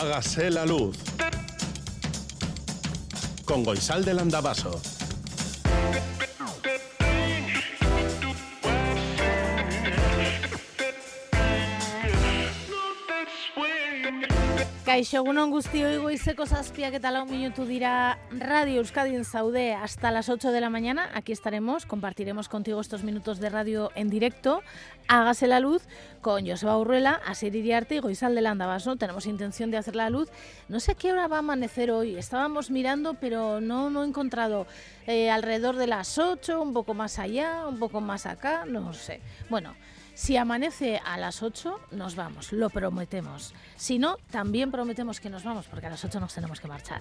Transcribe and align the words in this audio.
Hágase 0.00 0.50
la 0.50 0.64
luz. 0.64 0.96
Con 3.44 3.62
Goisal 3.62 4.02
del 4.02 4.20
Andabaso. 4.20 4.80
Kaixo, 14.90 15.20
egunon 15.20 15.52
guztioi 15.54 16.00
goizeko 16.02 16.42
zazpiak 16.50 16.96
eta 16.98 17.12
lau 17.14 17.20
minutu 17.28 17.62
dira 17.62 18.18
Radio 18.40 18.80
Euskadi 18.80 19.14
en 19.14 19.22
Saude 19.24 19.72
hasta 19.72 20.10
las 20.10 20.28
8 20.28 20.50
de 20.50 20.60
la 20.60 20.68
mañana. 20.68 21.08
Aquí 21.14 21.30
estaremos, 21.30 21.86
compartiremos 21.86 22.48
contigo 22.48 22.80
estos 22.80 23.04
minutos 23.04 23.38
de 23.38 23.50
radio 23.50 23.92
en 23.94 24.10
directo. 24.10 24.64
Hágase 25.06 25.46
la 25.46 25.60
luz 25.60 25.84
con 26.22 26.44
Joseba 26.44 26.76
Urruela, 26.76 27.20
Asier 27.24 27.54
Iriarte 27.54 27.94
y 27.94 27.98
Goizal 28.00 28.34
de 28.34 28.40
Landabaso. 28.40 28.96
Tenemos 28.96 29.26
intención 29.26 29.70
de 29.70 29.76
hacer 29.76 29.94
la 29.94 30.10
luz. 30.10 30.28
No 30.68 30.80
sé 30.80 30.90
a 30.90 30.94
qué 30.96 31.12
hora 31.12 31.28
va 31.28 31.36
a 31.36 31.38
amanecer 31.38 31.92
hoy. 31.92 32.16
Estábamos 32.16 32.72
mirando, 32.72 33.14
pero 33.14 33.60
no, 33.60 33.90
no 33.90 34.02
he 34.02 34.08
encontrado 34.08 34.66
eh, 35.06 35.30
alrededor 35.30 35.76
de 35.76 35.86
las 35.86 36.18
8, 36.18 36.60
un 36.60 36.72
poco 36.72 36.94
más 36.94 37.20
allá, 37.20 37.64
un 37.68 37.78
poco 37.78 38.00
más 38.00 38.26
acá, 38.26 38.64
no 38.66 38.92
sé. 38.92 39.20
Bueno, 39.48 39.76
si 40.20 40.36
amanece 40.36 41.00
a 41.02 41.16
las 41.16 41.42
8, 41.42 41.80
nos 41.92 42.14
vamos, 42.14 42.52
lo 42.52 42.68
prometemos. 42.68 43.54
Si 43.76 43.98
no, 43.98 44.18
también 44.30 44.70
prometemos 44.70 45.18
que 45.18 45.30
nos 45.30 45.44
vamos, 45.44 45.66
porque 45.66 45.86
a 45.86 45.90
las 45.90 46.04
8 46.04 46.20
nos 46.20 46.34
tenemos 46.34 46.60
que 46.60 46.68
marchar. 46.68 47.00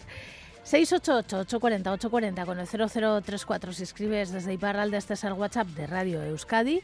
688-840-840 0.65 2.45
con 2.45 2.59
el 2.59 2.65
0034 2.65 3.73
si 3.73 3.83
escribes 3.83 4.31
desde 4.31 4.53
Iparralde, 4.53 4.95
este 4.95 5.15
es 5.15 5.23
el 5.25 5.33
WhatsApp 5.33 5.67
de 5.67 5.85
Radio 5.85 6.23
Euskadi. 6.23 6.81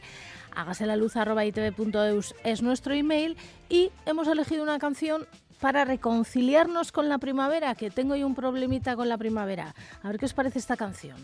Hágase 0.54 0.84
la 0.84 0.96
luz 0.96 1.14
itv.eus 1.16 2.34
es 2.44 2.60
nuestro 2.60 2.92
email 2.92 3.38
y 3.70 3.90
hemos 4.04 4.28
elegido 4.28 4.62
una 4.62 4.78
canción 4.78 5.26
para 5.58 5.86
reconciliarnos 5.86 6.92
con 6.92 7.08
la 7.08 7.16
primavera, 7.16 7.74
que 7.76 7.90
tengo 7.90 8.14
yo 8.14 8.26
un 8.26 8.34
problemita 8.34 8.94
con 8.94 9.08
la 9.08 9.16
primavera. 9.16 9.74
A 10.02 10.08
ver 10.08 10.18
qué 10.18 10.26
os 10.26 10.34
parece 10.34 10.58
esta 10.58 10.76
canción. 10.76 11.16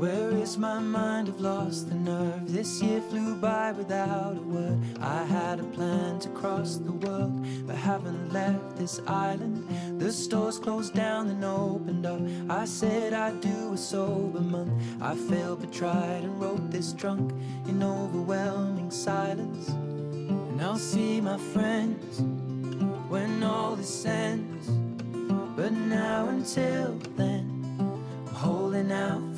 Where 0.00 0.30
is 0.30 0.56
my 0.56 0.78
mind? 0.78 1.28
I've 1.28 1.40
lost 1.40 1.90
the 1.90 1.94
nerve. 1.94 2.50
This 2.50 2.80
year 2.80 3.02
flew 3.02 3.34
by 3.34 3.72
without 3.72 4.34
a 4.34 4.40
word. 4.40 4.78
I 4.98 5.24
had 5.24 5.60
a 5.60 5.62
plan 5.62 6.18
to 6.20 6.30
cross 6.30 6.78
the 6.78 6.92
world, 6.92 7.66
but 7.66 7.76
haven't 7.76 8.32
left 8.32 8.78
this 8.78 8.98
island. 9.06 9.68
The 10.00 10.10
stores 10.10 10.58
closed 10.58 10.94
down 10.94 11.28
and 11.28 11.44
opened 11.44 12.06
up. 12.06 12.22
I 12.48 12.64
said 12.64 13.12
I'd 13.12 13.42
do 13.42 13.74
a 13.74 13.76
sober 13.76 14.40
month. 14.40 14.72
I 15.02 15.14
failed 15.14 15.60
but 15.60 15.70
tried 15.70 16.24
and 16.24 16.40
wrote 16.40 16.70
this 16.70 16.94
drunk 16.94 17.32
in 17.68 17.82
overwhelming 17.82 18.90
silence. 18.90 19.68
And 19.68 20.62
I'll 20.62 20.78
see 20.78 21.20
my 21.20 21.36
friends 21.36 22.22
when 23.10 23.42
all 23.42 23.76
this 23.76 24.06
ends. 24.06 24.66
But 25.54 25.72
now 25.72 26.28
until 26.28 26.94
then 27.16 27.44
I'm 27.78 28.34
holding 28.34 28.92
out 28.92 29.29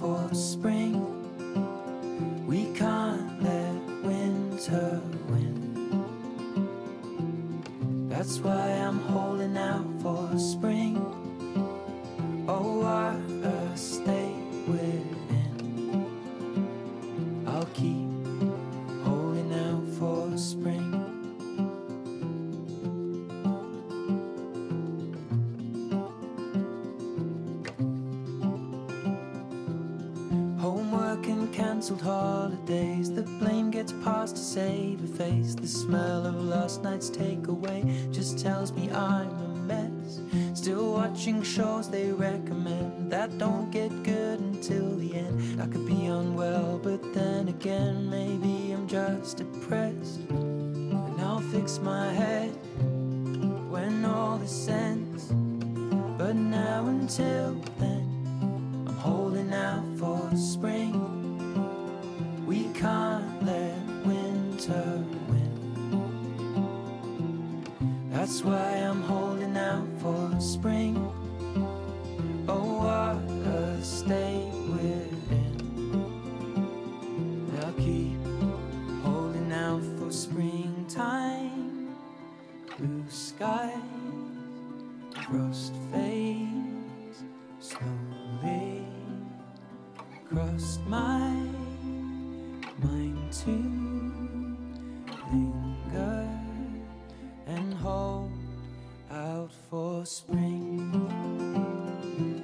spring. 100.12 100.92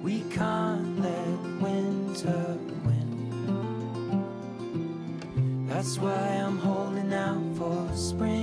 We 0.03 0.23
can't 0.31 1.01
let 1.03 1.39
winter 1.61 2.57
win. 2.87 3.11
That's 5.69 5.99
why 5.99 6.43
I'm 6.45 6.57
holding 6.59 7.13
out 7.13 7.57
for 7.59 7.91
spring. 7.95 8.38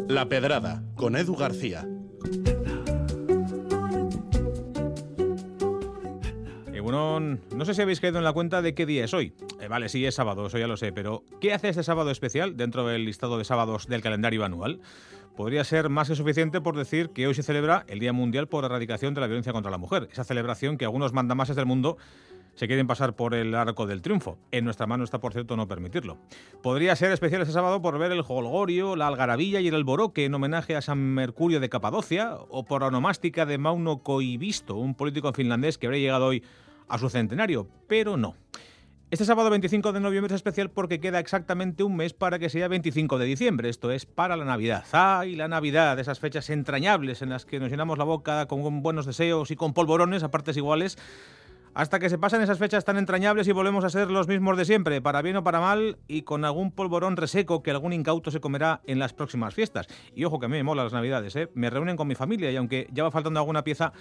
La 0.07 0.29
Pedrada, 0.29 0.85
con 0.97 1.17
Edu 1.17 1.35
García. 1.35 1.89
No 6.91 7.65
sé 7.65 7.75
si 7.75 7.83
habéis 7.83 8.01
caído 8.01 8.19
en 8.19 8.25
la 8.25 8.33
cuenta 8.33 8.63
de 8.63 8.75
qué 8.75 8.87
día 8.87 9.05
es 9.05 9.13
hoy. 9.13 9.33
Eh, 9.61 9.69
vale, 9.69 9.89
sí, 9.89 10.07
es 10.07 10.15
sábado, 10.15 10.47
eso 10.47 10.59
ya 10.59 10.67
lo 10.67 10.77
sé, 10.77 10.93
pero 10.93 11.23
¿qué 11.41 11.53
hace 11.53 11.69
este 11.69 11.83
sábado 11.83 12.11
especial 12.11 12.57
dentro 12.57 12.87
del 12.87 13.05
listado 13.05 13.37
de 13.37 13.45
sábados 13.45 13.89
del 13.89 14.01
calendario 14.01 14.45
anual? 14.45 14.81
Podría 15.37 15.65
ser 15.65 15.89
más 15.89 16.09
que 16.09 16.17
suficiente 16.17 16.61
por 16.61 16.77
decir 16.77 17.11
que 17.11 17.27
hoy 17.27 17.35
se 17.35 17.43
celebra 17.43 17.85
el 17.89 17.99
Día 17.99 18.13
Mundial 18.13 18.49
por 18.49 18.65
Erradicación 18.65 19.15
de 19.15 19.21
la 19.21 19.27
Violencia 19.27 19.53
contra 19.53 19.71
la 19.71 19.79
Mujer, 19.79 20.09
esa 20.11 20.25
celebración 20.25 20.79
que 20.79 20.85
algunos 20.85 21.13
mandamases 21.13 21.57
del 21.57 21.67
mundo 21.67 21.99
se 22.55 22.67
quieren 22.67 22.89
pasar 22.89 23.15
por 23.15 23.35
el 23.35 23.55
arco 23.55 23.87
del 23.87 24.03
triunfo. 24.03 24.37
En 24.51 24.65
nuestra 24.65 24.89
mano 24.89 25.05
está, 25.05 25.21
por 25.21 25.33
cierto, 25.33 25.57
no 25.57 25.69
permitirlo. 25.69 26.19
Podría 26.61 26.97
ser 26.97 27.13
especial 27.13 27.43
este 27.43 27.53
sábado 27.55 27.81
por 27.81 27.99
ver 27.99 28.11
el 28.11 28.23
jolgorio, 28.23 28.97
la 28.97 29.07
algarabilla 29.07 29.61
y 29.61 29.69
el 29.69 29.77
alboroque 29.77 30.25
en 30.25 30.35
homenaje 30.35 30.75
a 30.75 30.83
San 30.83 30.99
Mercurio 30.99 31.61
de 31.61 31.69
Capadocia 31.69 32.35
o 32.49 32.65
por 32.65 32.81
la 32.81 32.89
onomástica 32.89 33.47
de 33.47 33.59
Mauno 33.59 34.03
Koivisto, 34.03 34.75
un 34.75 34.97
político 34.97 35.33
finlandés 35.33 35.79
que 35.79 35.87
habría 35.87 36.01
llegado 36.01 36.27
hoy 36.27 36.43
a 36.89 36.99
su 36.99 37.09
centenario, 37.09 37.69
pero 37.87 38.17
no. 38.17 38.35
Este 39.11 39.25
sábado 39.25 39.49
25 39.49 39.93
de 39.95 40.01
noviembre 40.01 40.35
es 40.35 40.37
especial 40.37 40.71
porque 40.71 41.01
queda 41.01 41.19
exactamente 41.19 41.83
un 41.83 41.97
mes 41.97 42.13
para 42.13 42.39
que 42.39 42.51
sea 42.51 42.69
25 42.69 43.17
de 43.17 43.25
diciembre, 43.25 43.71
esto 43.71 43.91
es 43.91 44.05
para 44.05 44.37
la 44.37 44.45
Navidad. 44.45 44.85
¡Ay, 44.93 45.35
la 45.35 45.49
Navidad! 45.49 45.99
Esas 45.99 46.21
fechas 46.21 46.51
entrañables 46.51 47.23
en 47.23 47.31
las 47.31 47.47
que 47.47 47.59
nos 47.59 47.71
llenamos 47.71 47.97
la 47.97 48.05
boca 48.05 48.45
con 48.47 48.83
buenos 48.83 49.07
deseos 49.07 49.51
y 49.51 49.57
con 49.57 49.73
polvorones 49.73 50.23
a 50.23 50.31
partes 50.31 50.59
iguales, 50.59 50.99
hasta 51.73 51.99
que 51.99 52.11
se 52.11 52.19
pasan 52.19 52.43
esas 52.43 52.59
fechas 52.59 52.85
tan 52.85 52.99
entrañables 52.99 53.49
y 53.49 53.53
volvemos 53.53 53.83
a 53.85 53.89
ser 53.89 54.11
los 54.11 54.29
mismos 54.29 54.59
de 54.59 54.67
siempre, 54.67 55.01
para 55.01 55.23
bien 55.23 55.37
o 55.37 55.43
para 55.43 55.61
mal, 55.61 55.97
y 56.07 56.23
con 56.23 56.45
algún 56.45 56.71
polvorón 56.71 57.17
reseco 57.17 57.63
que 57.63 57.71
algún 57.71 57.95
incauto 57.95 58.31
se 58.31 58.41
comerá 58.41 58.83
en 58.85 58.99
las 58.99 59.15
próximas 59.15 59.55
fiestas. 59.55 59.87
Y 60.15 60.27
ojo 60.27 60.39
que 60.39 60.47
a 60.47 60.49
mí 60.51 60.57
me 60.59 60.65
mola 60.65 60.85
las 60.85 60.93
Navidades, 60.93 61.35
¿eh? 61.37 61.49
Me 61.55 61.71
reúnen 61.71 61.97
con 61.97 62.09
mi 62.09 62.15
familia 62.15 62.51
y 62.51 62.57
aunque 62.57 62.89
ya 62.93 63.05
va 63.05 63.11
faltando 63.11 63.41
alguna 63.41 63.65
pieza, 63.65 63.95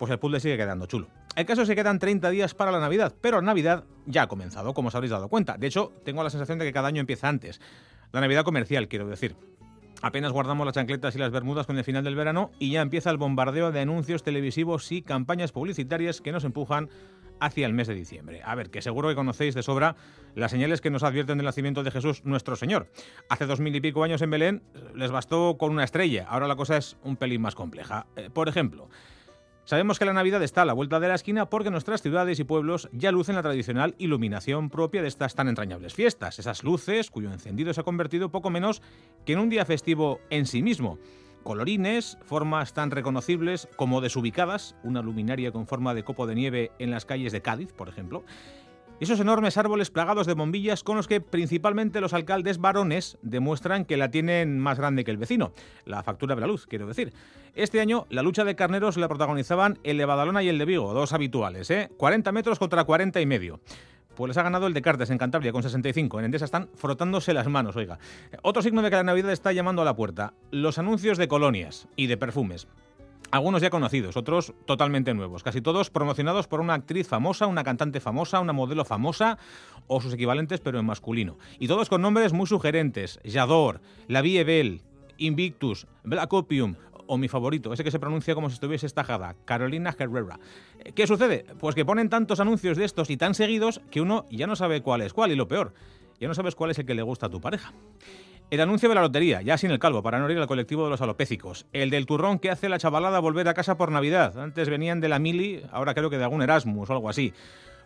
pues 0.00 0.10
el 0.10 0.18
puzzle 0.18 0.40
sigue 0.40 0.56
quedando 0.56 0.86
chulo. 0.86 1.08
El 1.36 1.44
caso 1.44 1.60
es 1.60 1.68
que 1.68 1.76
quedan 1.76 1.98
30 1.98 2.30
días 2.30 2.54
para 2.54 2.72
la 2.72 2.80
Navidad, 2.80 3.14
pero 3.20 3.42
Navidad 3.42 3.84
ya 4.06 4.22
ha 4.22 4.28
comenzado, 4.28 4.72
como 4.72 4.88
os 4.88 4.94
habréis 4.94 5.10
dado 5.10 5.28
cuenta. 5.28 5.58
De 5.58 5.66
hecho, 5.66 5.92
tengo 6.06 6.24
la 6.24 6.30
sensación 6.30 6.58
de 6.58 6.64
que 6.64 6.72
cada 6.72 6.88
año 6.88 7.00
empieza 7.00 7.28
antes. 7.28 7.60
La 8.10 8.22
Navidad 8.22 8.42
comercial, 8.42 8.88
quiero 8.88 9.06
decir. 9.06 9.36
Apenas 10.00 10.32
guardamos 10.32 10.64
las 10.64 10.74
chancletas 10.74 11.14
y 11.16 11.18
las 11.18 11.30
bermudas 11.30 11.66
con 11.66 11.76
el 11.76 11.84
final 11.84 12.02
del 12.02 12.14
verano 12.14 12.50
y 12.58 12.70
ya 12.70 12.80
empieza 12.80 13.10
el 13.10 13.18
bombardeo 13.18 13.72
de 13.72 13.80
anuncios 13.80 14.22
televisivos 14.22 14.90
y 14.90 15.02
campañas 15.02 15.52
publicitarias 15.52 16.22
que 16.22 16.32
nos 16.32 16.44
empujan 16.44 16.88
hacia 17.38 17.66
el 17.66 17.74
mes 17.74 17.86
de 17.86 17.94
diciembre. 17.94 18.40
A 18.42 18.54
ver, 18.54 18.70
que 18.70 18.80
seguro 18.80 19.10
que 19.10 19.14
conocéis 19.14 19.54
de 19.54 19.62
sobra 19.62 19.96
las 20.34 20.50
señales 20.50 20.80
que 20.80 20.88
nos 20.88 21.02
advierten 21.02 21.36
del 21.36 21.44
nacimiento 21.44 21.82
de 21.82 21.90
Jesús 21.90 22.24
nuestro 22.24 22.56
Señor. 22.56 22.90
Hace 23.28 23.44
dos 23.44 23.60
mil 23.60 23.76
y 23.76 23.82
pico 23.82 24.02
años 24.02 24.22
en 24.22 24.30
Belén 24.30 24.62
les 24.94 25.10
bastó 25.10 25.58
con 25.58 25.70
una 25.70 25.84
estrella, 25.84 26.26
ahora 26.26 26.48
la 26.48 26.56
cosa 26.56 26.78
es 26.78 26.96
un 27.02 27.16
pelín 27.16 27.42
más 27.42 27.54
compleja. 27.54 28.06
Eh, 28.16 28.30
por 28.32 28.48
ejemplo, 28.48 28.88
Sabemos 29.64 29.98
que 29.98 30.04
la 30.04 30.12
Navidad 30.12 30.42
está 30.42 30.62
a 30.62 30.64
la 30.64 30.72
vuelta 30.72 30.98
de 30.98 31.08
la 31.08 31.14
esquina 31.14 31.46
porque 31.46 31.70
nuestras 31.70 32.02
ciudades 32.02 32.40
y 32.40 32.44
pueblos 32.44 32.88
ya 32.92 33.12
lucen 33.12 33.36
la 33.36 33.42
tradicional 33.42 33.94
iluminación 33.98 34.68
propia 34.68 35.02
de 35.02 35.08
estas 35.08 35.34
tan 35.34 35.48
entrañables 35.48 35.94
fiestas, 35.94 36.38
esas 36.38 36.64
luces 36.64 37.10
cuyo 37.10 37.32
encendido 37.32 37.72
se 37.72 37.80
ha 37.80 37.84
convertido 37.84 38.30
poco 38.30 38.50
menos 38.50 38.82
que 39.24 39.34
en 39.34 39.38
un 39.38 39.50
día 39.50 39.64
festivo 39.64 40.20
en 40.30 40.46
sí 40.46 40.62
mismo. 40.62 40.98
Colorines, 41.44 42.18
formas 42.22 42.74
tan 42.74 42.90
reconocibles 42.90 43.68
como 43.76 44.00
desubicadas, 44.00 44.76
una 44.82 45.02
luminaria 45.02 45.52
con 45.52 45.66
forma 45.66 45.94
de 45.94 46.04
copo 46.04 46.26
de 46.26 46.34
nieve 46.34 46.72
en 46.78 46.90
las 46.90 47.06
calles 47.06 47.32
de 47.32 47.40
Cádiz, 47.40 47.72
por 47.72 47.88
ejemplo, 47.88 48.24
esos 49.00 49.18
enormes 49.18 49.56
árboles 49.56 49.90
plagados 49.90 50.26
de 50.26 50.34
bombillas 50.34 50.84
con 50.84 50.96
los 50.96 51.08
que 51.08 51.20
principalmente 51.20 52.00
los 52.00 52.12
alcaldes 52.12 52.58
varones 52.58 53.18
demuestran 53.22 53.86
que 53.86 53.96
la 53.96 54.10
tienen 54.10 54.58
más 54.58 54.78
grande 54.78 55.04
que 55.04 55.10
el 55.10 55.16
vecino. 55.16 55.52
La 55.86 56.02
factura 56.02 56.34
de 56.34 56.42
la 56.42 56.46
luz, 56.46 56.66
quiero 56.66 56.86
decir. 56.86 57.12
Este 57.54 57.80
año 57.80 58.06
la 58.10 58.22
lucha 58.22 58.44
de 58.44 58.54
carneros 58.54 58.98
la 58.98 59.08
protagonizaban 59.08 59.78
el 59.84 59.96
de 59.96 60.04
Badalona 60.04 60.42
y 60.42 60.48
el 60.48 60.58
de 60.58 60.66
Vigo, 60.66 60.92
dos 60.92 61.12
habituales, 61.14 61.70
¿eh? 61.70 61.90
40 61.96 62.30
metros 62.32 62.58
contra 62.58 62.84
40 62.84 63.20
y 63.20 63.26
medio. 63.26 63.60
Pues 64.14 64.28
les 64.28 64.36
ha 64.36 64.42
ganado 64.42 64.66
el 64.66 64.74
de 64.74 64.82
Cartes 64.82 65.08
en 65.08 65.16
Cantabria 65.16 65.52
con 65.52 65.62
65. 65.62 66.18
En 66.18 66.26
Endesa 66.26 66.44
están 66.44 66.68
frotándose 66.74 67.32
las 67.32 67.48
manos, 67.48 67.76
oiga. 67.76 67.98
Otro 68.42 68.60
signo 68.60 68.82
de 68.82 68.90
que 68.90 68.96
la 68.96 69.02
Navidad 69.02 69.32
está 69.32 69.52
llamando 69.52 69.80
a 69.80 69.86
la 69.86 69.96
puerta. 69.96 70.34
Los 70.50 70.78
anuncios 70.78 71.16
de 71.16 71.26
colonias 71.26 71.88
y 71.96 72.06
de 72.06 72.18
perfumes. 72.18 72.68
Algunos 73.32 73.62
ya 73.62 73.70
conocidos, 73.70 74.16
otros 74.16 74.52
totalmente 74.64 75.14
nuevos, 75.14 75.44
casi 75.44 75.60
todos 75.60 75.88
promocionados 75.88 76.48
por 76.48 76.60
una 76.60 76.74
actriz 76.74 77.06
famosa, 77.06 77.46
una 77.46 77.62
cantante 77.62 78.00
famosa, 78.00 78.40
una 78.40 78.52
modelo 78.52 78.84
famosa 78.84 79.38
o 79.86 80.00
sus 80.00 80.14
equivalentes 80.14 80.58
pero 80.58 80.80
en 80.80 80.86
masculino. 80.86 81.38
Y 81.60 81.68
todos 81.68 81.88
con 81.88 82.02
nombres 82.02 82.32
muy 82.32 82.48
sugerentes, 82.48 83.20
Yador, 83.22 83.80
La 84.08 84.20
Vie 84.20 84.42
Belle, 84.42 84.82
Invictus, 85.18 85.86
Black 86.02 86.32
Opium 86.32 86.74
o 87.06 87.18
mi 87.18 87.28
favorito, 87.28 87.72
ese 87.72 87.84
que 87.84 87.92
se 87.92 88.00
pronuncia 88.00 88.34
como 88.34 88.50
si 88.50 88.54
estuviese 88.54 88.86
estajada, 88.86 89.36
Carolina 89.44 89.94
Herrera. 89.96 90.40
¿Qué 90.96 91.06
sucede? 91.06 91.44
Pues 91.60 91.76
que 91.76 91.84
ponen 91.84 92.08
tantos 92.08 92.40
anuncios 92.40 92.76
de 92.76 92.84
estos 92.84 93.10
y 93.10 93.16
tan 93.16 93.34
seguidos 93.34 93.80
que 93.92 94.00
uno 94.00 94.26
ya 94.30 94.48
no 94.48 94.56
sabe 94.56 94.82
cuál 94.82 95.02
es 95.02 95.12
cuál 95.12 95.30
y 95.30 95.36
lo 95.36 95.46
peor, 95.46 95.72
ya 96.18 96.26
no 96.26 96.34
sabes 96.34 96.56
cuál 96.56 96.72
es 96.72 96.78
el 96.80 96.86
que 96.86 96.94
le 96.94 97.02
gusta 97.02 97.26
a 97.26 97.30
tu 97.30 97.40
pareja. 97.40 97.72
El 98.50 98.60
anuncio 98.60 98.88
de 98.88 98.96
la 98.96 99.02
lotería, 99.02 99.42
ya 99.42 99.56
sin 99.56 99.70
el 99.70 99.78
calvo, 99.78 100.02
para 100.02 100.18
no 100.18 100.28
ir 100.28 100.36
al 100.36 100.48
colectivo 100.48 100.82
de 100.82 100.90
los 100.90 101.00
alopécicos. 101.00 101.66
El 101.72 101.88
del 101.88 102.04
turrón 102.04 102.40
que 102.40 102.50
hace 102.50 102.68
la 102.68 102.80
chavalada 102.80 103.20
volver 103.20 103.46
a 103.46 103.54
casa 103.54 103.76
por 103.76 103.92
Navidad. 103.92 104.36
Antes 104.40 104.68
venían 104.68 105.00
de 105.00 105.08
la 105.08 105.20
mili, 105.20 105.62
ahora 105.70 105.94
creo 105.94 106.10
que 106.10 106.18
de 106.18 106.24
algún 106.24 106.42
Erasmus 106.42 106.90
o 106.90 106.92
algo 106.92 107.08
así. 107.08 107.32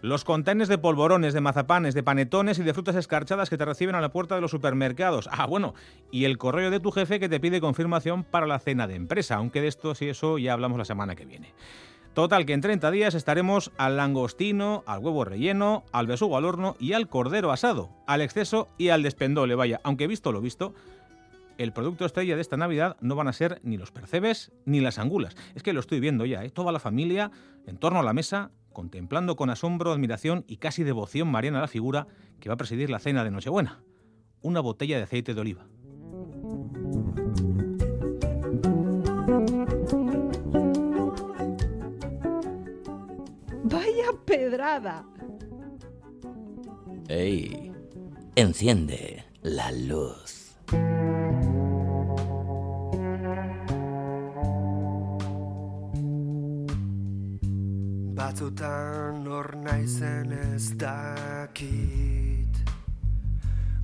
Los 0.01 0.25
containers 0.25 0.71
de 0.71 0.79
polvorones, 0.79 1.35
de 1.35 1.43
mazapanes, 1.43 1.93
de 1.93 2.03
panetones 2.03 2.59
y 2.59 2.63
de 2.63 2.73
frutas 2.73 2.97
escarchadas 2.97 3.51
que 3.51 3.59
te 3.59 3.65
reciben 3.67 3.95
a 3.95 4.01
la 4.01 4.11
puerta 4.11 4.37
de 4.37 4.41
los 4.41 4.53
supermercados. 4.53 5.29
Ah, 5.31 5.45
bueno, 5.45 5.75
y 6.11 6.25
el 6.25 6.39
correo 6.39 6.71
de 6.71 6.81
tu 6.81 6.93
jefe 6.93 7.21
que 7.21 7.29
te 7.29 7.41
pide 7.41 7.61
confirmación 7.61 8.25
para 8.25 8.47
la 8.47 8.59
cena 8.59 8.87
de 8.87 8.95
empresa, 8.95 9.35
aunque 9.35 9.61
de 9.61 9.69
esto 9.69 9.93
y 10.01 10.07
eso 10.07 10.39
ya 10.39 10.55
hablamos 10.55 10.79
la 10.79 10.87
semana 10.87 11.15
que 11.15 11.27
viene. 11.27 11.53
Total, 12.15 12.47
que 12.47 12.53
en 12.53 12.61
30 12.61 12.93
días 12.93 13.15
estaremos 13.17 13.73
al 13.77 13.97
langostino, 13.97 14.85
al 14.87 15.01
huevo 15.01 15.25
relleno, 15.25 15.83
al 15.91 16.07
besugo 16.07 16.37
al 16.37 16.45
horno 16.45 16.77
y 16.79 16.93
al 16.93 17.09
cordero 17.09 17.51
asado, 17.51 17.91
al 18.07 18.21
exceso 18.21 18.69
y 18.79 18.91
al 18.91 19.03
despendole, 19.03 19.57
vaya, 19.57 19.81
aunque 19.83 20.07
visto 20.07 20.31
lo 20.31 20.41
visto, 20.41 20.75
el 21.59 21.73
producto 21.73 22.05
estrella 22.05 22.37
de 22.37 22.41
esta 22.41 22.57
Navidad 22.57 22.97
no 23.01 23.17
van 23.17 23.27
a 23.27 23.33
ser 23.33 23.61
ni 23.65 23.77
los 23.77 23.91
percebes 23.91 24.53
ni 24.65 24.81
las 24.81 25.01
angulas. 25.01 25.35
Es 25.57 25.65
que 25.65 25.73
lo 25.73 25.81
estoy 25.81 25.99
viendo 25.99 26.25
ya, 26.25 26.45
¿eh? 26.45 26.51
toda 26.51 26.71
la 26.71 26.79
familia 26.79 27.33
en 27.67 27.79
torno 27.79 27.99
a 27.99 28.05
la 28.05 28.13
mesa, 28.13 28.53
contemplando 28.73 29.35
con 29.35 29.51
asombro, 29.51 29.91
admiración 29.91 30.45
y 30.47 30.59
casi 30.59 30.85
devoción 30.85 31.29
mariana 31.29 31.61
la 31.61 31.69
figura 31.69 32.07
que 32.39 32.49
va 32.49 32.55
a 32.55 32.59
presidir 32.59 32.91
la 32.91 33.01
cena 33.01 33.25
de 33.25 33.33
Nochebuena. 33.33 33.83
Una 34.41 34.61
botella 34.61 34.99
de 34.99 35.03
aceite 35.03 35.35
de 35.35 35.41
oliva. 35.41 35.67
Vaya 44.05 44.19
pedrada. 44.27 45.05
¡Ey! 47.09 47.73
Enciende 48.37 49.25
la 49.43 49.71
luz. 49.73 50.57
Batzutan 58.15 59.27
hor 59.27 59.57
naizen 59.57 60.33
ez 60.33 60.77
dakit 60.77 62.55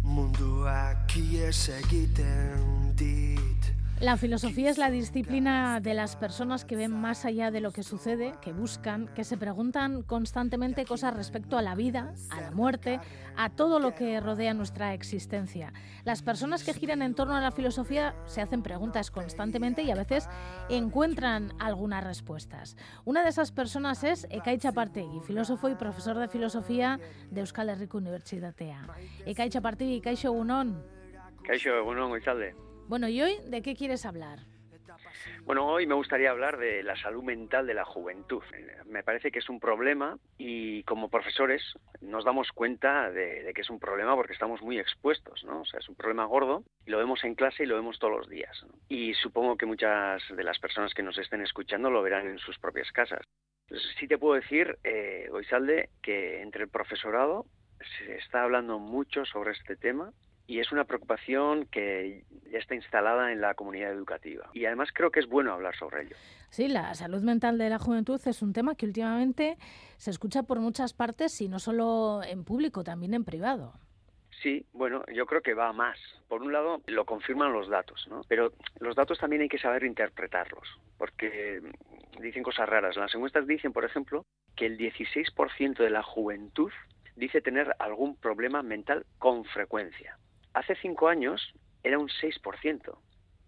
Munduak 0.02 1.16
ies 1.16 1.68
egiten 1.68 2.92
dit 2.96 3.59
La 4.00 4.16
filosofía 4.16 4.70
es 4.70 4.78
la 4.78 4.90
disciplina 4.90 5.78
de 5.78 5.92
las 5.92 6.16
personas 6.16 6.64
que 6.64 6.74
ven 6.74 6.90
más 6.90 7.26
allá 7.26 7.50
de 7.50 7.60
lo 7.60 7.70
que 7.70 7.82
sucede, 7.82 8.32
que 8.40 8.54
buscan, 8.54 9.08
que 9.08 9.24
se 9.24 9.36
preguntan 9.36 10.02
constantemente 10.02 10.86
cosas 10.86 11.14
respecto 11.14 11.58
a 11.58 11.62
la 11.62 11.74
vida, 11.74 12.14
a 12.30 12.40
la 12.40 12.50
muerte, 12.50 12.98
a 13.36 13.50
todo 13.50 13.78
lo 13.78 13.94
que 13.94 14.18
rodea 14.18 14.54
nuestra 14.54 14.94
existencia. 14.94 15.74
Las 16.04 16.22
personas 16.22 16.64
que 16.64 16.72
giran 16.72 17.02
en 17.02 17.14
torno 17.14 17.36
a 17.36 17.42
la 17.42 17.50
filosofía 17.50 18.14
se 18.24 18.40
hacen 18.40 18.62
preguntas 18.62 19.10
constantemente 19.10 19.82
y 19.82 19.90
a 19.90 19.96
veces 19.96 20.30
encuentran 20.70 21.52
algunas 21.58 22.02
respuestas. 22.02 22.78
Una 23.04 23.22
de 23.22 23.28
esas 23.28 23.52
personas 23.52 24.02
es 24.02 24.26
Ekai 24.30 24.56
Chapartegui, 24.56 25.20
filósofo 25.26 25.68
y 25.68 25.74
profesor 25.74 26.16
de 26.16 26.28
filosofía 26.28 26.98
de 27.30 27.42
Euskal 27.42 27.68
Herriko 27.68 27.98
Unibertsitatea. 27.98 28.80
Ekai 29.26 29.50
Chapartegui, 29.50 30.00
Kaixo 30.00 30.28
Egunon. 30.28 30.82
Kaixo 31.44 31.76
Egunon, 31.76 32.08
Goizalde. 32.08 32.69
Bueno, 32.90 33.06
¿y 33.06 33.22
hoy 33.22 33.36
de 33.46 33.62
qué 33.62 33.76
quieres 33.76 34.04
hablar? 34.04 34.40
Bueno, 35.44 35.64
hoy 35.64 35.86
me 35.86 35.94
gustaría 35.94 36.32
hablar 36.32 36.58
de 36.58 36.82
la 36.82 36.96
salud 36.96 37.22
mental 37.22 37.64
de 37.68 37.74
la 37.74 37.84
juventud. 37.84 38.42
Me 38.84 39.04
parece 39.04 39.30
que 39.30 39.38
es 39.38 39.48
un 39.48 39.60
problema 39.60 40.18
y 40.38 40.82
como 40.82 41.08
profesores 41.08 41.62
nos 42.00 42.24
damos 42.24 42.50
cuenta 42.50 43.08
de, 43.12 43.52
que 43.54 43.60
es 43.60 43.70
un 43.70 43.78
problema 43.78 44.16
porque 44.16 44.32
estamos 44.32 44.60
muy 44.60 44.80
expuestos, 44.80 45.44
¿no? 45.44 45.60
O 45.60 45.64
sea, 45.66 45.78
es 45.78 45.88
un 45.88 45.94
problema 45.94 46.24
gordo 46.24 46.64
y 46.84 46.90
lo 46.90 46.98
vemos 46.98 47.22
en 47.22 47.36
clase 47.36 47.62
y 47.62 47.66
lo 47.66 47.76
vemos 47.76 48.00
todos 48.00 48.16
los 48.16 48.28
días. 48.28 48.66
Y 48.88 49.14
supongo 49.14 49.56
que 49.56 49.66
muchas 49.66 50.24
de 50.28 50.42
las 50.42 50.58
personas 50.58 50.92
que 50.92 51.04
nos 51.04 51.16
estén 51.16 51.42
escuchando 51.42 51.92
lo 51.92 52.02
verán 52.02 52.26
en 52.26 52.38
sus 52.38 52.58
propias 52.58 52.90
casas. 52.90 53.22
sí 54.00 54.08
te 54.08 54.18
puedo 54.18 54.34
decir, 54.34 54.80
eh, 54.82 55.28
Goizalde, 55.30 55.90
que 56.02 56.42
entre 56.42 56.64
el 56.64 56.68
profesorado 56.68 57.46
se 57.98 58.16
está 58.16 58.42
hablando 58.42 58.80
mucho 58.80 59.24
sobre 59.26 59.52
este 59.52 59.76
tema 59.76 60.12
y 60.50 60.58
es 60.58 60.72
una 60.72 60.82
preocupación 60.82 61.66
que 61.66 62.24
ya 62.50 62.58
está 62.58 62.74
instalada 62.74 63.30
en 63.30 63.40
la 63.40 63.54
comunidad 63.54 63.92
educativa. 63.92 64.50
Y 64.52 64.64
además 64.64 64.88
creo 64.92 65.12
que 65.12 65.20
es 65.20 65.28
bueno 65.28 65.52
hablar 65.52 65.76
sobre 65.76 66.02
ello. 66.02 66.16
Sí, 66.48 66.66
la 66.66 66.92
salud 66.94 67.22
mental 67.22 67.56
de 67.56 67.70
la 67.70 67.78
juventud 67.78 68.20
es 68.26 68.42
un 68.42 68.52
tema 68.52 68.74
que 68.74 68.84
últimamente 68.84 69.58
se 69.96 70.10
escucha 70.10 70.42
por 70.42 70.58
muchas 70.58 70.92
partes 70.92 71.40
y 71.40 71.48
no 71.48 71.60
solo 71.60 72.22
en 72.24 72.42
público, 72.42 72.82
también 72.82 73.14
en 73.14 73.24
privado. 73.24 73.74
Sí, 74.42 74.66
bueno, 74.72 75.04
yo 75.14 75.24
creo 75.24 75.40
que 75.40 75.54
va 75.54 75.72
más. 75.72 75.96
Por 76.26 76.42
un 76.42 76.52
lado, 76.52 76.82
lo 76.88 77.04
confirman 77.04 77.52
los 77.52 77.68
datos, 77.68 78.08
¿no? 78.08 78.22
Pero 78.26 78.52
los 78.80 78.96
datos 78.96 79.20
también 79.20 79.42
hay 79.42 79.48
que 79.48 79.58
saber 79.58 79.84
interpretarlos, 79.84 80.66
porque 80.98 81.62
dicen 82.20 82.42
cosas 82.42 82.68
raras. 82.68 82.96
Las 82.96 83.14
encuestas 83.14 83.46
dicen, 83.46 83.72
por 83.72 83.84
ejemplo, 83.84 84.26
que 84.56 84.66
el 84.66 84.76
16% 84.76 85.78
de 85.78 85.90
la 85.90 86.02
juventud 86.02 86.72
dice 87.14 87.40
tener 87.40 87.76
algún 87.78 88.16
problema 88.16 88.64
mental 88.64 89.06
con 89.18 89.44
frecuencia. 89.44 90.18
Hace 90.54 90.74
cinco 90.76 91.08
años 91.08 91.52
era 91.82 91.98
un 91.98 92.08
6%. 92.08 92.98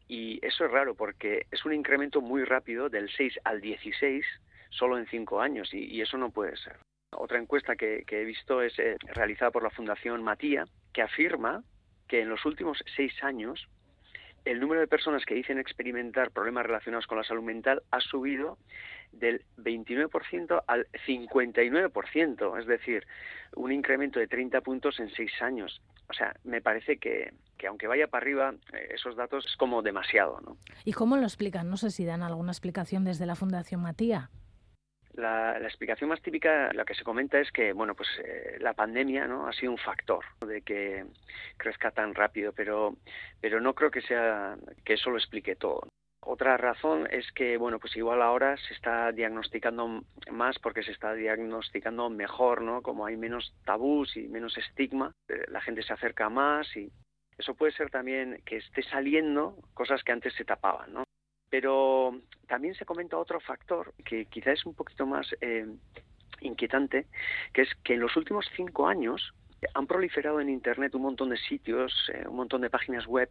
Y 0.08 0.44
eso 0.44 0.64
es 0.64 0.70
raro 0.70 0.94
porque 0.94 1.46
es 1.50 1.64
un 1.64 1.72
incremento 1.72 2.20
muy 2.20 2.44
rápido 2.44 2.88
del 2.88 3.10
6 3.10 3.40
al 3.44 3.60
16 3.60 4.24
solo 4.72 4.98
en 4.98 5.06
cinco 5.06 5.40
años 5.40 5.72
y, 5.72 6.00
eso 6.00 6.16
no 6.18 6.30
puede 6.30 6.56
ser. 6.56 6.76
Otra 7.12 7.38
encuesta 7.38 7.76
que, 7.76 8.04
he 8.08 8.24
visto 8.24 8.62
es 8.62 8.78
eh, 8.78 8.96
realizada 9.02 9.50
por 9.50 9.62
la 9.62 9.70
Fundación 9.70 10.22
Matía, 10.22 10.64
que 10.92 11.02
afirma 11.02 11.62
que 12.08 12.20
en 12.20 12.28
los 12.28 12.44
últimos 12.46 12.82
seis 12.96 13.12
años 13.22 13.68
el 14.44 14.58
número 14.58 14.80
de 14.80 14.88
personas 14.88 15.24
que 15.24 15.34
dicen 15.34 15.58
experimentar 15.58 16.32
problemas 16.32 16.66
relacionados 16.66 17.06
con 17.06 17.18
la 17.18 17.24
salud 17.24 17.44
mental 17.44 17.82
ha 17.90 18.00
subido 18.00 18.58
del 19.12 19.44
29% 19.58 20.64
al 20.66 20.86
59%, 21.06 22.58
es 22.58 22.66
decir, 22.66 23.06
un 23.54 23.70
incremento 23.70 24.18
de 24.18 24.26
30 24.26 24.60
puntos 24.62 24.98
en 24.98 25.10
seis 25.10 25.30
años. 25.42 25.80
O 26.08 26.14
sea, 26.14 26.34
me 26.44 26.60
parece 26.60 26.98
que, 26.98 27.32
que 27.56 27.66
aunque 27.66 27.86
vaya 27.86 28.08
para 28.08 28.22
arriba, 28.22 28.54
eh, 28.72 28.88
esos 28.94 29.16
datos 29.16 29.46
es 29.46 29.56
como 29.56 29.82
demasiado. 29.82 30.40
¿no? 30.40 30.56
¿Y 30.84 30.92
cómo 30.92 31.16
lo 31.16 31.24
explican? 31.24 31.70
No 31.70 31.76
sé 31.76 31.90
si 31.90 32.04
dan 32.04 32.22
alguna 32.22 32.52
explicación 32.52 33.04
desde 33.04 33.26
la 33.26 33.36
Fundación 33.36 33.80
Matía. 33.80 34.30
La, 35.14 35.58
explicación 35.58 36.08
más 36.08 36.22
típica, 36.22 36.72
la 36.72 36.84
que 36.84 36.94
se 36.94 37.04
comenta 37.04 37.38
es 37.38 37.52
que, 37.52 37.72
bueno, 37.72 37.94
pues 37.94 38.08
eh, 38.24 38.56
la 38.60 38.72
pandemia, 38.72 39.26
¿no? 39.26 39.46
Ha 39.46 39.52
sido 39.52 39.72
un 39.72 39.78
factor 39.78 40.24
de 40.46 40.62
que 40.62 41.04
crezca 41.58 41.90
tan 41.90 42.14
rápido, 42.14 42.52
pero, 42.52 42.96
pero 43.40 43.60
no 43.60 43.74
creo 43.74 43.90
que 43.90 44.00
sea 44.00 44.56
que 44.84 44.94
eso 44.94 45.10
lo 45.10 45.18
explique 45.18 45.54
todo. 45.54 45.86
Otra 46.24 46.56
razón 46.56 47.08
es 47.10 47.30
que, 47.32 47.56
bueno, 47.56 47.80
pues 47.80 47.96
igual 47.96 48.22
ahora 48.22 48.56
se 48.56 48.74
está 48.74 49.10
diagnosticando 49.10 50.04
más 50.30 50.56
porque 50.60 50.84
se 50.84 50.92
está 50.92 51.14
diagnosticando 51.14 52.08
mejor, 52.10 52.62
¿no? 52.62 52.80
Como 52.80 53.04
hay 53.04 53.16
menos 53.16 53.52
tabús 53.64 54.16
y 54.16 54.28
menos 54.28 54.56
estigma, 54.56 55.10
eh, 55.28 55.44
la 55.48 55.60
gente 55.60 55.82
se 55.82 55.92
acerca 55.92 56.28
más 56.28 56.76
y 56.76 56.92
eso 57.36 57.54
puede 57.54 57.72
ser 57.72 57.90
también 57.90 58.40
que 58.44 58.58
esté 58.58 58.84
saliendo 58.84 59.56
cosas 59.74 60.04
que 60.04 60.12
antes 60.12 60.32
se 60.34 60.44
tapaban, 60.44 60.92
¿no? 60.92 61.02
Pero 61.50 62.20
también 62.46 62.76
se 62.76 62.86
comenta 62.86 63.18
otro 63.18 63.40
factor 63.40 63.92
que 64.04 64.26
quizá 64.26 64.52
es 64.52 64.64
un 64.64 64.74
poquito 64.74 65.06
más 65.06 65.26
eh, 65.40 65.66
inquietante, 66.40 67.06
que 67.52 67.62
es 67.62 67.74
que 67.82 67.94
en 67.94 68.00
los 68.00 68.16
últimos 68.16 68.46
cinco 68.54 68.86
años 68.86 69.34
han 69.74 69.88
proliferado 69.88 70.40
en 70.40 70.50
Internet 70.50 70.94
un 70.94 71.02
montón 71.02 71.30
de 71.30 71.36
sitios, 71.36 71.92
eh, 72.14 72.28
un 72.28 72.36
montón 72.36 72.60
de 72.60 72.70
páginas 72.70 73.06
web 73.06 73.28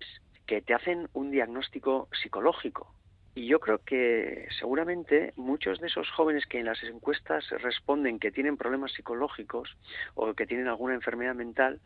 que 0.51 0.61
te 0.61 0.73
hacen 0.73 1.07
un 1.13 1.31
diagnóstico 1.31 2.09
psicológico. 2.21 2.93
Y 3.33 3.47
yo 3.47 3.61
creo 3.61 3.77
que 3.85 4.49
seguramente 4.59 5.31
muchos 5.37 5.79
de 5.79 5.87
esos 5.87 6.09
jóvenes 6.11 6.45
que 6.45 6.59
en 6.59 6.65
las 6.65 6.83
encuestas 6.83 7.49
responden 7.61 8.19
que 8.19 8.33
tienen 8.33 8.57
problemas 8.57 8.91
psicológicos 8.91 9.69
o 10.13 10.33
que 10.33 10.45
tienen 10.45 10.67
alguna 10.67 10.93
enfermedad 10.93 11.35
mental 11.35 11.79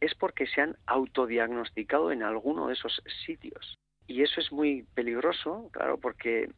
es 0.00 0.14
porque 0.14 0.46
se 0.46 0.62
han 0.62 0.78
autodiagnosticado 0.86 2.10
en 2.10 2.22
alguno 2.22 2.68
de 2.68 2.72
esos 2.72 3.02
sitios. 3.26 3.76
Y 4.06 4.22
eso 4.22 4.40
es 4.40 4.50
muy 4.50 4.86
peligroso, 4.94 5.68
claro, 5.70 5.98
porque 5.98 6.48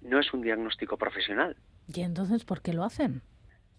no 0.00 0.18
es 0.18 0.32
un 0.32 0.40
diagnóstico 0.40 0.96
profesional. 0.96 1.58
¿Y 1.94 2.00
entonces 2.00 2.46
por 2.46 2.62
qué 2.62 2.72
lo 2.72 2.84
hacen? 2.84 3.20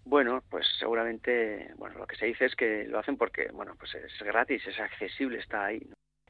Bueno, 0.04 0.44
pues 0.48 0.68
seguramente, 0.78 1.72
bueno, 1.78 1.98
lo 1.98 2.06
que 2.06 2.14
se 2.14 2.26
dice 2.26 2.44
es 2.44 2.54
que 2.54 2.84
lo 2.84 3.00
hacen 3.00 3.16
porque, 3.16 3.48
bueno, 3.52 3.74
pues 3.76 3.92
es 3.96 4.22
gratis, 4.24 4.64
es 4.68 4.78
accesible, 4.78 5.40
está 5.40 5.64
ahí. 5.64 5.84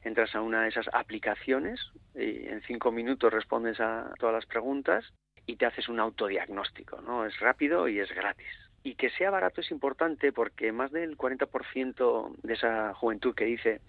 Entras 0.05 0.35
a 0.35 0.41
una 0.41 0.61
de 0.61 0.69
esas 0.69 0.87
aplicaciones 0.93 1.81
y 2.13 2.47
en 2.47 2.61
cinco 2.61 2.91
minutos 2.91 3.33
respondes 3.33 3.79
a 3.79 4.13
todas 4.19 4.35
las 4.35 4.45
preguntas 4.45 5.03
y 5.47 5.55
te 5.55 5.65
haces 5.65 5.89
un 5.89 5.99
autodiagnóstico, 5.99 7.01
¿no? 7.01 7.25
Es 7.25 7.39
rápido 7.39 7.87
y 7.87 7.99
es 7.99 8.13
gratis. 8.13 8.47
Y 8.83 8.93
que 8.93 9.09
sea 9.09 9.31
barato 9.31 9.61
es 9.61 9.71
importante 9.71 10.31
porque 10.31 10.71
más 10.71 10.91
del 10.91 11.17
40% 11.17 12.35
de 12.43 12.53
esa 12.53 12.93
juventud 12.93 13.33
que 13.33 13.45
dice 13.45 13.81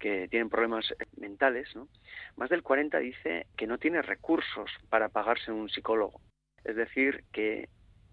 que 0.00 0.26
tienen 0.26 0.50
problemas 0.50 0.92
mentales, 1.16 1.68
¿no? 1.76 1.86
más 2.34 2.50
del 2.50 2.64
40 2.64 2.98
dice 2.98 3.46
que 3.56 3.68
no 3.68 3.78
tiene 3.78 4.02
recursos 4.02 4.68
para 4.90 5.10
pagarse 5.10 5.52
un 5.52 5.68
psicólogo. 5.68 6.20
Es 6.64 6.74
decir, 6.74 7.22
que 7.32 7.68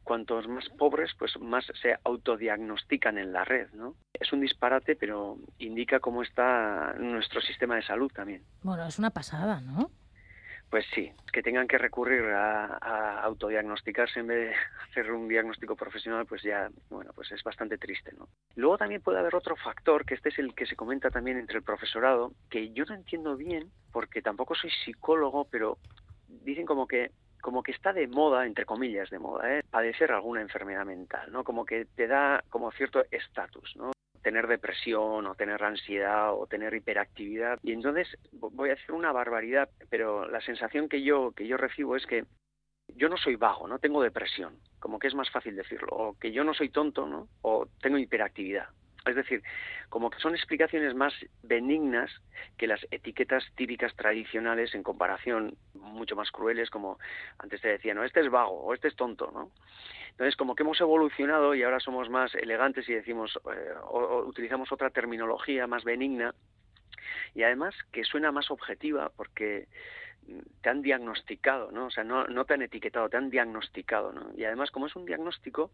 cuantos 0.10 0.48
más 0.48 0.68
pobres, 0.70 1.12
pues 1.20 1.40
más 1.40 1.64
se 1.80 1.96
autodiagnostican 2.04 3.20
en 3.20 3.32
la 3.32 3.46
red, 3.46 3.70
¿no? 3.74 3.94
Es 4.12 4.34
un 4.34 4.42
disparate, 4.42 4.96
pero 4.96 5.38
indica 5.60 6.00
cómo 6.00 6.24
está 6.24 6.96
nuestro 6.98 7.42
sistema 7.42 7.76
de 7.76 7.84
salud 7.84 8.12
también. 8.12 8.42
Bueno, 8.64 8.88
es 8.88 8.98
una 8.98 9.12
pasada, 9.12 9.62
¿no? 9.62 9.92
Pues 10.72 10.84
sí, 10.96 11.12
que 11.32 11.44
tengan 11.44 11.68
que 11.68 11.78
recurrir 11.78 12.24
a, 12.26 13.22
autodiagnosticarse 13.22 14.22
en 14.22 14.28
vez 14.28 14.50
de 14.50 14.56
hacer 14.90 15.12
un 15.12 15.28
diagnóstico 15.28 15.76
profesional, 15.76 16.26
pues 16.26 16.42
ya, 16.42 16.72
bueno, 16.90 17.12
pues 17.14 17.32
es 17.32 17.44
bastante 17.44 17.78
triste, 17.78 18.12
¿no? 18.18 18.30
Luego 18.56 18.80
también 18.80 19.04
puede 19.04 19.20
haber 19.20 19.36
otro 19.36 19.56
factor, 19.58 20.06
que 20.06 20.16
este 20.16 20.30
es 20.30 20.40
el 20.40 20.56
que 20.56 20.66
se 20.66 20.76
comenta 20.76 21.12
también 21.12 21.38
entre 21.38 21.58
el 21.58 21.64
profesorado, 21.64 22.34
que 22.50 22.72
yo 22.72 22.84
no 22.86 22.96
entiendo 22.96 23.38
bien, 23.38 23.72
porque 23.92 24.24
tampoco 24.24 24.56
soy 24.56 24.72
psicólogo, 24.84 25.46
pero 25.52 25.78
dicen 26.28 26.66
como 26.66 26.88
que 26.88 27.12
como 27.42 27.64
que 27.64 27.72
está 27.72 27.94
de 27.94 28.08
moda, 28.08 28.46
entre 28.46 28.66
comillas 28.66 29.10
de 29.10 29.20
moda, 29.20 29.58
¿eh? 29.58 29.64
padecer 29.70 30.12
alguna 30.12 30.42
enfermedad 30.42 30.86
mental, 30.86 31.32
¿no? 31.32 31.44
Como 31.44 31.66
que 31.66 31.86
te 31.86 32.08
da 32.08 32.44
como 32.50 32.72
cierto 32.72 33.04
estatus, 33.12 33.76
¿no? 33.76 33.92
tener 34.22 34.48
depresión 34.48 35.26
o 35.28 35.36
tener 35.36 35.64
ansiedad 35.64 36.34
o 36.34 36.46
tener 36.46 36.74
hiperactividad 36.74 37.58
y 37.64 37.72
entonces 37.72 38.08
voy 38.34 38.70
a 38.70 38.74
hacer 38.74 38.92
una 38.92 39.12
barbaridad 39.12 39.70
pero 39.90 40.28
la 40.28 40.42
sensación 40.42 40.90
que 40.90 41.02
yo 41.02 41.32
que 41.32 41.48
yo 41.48 41.58
recibo 41.58 41.96
es 41.96 42.06
que 42.06 42.26
yo 42.96 43.08
no 43.08 43.18
soy 43.18 43.38
vago 43.38 43.68
no 43.68 43.80
tengo 43.80 44.02
depresión 44.02 44.60
como 44.80 45.00
que 45.00 45.08
es 45.08 45.16
más 45.16 45.30
fácil 45.32 45.56
decirlo 45.56 45.88
o 45.92 46.20
que 46.20 46.32
yo 46.32 46.44
no 46.44 46.54
soy 46.54 46.70
tonto 46.70 47.08
no 47.08 47.28
o 47.42 47.68
tengo 47.82 47.98
hiperactividad 47.98 48.68
es 49.10 49.16
decir, 49.16 49.44
como 49.90 50.10
que 50.10 50.20
son 50.20 50.36
explicaciones 50.36 50.96
más 50.96 51.14
benignas 51.44 52.12
que 52.58 52.68
las 52.68 52.86
etiquetas 52.92 53.44
típicas 53.56 53.96
tradicionales 53.96 54.74
en 54.76 54.84
comparación 54.84 55.58
mucho 55.74 56.16
más 56.16 56.32
crueles, 56.32 56.70
como 56.70 57.00
antes 57.38 57.62
te 57.62 57.70
decía, 57.70 57.94
no, 57.94 58.04
este 58.04 58.22
es 58.22 58.30
vago 58.30 58.62
o 58.62 58.74
este 58.74 58.88
es 58.88 58.96
tonto, 58.96 59.32
¿no? 59.34 59.52
Entonces, 60.12 60.36
como 60.36 60.56
que 60.56 60.64
hemos 60.64 60.80
evolucionado 60.82 61.56
y 61.56 61.64
ahora 61.64 61.80
somos 61.80 62.10
más 62.10 62.36
elegantes 62.36 62.88
y 62.90 62.94
decimos, 62.94 63.40
eh, 63.54 63.74
o, 63.84 64.26
utilizamos 64.26 64.72
otra 64.72 64.90
terminología 64.90 65.66
más 65.66 65.84
benigna 65.84 66.34
y 67.34 67.44
además 67.44 67.74
que 67.92 68.04
suena 68.04 68.32
más 68.32 68.52
objetiva 68.52 69.12
porque 69.16 69.68
te 70.62 70.70
han 70.70 70.82
diagnosticado, 70.82 71.72
¿no? 71.72 71.86
O 71.86 71.92
sea, 71.92 72.04
no, 72.04 72.28
no 72.28 72.46
te 72.46 72.54
han 72.54 72.62
etiquetado, 72.62 73.10
te 73.10 73.18
han 73.18 73.30
diagnosticado, 73.30 74.12
¿no? 74.12 74.32
Y 74.36 74.44
además, 74.44 74.72
como 74.72 74.88
es 74.88 74.96
un 74.96 75.06
diagnóstico, 75.06 75.72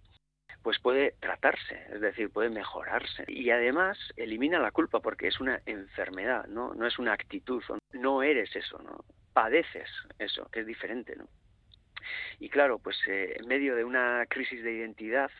pues 0.62 0.80
puede 0.80 1.16
tratarse, 1.20 1.86
es 1.94 2.02
decir, 2.02 2.30
puede 2.30 2.50
mejorarse. 2.50 3.24
Y 3.28 3.50
además 3.50 3.98
elimina 4.16 4.60
la 4.60 4.72
culpa 4.72 5.00
porque 5.00 5.28
es 5.28 5.40
una 5.40 5.62
enfermedad, 5.66 6.48
¿no? 6.48 6.74
No 6.74 6.88
es 6.88 6.98
una 7.00 7.14
actitud, 7.14 7.64
no 7.94 8.24
eres 8.24 8.56
eso, 8.56 8.78
¿no? 8.80 9.06
Padeces 9.34 9.90
eso, 10.20 10.50
que 10.52 10.62
es 10.62 10.66
diferente, 10.66 11.16
¿no? 11.16 11.28
Y 12.40 12.50
claro, 12.50 12.80
pues 12.80 12.98
eh, 13.08 13.38
en 13.40 13.48
medio 13.48 13.76
de 13.76 13.84
una 13.84 14.26
crisis 14.28 14.64
de 14.64 14.74
identidad, 14.74 15.32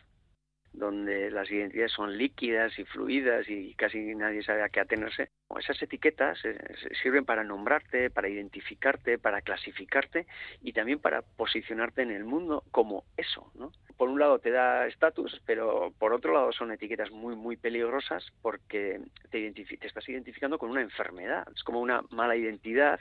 donde 0.72 1.30
las 1.30 1.50
identidades 1.50 1.92
son 1.92 2.16
líquidas 2.16 2.78
y 2.78 2.84
fluidas 2.84 3.48
y 3.48 3.74
casi 3.74 4.14
nadie 4.14 4.42
sabe 4.42 4.62
a 4.62 4.68
qué 4.68 4.80
atenerse, 4.80 5.30
esas 5.58 5.80
etiquetas 5.82 6.44
eh, 6.44 6.58
sirven 7.02 7.24
para 7.24 7.44
nombrarte, 7.44 8.10
para 8.10 8.28
identificarte, 8.28 9.18
para 9.18 9.42
clasificarte 9.42 10.26
y 10.62 10.72
también 10.72 10.98
para 10.98 11.22
posicionarte 11.22 12.02
en 12.02 12.10
el 12.10 12.24
mundo 12.24 12.64
como 12.70 13.04
eso, 13.16 13.50
¿no? 13.54 13.72
Por 13.96 14.08
un 14.10 14.18
lado 14.18 14.38
te 14.38 14.50
da 14.50 14.86
estatus, 14.86 15.40
pero 15.46 15.92
por 15.98 16.12
otro 16.12 16.34
lado 16.34 16.52
son 16.52 16.72
etiquetas 16.72 17.10
muy, 17.10 17.34
muy 17.34 17.56
peligrosas 17.56 18.26
porque 18.42 19.00
te, 19.30 19.50
te 19.52 19.86
estás 19.86 20.08
identificando 20.08 20.58
con 20.58 20.70
una 20.70 20.82
enfermedad. 20.82 21.46
Es 21.54 21.62
como 21.62 21.80
una 21.80 22.02
mala 22.10 22.36
identidad 22.36 23.00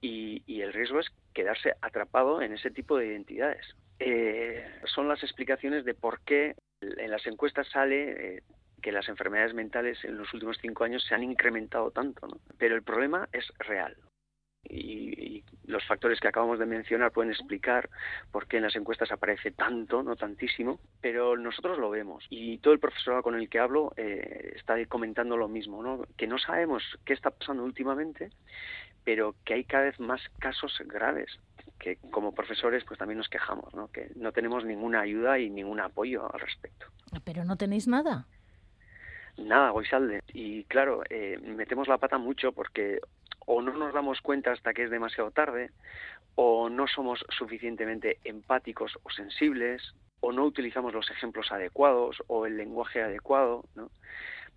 y, 0.00 0.62
el 0.62 0.72
riesgo 0.72 1.00
es 1.00 1.08
quedarse 1.34 1.74
atrapado 1.80 2.42
en 2.42 2.52
ese 2.52 2.70
tipo 2.70 2.96
de 2.96 3.06
identidades. 3.06 3.74
Eh, 3.98 4.64
son 4.84 5.08
las 5.08 5.22
explicaciones 5.22 5.84
de 5.84 5.94
por 5.94 6.20
qué 6.20 6.54
en 6.80 7.10
las 7.10 7.26
encuestas 7.26 7.68
sale 7.68 8.36
eh, 8.36 8.42
que 8.80 8.92
las 8.92 9.08
enfermedades 9.08 9.54
mentales 9.54 10.02
en 10.04 10.16
los 10.16 10.32
últimos 10.32 10.58
cinco 10.60 10.84
años 10.84 11.04
se 11.04 11.14
han 11.14 11.24
incrementado 11.24 11.90
tanto, 11.90 12.26
¿no? 12.28 12.38
pero 12.58 12.76
el 12.76 12.82
problema 12.82 13.28
es 13.32 13.46
real. 13.58 13.96
Y, 14.68 15.44
los 15.66 15.86
factores 15.86 16.18
que 16.18 16.28
acabamos 16.28 16.58
de 16.58 16.64
mencionar 16.64 17.12
pueden 17.12 17.30
explicar 17.30 17.90
por 18.32 18.46
qué 18.46 18.56
en 18.56 18.62
las 18.62 18.74
encuestas 18.74 19.12
aparece 19.12 19.50
tanto, 19.50 20.02
no 20.02 20.16
tantísimo, 20.16 20.80
pero 21.02 21.36
nosotros 21.36 21.78
lo 21.78 21.90
vemos. 21.90 22.24
Y 22.30 22.56
todo 22.58 22.72
el 22.72 22.80
profesorado 22.80 23.22
con 23.22 23.34
el 23.34 23.50
que 23.50 23.58
hablo 23.58 23.92
eh, 23.98 24.54
está 24.56 24.82
comentando 24.86 25.36
lo 25.36 25.46
mismo, 25.46 25.82
¿no? 25.82 26.06
que 26.16 26.26
no 26.26 26.38
sabemos 26.38 26.82
qué 27.04 27.12
está 27.12 27.30
pasando 27.30 27.64
últimamente 27.64 28.30
pero 29.08 29.34
que 29.42 29.54
hay 29.54 29.64
cada 29.64 29.84
vez 29.84 29.98
más 29.98 30.20
casos 30.38 30.82
graves 30.84 31.38
que 31.78 31.96
como 32.10 32.34
profesores 32.34 32.84
pues 32.84 32.98
también 32.98 33.18
nos 33.18 33.28
quejamos, 33.28 33.74
¿no? 33.74 33.88
que 33.88 34.10
no 34.16 34.32
tenemos 34.32 34.64
ninguna 34.64 35.00
ayuda 35.00 35.38
y 35.38 35.50
ningún 35.50 35.80
apoyo 35.80 36.32
al 36.32 36.40
respecto. 36.40 36.86
Pero 37.24 37.44
no 37.44 37.56
tenéis 37.56 37.88
nada. 37.88 38.26
Nada, 39.36 39.70
Goisalde. 39.70 40.22
Y 40.32 40.64
claro, 40.64 41.02
eh, 41.08 41.38
metemos 41.42 41.86
la 41.88 41.98
pata 41.98 42.18
mucho 42.18 42.52
porque 42.52 43.00
o 43.46 43.62
no 43.62 43.72
nos 43.72 43.94
damos 43.94 44.20
cuenta 44.20 44.52
hasta 44.52 44.74
que 44.74 44.84
es 44.84 44.90
demasiado 44.90 45.30
tarde, 45.30 45.70
o 46.34 46.68
no 46.68 46.86
somos 46.86 47.24
suficientemente 47.30 48.18
empáticos 48.24 48.98
o 49.02 49.10
sensibles, 49.10 49.94
o 50.20 50.32
no 50.32 50.44
utilizamos 50.44 50.92
los 50.92 51.10
ejemplos 51.10 51.50
adecuados 51.50 52.22
o 52.26 52.44
el 52.44 52.58
lenguaje 52.58 53.02
adecuado, 53.02 53.64
¿no? 53.74 53.90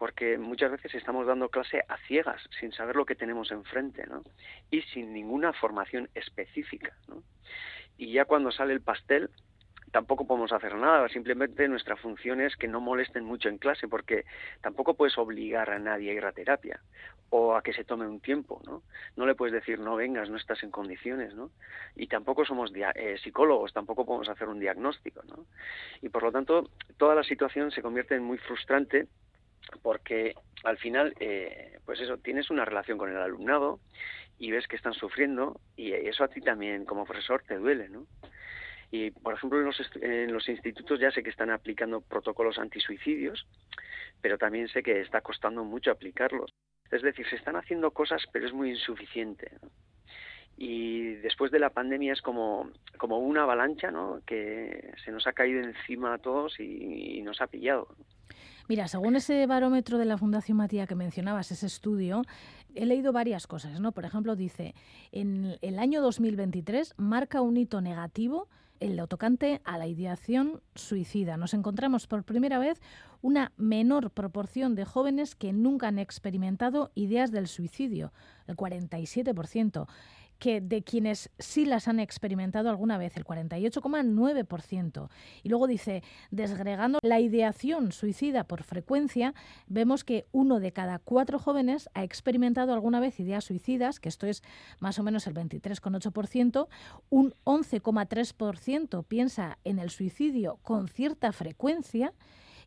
Porque 0.01 0.39
muchas 0.39 0.71
veces 0.71 0.95
estamos 0.95 1.27
dando 1.27 1.49
clase 1.49 1.83
a 1.87 1.95
ciegas, 2.07 2.41
sin 2.59 2.71
saber 2.71 2.95
lo 2.95 3.05
que 3.05 3.13
tenemos 3.13 3.51
enfrente, 3.51 4.03
¿no? 4.07 4.23
Y 4.71 4.81
sin 4.81 5.13
ninguna 5.13 5.53
formación 5.53 6.09
específica, 6.15 6.91
¿no? 7.07 7.21
Y 7.99 8.11
ya 8.11 8.25
cuando 8.25 8.51
sale 8.51 8.73
el 8.73 8.81
pastel, 8.81 9.29
tampoco 9.91 10.25
podemos 10.25 10.53
hacer 10.53 10.73
nada, 10.73 11.07
simplemente 11.09 11.67
nuestra 11.67 11.97
función 11.97 12.41
es 12.41 12.55
que 12.55 12.67
no 12.67 12.81
molesten 12.81 13.23
mucho 13.23 13.47
en 13.47 13.59
clase, 13.59 13.87
porque 13.87 14.25
tampoco 14.61 14.95
puedes 14.95 15.19
obligar 15.19 15.69
a 15.69 15.77
nadie 15.77 16.09
a 16.09 16.13
ir 16.15 16.25
a 16.25 16.31
terapia 16.31 16.79
o 17.29 17.55
a 17.55 17.61
que 17.61 17.71
se 17.71 17.83
tome 17.83 18.07
un 18.07 18.21
tiempo, 18.21 18.59
¿no? 18.65 18.81
No 19.15 19.27
le 19.27 19.35
puedes 19.35 19.53
decir, 19.53 19.77
no 19.77 19.95
vengas, 19.97 20.31
no 20.31 20.37
estás 20.37 20.63
en 20.63 20.71
condiciones, 20.71 21.35
¿no? 21.35 21.51
Y 21.95 22.07
tampoco 22.07 22.43
somos 22.43 22.71
eh, 22.73 23.17
psicólogos, 23.23 23.71
tampoco 23.71 24.03
podemos 24.03 24.29
hacer 24.29 24.49
un 24.49 24.59
diagnóstico, 24.59 25.21
¿no? 25.29 25.45
Y 26.01 26.09
por 26.09 26.23
lo 26.23 26.31
tanto, 26.31 26.71
toda 26.97 27.13
la 27.13 27.23
situación 27.23 27.69
se 27.69 27.83
convierte 27.83 28.15
en 28.15 28.23
muy 28.23 28.39
frustrante 28.39 29.07
porque 29.81 30.35
al 30.63 30.77
final, 30.77 31.13
eh, 31.19 31.79
pues 31.85 31.99
eso, 31.99 32.17
tienes 32.17 32.49
una 32.49 32.65
relación 32.65 32.97
con 32.97 33.09
el 33.09 33.17
alumnado 33.17 33.79
y 34.37 34.51
ves 34.51 34.67
que 34.67 34.75
están 34.75 34.93
sufriendo 34.93 35.59
y 35.75 35.93
eso 35.93 36.23
a 36.23 36.27
ti 36.27 36.41
también 36.41 36.85
como 36.85 37.05
profesor 37.05 37.43
te 37.47 37.57
duele, 37.57 37.89
¿no? 37.89 38.07
Y, 38.91 39.11
por 39.11 39.33
ejemplo, 39.33 39.59
en 39.59 39.65
los, 39.65 39.81
en 40.01 40.33
los 40.33 40.49
institutos 40.49 40.99
ya 40.99 41.11
sé 41.11 41.23
que 41.23 41.29
están 41.29 41.49
aplicando 41.49 42.01
protocolos 42.01 42.59
antisuicidios, 42.59 43.47
pero 44.19 44.37
también 44.37 44.67
sé 44.67 44.83
que 44.83 44.99
está 44.99 45.21
costando 45.21 45.63
mucho 45.63 45.91
aplicarlos. 45.91 46.53
Es 46.91 47.01
decir, 47.01 47.25
se 47.29 47.37
están 47.37 47.55
haciendo 47.55 47.91
cosas, 47.91 48.23
pero 48.33 48.45
es 48.45 48.53
muy 48.53 48.71
insuficiente. 48.71 49.49
Y 50.57 51.15
después 51.15 51.51
de 51.51 51.59
la 51.59 51.69
pandemia 51.69 52.13
es 52.13 52.21
como, 52.21 52.69
como 52.97 53.17
una 53.17 53.43
avalancha 53.43 53.89
¿no? 53.89 54.21
que 54.27 54.93
se 55.03 55.11
nos 55.11 55.25
ha 55.25 55.33
caído 55.33 55.61
encima 55.61 56.13
a 56.13 56.17
todos 56.17 56.59
y, 56.59 57.21
nos 57.23 57.41
ha 57.41 57.47
pillado. 57.47 57.87
Mira, 58.67 58.87
según 58.87 59.15
ese 59.15 59.45
barómetro 59.47 59.97
de 59.97 60.05
la 60.05 60.17
Fundación 60.17 60.57
Matías 60.57 60.87
que 60.87 60.95
mencionabas, 60.95 61.51
ese 61.51 61.65
estudio, 61.65 62.23
he 62.75 62.85
leído 62.85 63.11
varias 63.11 63.47
cosas, 63.47 63.79
¿no? 63.79 63.91
Por 63.91 64.05
ejemplo, 64.05 64.35
dice, 64.35 64.75
en 65.11 65.57
el 65.61 65.79
año 65.79 66.01
2023 66.01 66.93
marca 66.97 67.41
un 67.41 67.57
hito 67.57 67.81
negativo 67.81 68.47
en 68.79 68.97
lo 68.97 69.07
tocante 69.07 69.61
a 69.63 69.77
la 69.77 69.87
ideación 69.87 70.61
suicida. 70.75 71.37
Nos 71.37 71.53
encontramos 71.53 72.07
por 72.07 72.23
primera 72.23 72.57
vez 72.57 72.81
una 73.21 73.51
menor 73.55 74.09
proporción 74.09 74.73
de 74.75 74.85
jóvenes 74.85 75.35
que 75.35 75.53
nunca 75.53 75.87
han 75.87 75.99
experimentado 75.99 76.91
ideas 76.95 77.31
del 77.31 77.47
suicidio, 77.47 78.11
el 78.47 78.57
47% 78.57 79.87
que 80.41 80.59
de 80.59 80.81
quienes 80.81 81.29
sí 81.37 81.65
las 81.65 81.87
han 81.87 81.99
experimentado 81.99 82.71
alguna 82.71 82.97
vez, 82.97 83.15
el 83.15 83.25
48,9%. 83.25 85.09
Y 85.43 85.49
luego 85.49 85.67
dice, 85.67 86.01
desgregando 86.31 86.97
la 87.03 87.19
ideación 87.19 87.91
suicida 87.91 88.45
por 88.45 88.63
frecuencia, 88.63 89.35
vemos 89.67 90.03
que 90.03 90.25
uno 90.31 90.59
de 90.59 90.73
cada 90.73 90.97
cuatro 90.97 91.37
jóvenes 91.37 91.91
ha 91.93 92.03
experimentado 92.03 92.73
alguna 92.73 92.99
vez 92.99 93.19
ideas 93.19 93.43
suicidas, 93.43 93.99
que 93.99 94.09
esto 94.09 94.25
es 94.25 94.41
más 94.79 94.97
o 94.97 95.03
menos 95.03 95.27
el 95.27 95.35
23,8%, 95.35 96.67
un 97.11 97.35
11,3% 97.43 99.05
piensa 99.05 99.59
en 99.63 99.77
el 99.77 99.91
suicidio 99.91 100.57
con 100.63 100.87
cierta 100.87 101.31
frecuencia, 101.33 102.15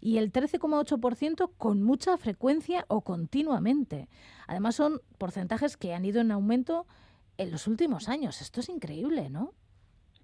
y 0.00 0.18
el 0.18 0.30
13,8% 0.32 1.50
con 1.56 1.82
mucha 1.82 2.16
frecuencia 2.18 2.84
o 2.88 3.00
continuamente. 3.00 4.08
Además 4.46 4.76
son 4.76 5.00
porcentajes 5.18 5.76
que 5.76 5.94
han 5.94 6.04
ido 6.04 6.20
en 6.20 6.30
aumento 6.30 6.86
en 7.38 7.50
los 7.50 7.66
últimos 7.66 8.08
años. 8.08 8.40
Esto 8.40 8.60
es 8.60 8.68
increíble, 8.68 9.30
¿no? 9.30 9.54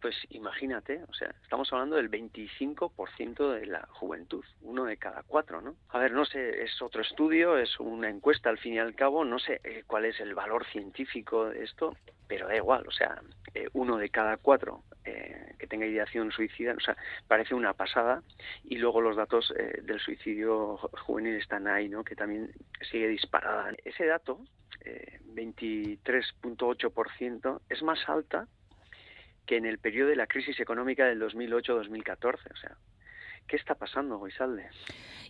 Pues 0.00 0.16
imagínate, 0.30 1.02
o 1.08 1.12
sea, 1.12 1.34
estamos 1.42 1.70
hablando 1.72 1.96
del 1.96 2.08
25% 2.10 3.52
de 3.52 3.66
la 3.66 3.86
juventud, 3.90 4.42
uno 4.62 4.86
de 4.86 4.96
cada 4.96 5.22
cuatro, 5.24 5.60
¿no? 5.60 5.76
A 5.90 5.98
ver, 5.98 6.12
no 6.12 6.24
sé, 6.24 6.62
es 6.62 6.80
otro 6.80 7.02
estudio, 7.02 7.58
es 7.58 7.78
una 7.78 8.08
encuesta 8.08 8.48
al 8.48 8.56
fin 8.56 8.72
y 8.74 8.78
al 8.78 8.94
cabo, 8.94 9.26
no 9.26 9.38
sé 9.38 9.60
eh, 9.62 9.84
cuál 9.86 10.06
es 10.06 10.18
el 10.20 10.34
valor 10.34 10.64
científico 10.66 11.50
de 11.50 11.64
esto, 11.64 11.94
pero 12.26 12.48
da 12.48 12.56
igual, 12.56 12.88
o 12.88 12.92
sea, 12.92 13.20
eh, 13.52 13.68
uno 13.74 13.98
de 13.98 14.08
cada 14.08 14.38
cuatro 14.38 14.84
eh, 15.04 15.54
que 15.58 15.66
tenga 15.66 15.84
ideación 15.84 16.32
suicida, 16.32 16.72
o 16.72 16.80
sea, 16.80 16.96
parece 17.28 17.54
una 17.54 17.74
pasada, 17.74 18.22
y 18.64 18.76
luego 18.76 19.02
los 19.02 19.16
datos 19.16 19.52
del 19.82 20.00
suicidio 20.00 20.78
juvenil 21.04 21.36
están 21.36 21.68
ahí, 21.68 21.90
¿no? 21.90 22.04
Que 22.04 22.16
también 22.16 22.50
sigue 22.90 23.08
disparada. 23.08 23.74
Ese 23.84 24.06
dato 24.06 24.40
23.8%, 25.34 27.60
es 27.68 27.82
más 27.82 28.08
alta 28.08 28.48
que 29.50 29.56
en 29.56 29.66
el 29.66 29.78
periodo 29.78 30.10
de 30.10 30.14
la 30.14 30.28
crisis 30.28 30.60
económica 30.60 31.04
del 31.06 31.20
2008-2014. 31.20 32.34
O 32.52 32.56
sea, 32.56 32.76
¿qué 33.48 33.56
está 33.56 33.74
pasando, 33.74 34.16
Goisalde? 34.16 34.68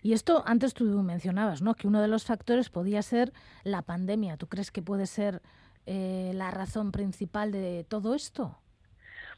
Y 0.03 0.13
esto 0.13 0.43
antes 0.47 0.75
tú 0.75 0.85
mencionabas, 1.03 1.63
¿no? 1.63 1.75
Que 1.75 1.87
uno 1.87 2.03
de 2.03 2.09
los 2.09 2.27
factores 2.27 2.69
podía 2.69 3.01
ser 3.01 3.33
la 3.65 3.81
pandemia. 3.81 4.37
¿Tú 4.37 4.47
crees 4.47 4.71
que 4.71 4.83
puede 4.83 5.07
ser 5.07 5.41
eh, 5.87 6.33
la 6.35 6.51
razón 6.51 6.93
principal 6.93 7.51
de 7.51 7.87
todo 7.89 8.15
esto? 8.15 8.59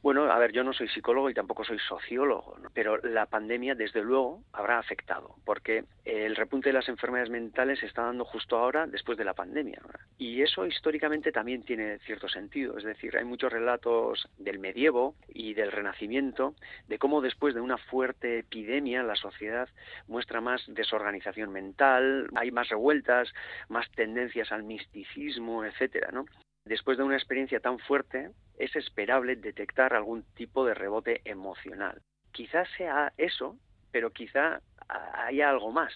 Bueno, 0.03 0.25
a 0.33 0.37
ver, 0.37 0.51
yo 0.51 0.65
no 0.65 0.73
soy 0.73 0.88
psicólogo 0.88 1.31
y 1.31 1.35
tampoco 1.35 1.62
soy 1.62 1.79
sociólogo, 1.79 2.57
pero 2.75 2.97
la 2.97 3.27
pandemia 3.27 3.77
desde 3.77 4.03
luego 4.03 4.43
habrá 4.53 4.81
afectado, 4.81 5.37
porque 5.45 5.85
el 6.05 6.35
repunte 6.35 6.71
de 6.71 6.73
las 6.73 6.88
enfermedades 6.88 7.31
mentales 7.31 7.79
se 7.79 7.87
está 7.87 8.03
dando 8.03 8.25
justo 8.25 8.59
ahora 8.59 8.88
después 8.88 9.17
de 9.17 9.25
la 9.25 9.35
pandemia. 9.35 9.81
Y 10.19 10.43
eso 10.43 10.67
históricamente 10.67 11.31
también 11.31 11.62
tiene 11.62 12.01
cierto 12.01 12.29
sentido, 12.29 12.77
es 12.77 12.83
decir, 12.83 13.17
hay 13.17 13.25
muchos 13.25 13.53
relatos 13.53 14.29
del 14.38 14.59
medievo 14.59 15.15
y 15.29 15.55
del 15.55 15.71
renacimiento 15.71 16.57
de 16.88 16.99
cómo 16.99 17.21
después 17.21 17.55
de 17.55 17.61
una 17.61 17.79
fuerte 17.79 18.41
epidemia 18.41 19.05
la 19.05 19.15
sociedad 19.15 19.69
muestra 20.09 20.41
más 20.41 20.65
desorganización 20.67 21.53
mental, 21.53 22.29
hay 22.35 22.51
más 22.51 22.69
revueltas, 22.71 23.33
más 23.69 23.88
tendencias 23.93 24.51
al 24.51 24.65
misticismo, 24.65 25.65
etcétera, 25.65 26.11
¿no? 26.12 26.25
Después 26.64 26.96
de 26.96 27.05
una 27.05 27.16
experiencia 27.16 27.61
tan 27.61 27.79
fuerte, 27.79 28.31
es 28.57 28.75
esperable 28.77 29.37
detectar 29.37 29.94
algún 29.94 30.22
tipo 30.35 30.64
de 30.64 30.75
rebote 30.75 31.20
emocional. 31.25 32.01
Quizás 32.31 32.68
sea 32.77 33.12
eso, 33.16 33.57
pero 33.90 34.11
quizá 34.11 34.61
haya 34.88 35.51
algo 35.51 35.72
más. 35.72 35.92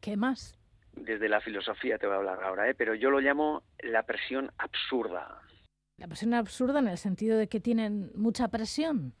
¿Qué 0.00 0.16
más? 0.16 0.58
Desde 0.94 1.28
la 1.28 1.40
filosofía 1.40 1.98
te 1.98 2.06
voy 2.06 2.14
a 2.14 2.18
hablar 2.18 2.42
ahora, 2.42 2.68
¿eh? 2.68 2.74
pero 2.74 2.94
yo 2.94 3.10
lo 3.10 3.20
llamo 3.20 3.62
la 3.78 4.02
presión 4.02 4.50
absurda. 4.58 5.40
La 5.96 6.06
presión 6.06 6.34
absurda 6.34 6.80
en 6.80 6.88
el 6.88 6.98
sentido 6.98 7.38
de 7.38 7.48
que 7.48 7.60
tienen 7.60 8.10
mucha 8.14 8.48
presión. 8.48 9.14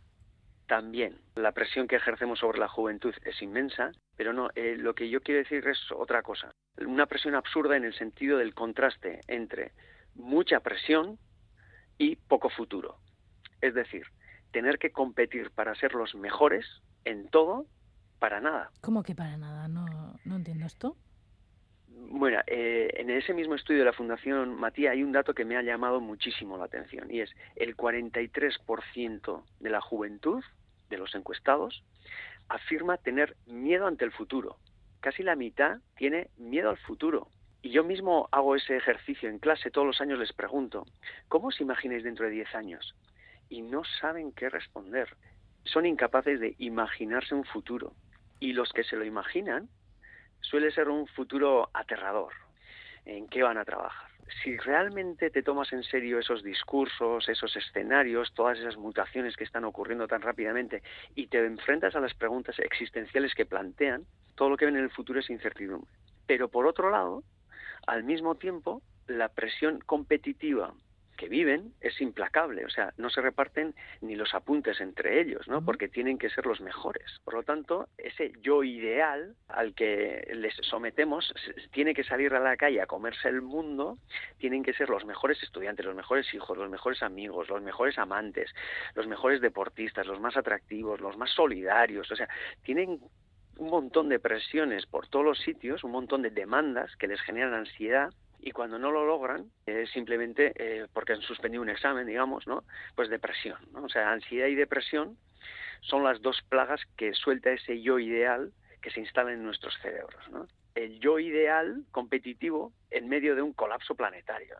También, 0.66 1.18
la 1.34 1.52
presión 1.52 1.86
que 1.86 1.96
ejercemos 1.96 2.38
sobre 2.38 2.58
la 2.58 2.68
juventud 2.68 3.14
es 3.24 3.40
inmensa, 3.42 3.92
pero 4.16 4.32
no, 4.32 4.50
eh, 4.54 4.76
lo 4.78 4.94
que 4.94 5.08
yo 5.08 5.20
quiero 5.20 5.38
decir 5.40 5.66
es 5.66 5.78
otra 5.92 6.22
cosa. 6.22 6.50
Una 6.78 7.06
presión 7.06 7.34
absurda 7.34 7.76
en 7.76 7.84
el 7.84 7.94
sentido 7.94 8.38
del 8.38 8.54
contraste 8.54 9.20
entre 9.28 9.72
mucha 10.14 10.60
presión 10.60 11.18
y 11.98 12.16
poco 12.16 12.48
futuro. 12.50 12.98
Es 13.60 13.74
decir, 13.74 14.06
tener 14.50 14.78
que 14.78 14.90
competir 14.90 15.50
para 15.50 15.74
ser 15.74 15.94
los 15.94 16.14
mejores 16.14 16.66
en 17.04 17.28
todo, 17.28 17.66
para 18.18 18.40
nada. 18.40 18.70
¿Cómo 18.80 19.02
que 19.02 19.14
para 19.14 19.36
nada? 19.36 19.68
No, 19.68 20.18
no 20.24 20.36
entiendo 20.36 20.66
esto. 20.66 20.96
Bueno, 21.88 22.40
eh, 22.46 22.90
en 22.96 23.10
ese 23.10 23.34
mismo 23.34 23.54
estudio 23.54 23.80
de 23.80 23.86
la 23.86 23.92
Fundación 23.92 24.54
Matías 24.54 24.92
hay 24.92 25.02
un 25.02 25.12
dato 25.12 25.34
que 25.34 25.44
me 25.44 25.56
ha 25.56 25.62
llamado 25.62 26.00
muchísimo 26.00 26.56
la 26.56 26.64
atención 26.64 27.10
y 27.10 27.20
es 27.20 27.30
el 27.56 27.76
43% 27.76 29.44
de 29.60 29.70
la 29.70 29.80
juventud, 29.80 30.42
de 30.88 30.98
los 30.98 31.14
encuestados, 31.14 31.84
afirma 32.48 32.96
tener 32.98 33.36
miedo 33.46 33.86
ante 33.86 34.04
el 34.04 34.12
futuro. 34.12 34.58
Casi 35.00 35.22
la 35.22 35.36
mitad 35.36 35.78
tiene 35.96 36.28
miedo 36.36 36.70
al 36.70 36.76
futuro. 36.78 37.28
Y 37.62 37.70
yo 37.70 37.84
mismo 37.84 38.28
hago 38.32 38.56
ese 38.56 38.76
ejercicio 38.76 39.28
en 39.28 39.38
clase, 39.38 39.70
todos 39.70 39.86
los 39.86 40.00
años 40.00 40.18
les 40.18 40.32
pregunto, 40.32 40.84
¿cómo 41.28 41.48
os 41.48 41.60
imagináis 41.60 42.02
dentro 42.02 42.26
de 42.26 42.32
10 42.32 42.54
años? 42.56 42.96
Y 43.48 43.62
no 43.62 43.84
saben 44.00 44.32
qué 44.32 44.50
responder. 44.50 45.16
Son 45.64 45.86
incapaces 45.86 46.40
de 46.40 46.56
imaginarse 46.58 47.36
un 47.36 47.44
futuro. 47.44 47.94
Y 48.40 48.52
los 48.52 48.72
que 48.72 48.82
se 48.82 48.96
lo 48.96 49.04
imaginan 49.04 49.68
suele 50.40 50.72
ser 50.72 50.88
un 50.88 51.06
futuro 51.06 51.70
aterrador. 51.72 52.32
¿En 53.04 53.28
qué 53.28 53.44
van 53.44 53.58
a 53.58 53.64
trabajar? 53.64 54.10
Si 54.42 54.56
realmente 54.56 55.30
te 55.30 55.44
tomas 55.44 55.72
en 55.72 55.84
serio 55.84 56.18
esos 56.18 56.42
discursos, 56.42 57.28
esos 57.28 57.54
escenarios, 57.54 58.32
todas 58.34 58.58
esas 58.58 58.76
mutaciones 58.76 59.36
que 59.36 59.44
están 59.44 59.64
ocurriendo 59.64 60.08
tan 60.08 60.22
rápidamente 60.22 60.82
y 61.14 61.28
te 61.28 61.44
enfrentas 61.44 61.94
a 61.94 62.00
las 62.00 62.14
preguntas 62.14 62.58
existenciales 62.58 63.34
que 63.34 63.46
plantean, 63.46 64.04
todo 64.34 64.50
lo 64.50 64.56
que 64.56 64.64
ven 64.64 64.76
en 64.76 64.84
el 64.84 64.90
futuro 64.90 65.20
es 65.20 65.30
incertidumbre. 65.30 65.92
Pero 66.26 66.48
por 66.48 66.66
otro 66.66 66.90
lado, 66.90 67.22
al 67.86 68.04
mismo 68.04 68.34
tiempo, 68.36 68.82
la 69.06 69.28
presión 69.28 69.80
competitiva 69.80 70.74
que 71.22 71.28
viven 71.28 71.72
es 71.80 72.00
implacable, 72.00 72.64
o 72.64 72.68
sea, 72.68 72.92
no 72.96 73.08
se 73.08 73.20
reparten 73.20 73.76
ni 74.00 74.16
los 74.16 74.34
apuntes 74.34 74.80
entre 74.80 75.20
ellos, 75.20 75.46
¿no? 75.46 75.64
Porque 75.64 75.88
tienen 75.88 76.18
que 76.18 76.28
ser 76.30 76.46
los 76.46 76.60
mejores. 76.60 77.20
Por 77.22 77.34
lo 77.34 77.42
tanto, 77.44 77.88
ese 77.96 78.32
yo 78.42 78.64
ideal 78.64 79.36
al 79.46 79.72
que 79.74 80.28
les 80.34 80.52
sometemos 80.62 81.32
tiene 81.70 81.94
que 81.94 82.02
salir 82.02 82.34
a 82.34 82.40
la 82.40 82.56
calle 82.56 82.80
a 82.80 82.86
comerse 82.86 83.28
el 83.28 83.40
mundo, 83.40 83.98
tienen 84.38 84.64
que 84.64 84.72
ser 84.72 84.88
los 84.90 85.04
mejores 85.04 85.40
estudiantes, 85.44 85.86
los 85.86 85.94
mejores 85.94 86.32
hijos, 86.34 86.58
los 86.58 86.68
mejores 86.68 87.04
amigos, 87.04 87.48
los 87.48 87.62
mejores 87.62 87.98
amantes, 87.98 88.50
los 88.96 89.06
mejores 89.06 89.40
deportistas, 89.40 90.08
los 90.08 90.18
más 90.18 90.36
atractivos, 90.36 91.00
los 91.00 91.16
más 91.16 91.30
solidarios, 91.30 92.10
o 92.10 92.16
sea, 92.16 92.28
tienen 92.64 92.98
un 93.62 93.70
montón 93.70 94.08
de 94.08 94.18
presiones 94.18 94.86
por 94.86 95.06
todos 95.06 95.24
los 95.24 95.38
sitios, 95.38 95.84
un 95.84 95.92
montón 95.92 96.22
de 96.22 96.30
demandas 96.30 96.94
que 96.96 97.06
les 97.06 97.20
generan 97.20 97.54
ansiedad 97.54 98.12
y 98.40 98.50
cuando 98.50 98.76
no 98.76 98.90
lo 98.90 99.06
logran 99.06 99.52
es 99.66 99.88
simplemente 99.90 100.52
eh, 100.56 100.88
porque 100.92 101.12
han 101.12 101.22
suspendido 101.22 101.62
un 101.62 101.68
examen, 101.68 102.08
digamos, 102.08 102.44
¿no? 102.48 102.64
Pues 102.96 103.08
depresión. 103.08 103.58
O 103.76 103.88
sea, 103.88 104.10
ansiedad 104.10 104.48
y 104.48 104.56
depresión 104.56 105.16
son 105.80 106.02
las 106.02 106.20
dos 106.22 106.42
plagas 106.48 106.80
que 106.96 107.14
suelta 107.14 107.52
ese 107.52 107.80
yo 107.80 108.00
ideal 108.00 108.52
que 108.80 108.90
se 108.90 108.98
instala 108.98 109.32
en 109.32 109.44
nuestros 109.44 109.78
cerebros. 109.80 110.28
¿no? 110.30 110.48
El 110.74 110.98
yo 110.98 111.20
ideal 111.20 111.84
competitivo 111.92 112.72
en 112.90 113.08
medio 113.08 113.36
de 113.36 113.42
un 113.42 113.52
colapso 113.52 113.94
planetario. 113.94 114.56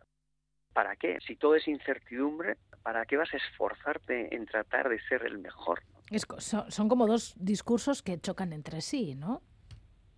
¿Para 0.71 0.95
qué? 0.95 1.19
Si 1.27 1.35
todo 1.35 1.55
es 1.55 1.67
incertidumbre, 1.67 2.55
¿para 2.83 3.05
qué 3.05 3.17
vas 3.17 3.33
a 3.33 3.37
esforzarte 3.37 4.33
en 4.33 4.45
tratar 4.45 4.87
de 4.87 5.01
ser 5.01 5.25
el 5.25 5.39
mejor? 5.39 5.81
Es, 6.13 6.25
son 6.37 6.89
como 6.89 7.07
dos 7.07 7.33
discursos 7.37 8.01
que 8.01 8.19
chocan 8.19 8.53
entre 8.53 8.81
sí, 8.81 9.15
¿no? 9.15 9.41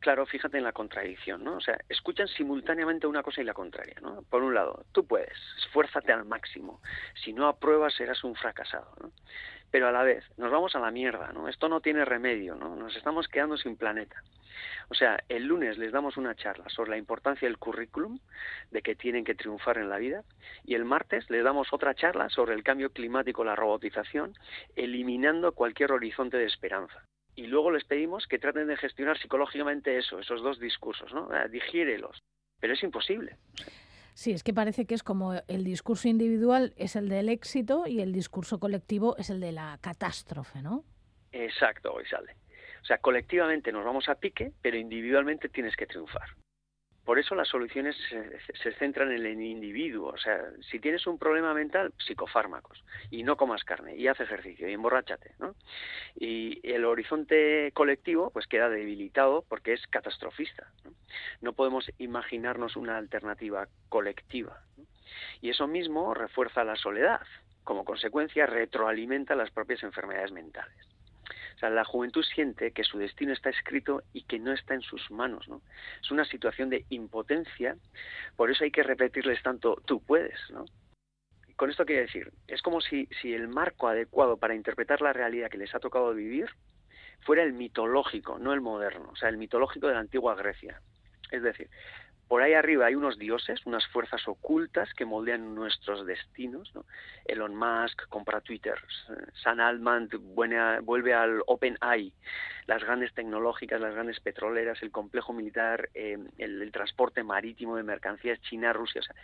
claro, 0.05 0.27
fíjate 0.27 0.59
en 0.59 0.63
la 0.63 0.71
contradicción, 0.71 1.43
¿no? 1.43 1.55
O 1.55 1.61
sea, 1.61 1.79
escuchan 1.89 2.27
simultáneamente 2.27 3.07
una 3.07 3.23
cosa 3.23 3.41
y 3.41 3.43
la 3.43 3.55
contraria, 3.55 3.95
¿no? 4.03 4.21
Por 4.29 4.43
un 4.43 4.53
lado, 4.53 4.85
tú 4.91 5.03
puedes, 5.07 5.35
esfuérzate 5.57 6.11
al 6.13 6.25
máximo. 6.25 6.79
Si 7.23 7.33
no 7.33 7.47
apruebas, 7.47 7.95
serás 7.95 8.23
un 8.23 8.35
fracasado, 8.35 8.93
¿no? 9.01 9.11
Pero 9.71 9.87
a 9.87 9.91
la 9.91 10.03
vez, 10.03 10.23
nos 10.37 10.51
vamos 10.51 10.75
a 10.75 10.79
la 10.79 10.91
mierda, 10.91 11.31
¿no? 11.33 11.49
Esto 11.49 11.67
no 11.67 11.81
tiene 11.81 12.05
remedio, 12.05 12.55
¿no? 12.55 12.75
Nos 12.75 12.95
estamos 12.95 13.27
quedando 13.27 13.57
sin 13.57 13.75
planeta. 13.75 14.23
O 14.89 14.93
sea, 14.93 15.19
el 15.27 15.45
lunes 15.45 15.77
les 15.77 15.91
damos 15.91 16.17
una 16.17 16.35
charla 16.35 16.69
sobre 16.69 16.91
la 16.91 16.97
importancia 16.97 17.47
del 17.47 17.57
currículum, 17.57 18.19
de 18.71 18.81
que 18.81 18.95
tienen 18.95 19.25
que 19.25 19.35
triunfar 19.35 19.77
en 19.77 19.89
la 19.89 19.97
vida, 19.97 20.23
y 20.63 20.75
el 20.75 20.85
martes 20.85 21.29
les 21.29 21.43
damos 21.43 21.73
otra 21.73 21.95
charla 21.95 22.29
sobre 22.29 22.53
el 22.53 22.63
cambio 22.63 22.91
climático, 22.91 23.43
la 23.43 23.55
robotización, 23.55 24.33
eliminando 24.75 25.51
cualquier 25.51 25.91
horizonte 25.91 26.37
de 26.37 26.45
esperanza 26.45 27.03
y 27.35 27.47
luego 27.47 27.71
les 27.71 27.83
pedimos 27.83 28.27
que 28.27 28.39
traten 28.39 28.67
de 28.67 28.77
gestionar 28.77 29.17
psicológicamente 29.17 29.97
eso, 29.97 30.19
esos 30.19 30.41
dos 30.41 30.59
discursos, 30.59 31.13
¿no? 31.13 31.33
Eh, 31.35 31.49
Digiérelos. 31.49 32.23
Pero 32.59 32.73
es 32.73 32.83
imposible. 32.83 33.35
Sí, 34.15 34.31
es 34.31 34.43
que 34.43 34.53
parece 34.53 34.85
que 34.85 34.95
es 34.95 35.03
como 35.03 35.33
el 35.49 35.65
discurso 35.65 36.07
individual 36.07 36.73
es 36.77 36.95
el 36.95 37.09
del 37.09 37.27
éxito 37.27 37.83
y 37.85 37.99
el 37.99 38.13
discurso 38.13 38.59
colectivo 38.59 39.17
es 39.17 39.29
el 39.29 39.41
de 39.41 39.51
la 39.51 39.77
catástrofe, 39.81 40.61
¿no? 40.61 40.85
Exacto, 41.33 41.91
hoy 41.91 42.05
sale. 42.05 42.33
O 42.81 42.85
sea, 42.85 42.97
colectivamente 42.99 43.73
nos 43.73 43.83
vamos 43.83 44.07
a 44.07 44.15
pique, 44.15 44.53
pero 44.61 44.77
individualmente 44.77 45.49
tienes 45.49 45.75
que 45.75 45.85
triunfar. 45.85 46.29
Por 47.05 47.19
eso 47.19 47.35
las 47.35 47.47
soluciones 47.47 47.95
se, 48.61 48.71
centran 48.73 49.11
en 49.11 49.23
el 49.25 49.41
individuo. 49.41 50.09
O 50.09 50.17
sea, 50.17 50.41
si 50.71 50.79
tienes 50.79 51.05
un 51.05 51.19
problema 51.19 51.53
mental, 51.53 51.93
psicofármacos. 51.99 52.83
Y 53.11 53.21
no 53.21 53.37
comas 53.37 53.63
carne, 53.63 53.95
y 53.95 54.07
haz 54.07 54.19
ejercicio, 54.19 54.67
y 54.67 54.73
emborráchate. 54.73 55.31
¿no? 55.39 55.55
Y 56.15 56.59
el 56.67 56.83
horizonte 56.83 57.71
colectivo 57.73 58.31
pues 58.31 58.47
queda 58.47 58.69
debilitado 58.69 59.45
porque 59.47 59.73
es 59.73 59.85
catastrofista. 59.87 60.67
No, 60.83 60.91
no 61.41 61.53
podemos 61.53 61.89
imaginarnos 61.99 62.75
una 62.75 62.97
alternativa 62.97 63.67
colectiva. 63.87 64.63
Y 65.41 65.51
eso 65.51 65.67
mismo 65.67 66.15
refuerza 66.15 66.63
la 66.63 66.75
soledad. 66.75 67.21
Como 67.63 67.85
consecuencia, 67.85 68.47
retroalimenta 68.47 69.35
las 69.35 69.51
propias 69.51 69.83
enfermedades 69.83 70.31
mentales. 70.31 70.94
O 71.55 71.57
sea, 71.57 71.69
la 71.69 71.85
juventud 71.85 72.23
siente 72.23 72.71
que 72.71 72.83
su 72.83 72.97
destino 72.97 73.31
está 73.31 73.49
escrito 73.49 74.03
y 74.11 74.23
que 74.23 74.39
no 74.39 74.51
está 74.51 74.73
en 74.73 74.81
sus 74.81 75.09
manos, 75.09 75.47
¿no? 75.47 75.61
Es 76.01 76.11
una 76.11 76.25
situación 76.25 76.69
de 76.69 76.85
impotencia, 76.89 77.77
por 78.35 78.51
eso 78.51 78.65
hay 78.65 78.71
que 78.71 78.83
repetirles 78.83 79.41
tanto, 79.41 79.81
tú 79.85 80.01
puedes, 80.03 80.37
¿no? 80.51 80.65
Con 81.55 81.69
esto 81.69 81.85
quiero 81.85 82.01
decir, 82.01 82.33
es 82.47 82.61
como 82.61 82.81
si, 82.81 83.07
si 83.21 83.33
el 83.33 83.47
marco 83.47 83.87
adecuado 83.87 84.35
para 84.35 84.55
interpretar 84.55 85.01
la 85.01 85.13
realidad 85.13 85.49
que 85.49 85.57
les 85.57 85.73
ha 85.73 85.79
tocado 85.79 86.13
vivir 86.13 86.49
fuera 87.21 87.43
el 87.43 87.53
mitológico, 87.53 88.37
no 88.37 88.51
el 88.51 88.59
moderno, 88.59 89.09
o 89.11 89.15
sea, 89.15 89.29
el 89.29 89.37
mitológico 89.37 89.87
de 89.87 89.93
la 89.93 90.01
antigua 90.01 90.35
Grecia. 90.35 90.81
Es 91.31 91.41
decir, 91.41 91.69
por 92.27 92.41
ahí 92.41 92.53
arriba 92.53 92.87
hay 92.87 92.95
unos 92.95 93.19
dioses, 93.19 93.65
unas 93.65 93.85
fuerzas 93.87 94.27
ocultas 94.27 94.93
que 94.93 95.05
moldean 95.05 95.53
nuestros 95.53 96.05
destinos. 96.05 96.73
¿no? 96.73 96.85
Elon 97.25 97.55
Musk 97.55 98.07
compra 98.09 98.41
Twitter, 98.41 98.75
San 99.43 99.59
Altman 99.59 100.09
vuelve 100.21 101.13
al 101.13 101.41
OpenAI, 101.45 102.11
las 102.65 102.83
grandes 102.83 103.13
tecnológicas, 103.13 103.79
las 103.79 103.93
grandes 103.93 104.19
petroleras, 104.19 104.81
el 104.81 104.91
complejo 104.91 105.33
militar, 105.33 105.89
eh, 105.93 106.17
el, 106.37 106.71
transporte 106.71 107.23
marítimo 107.23 107.77
de 107.77 107.83
mercancías, 107.83 108.41
China, 108.41 108.73
Rusia. 108.73 109.01
O 109.01 109.03
sea, 109.03 109.15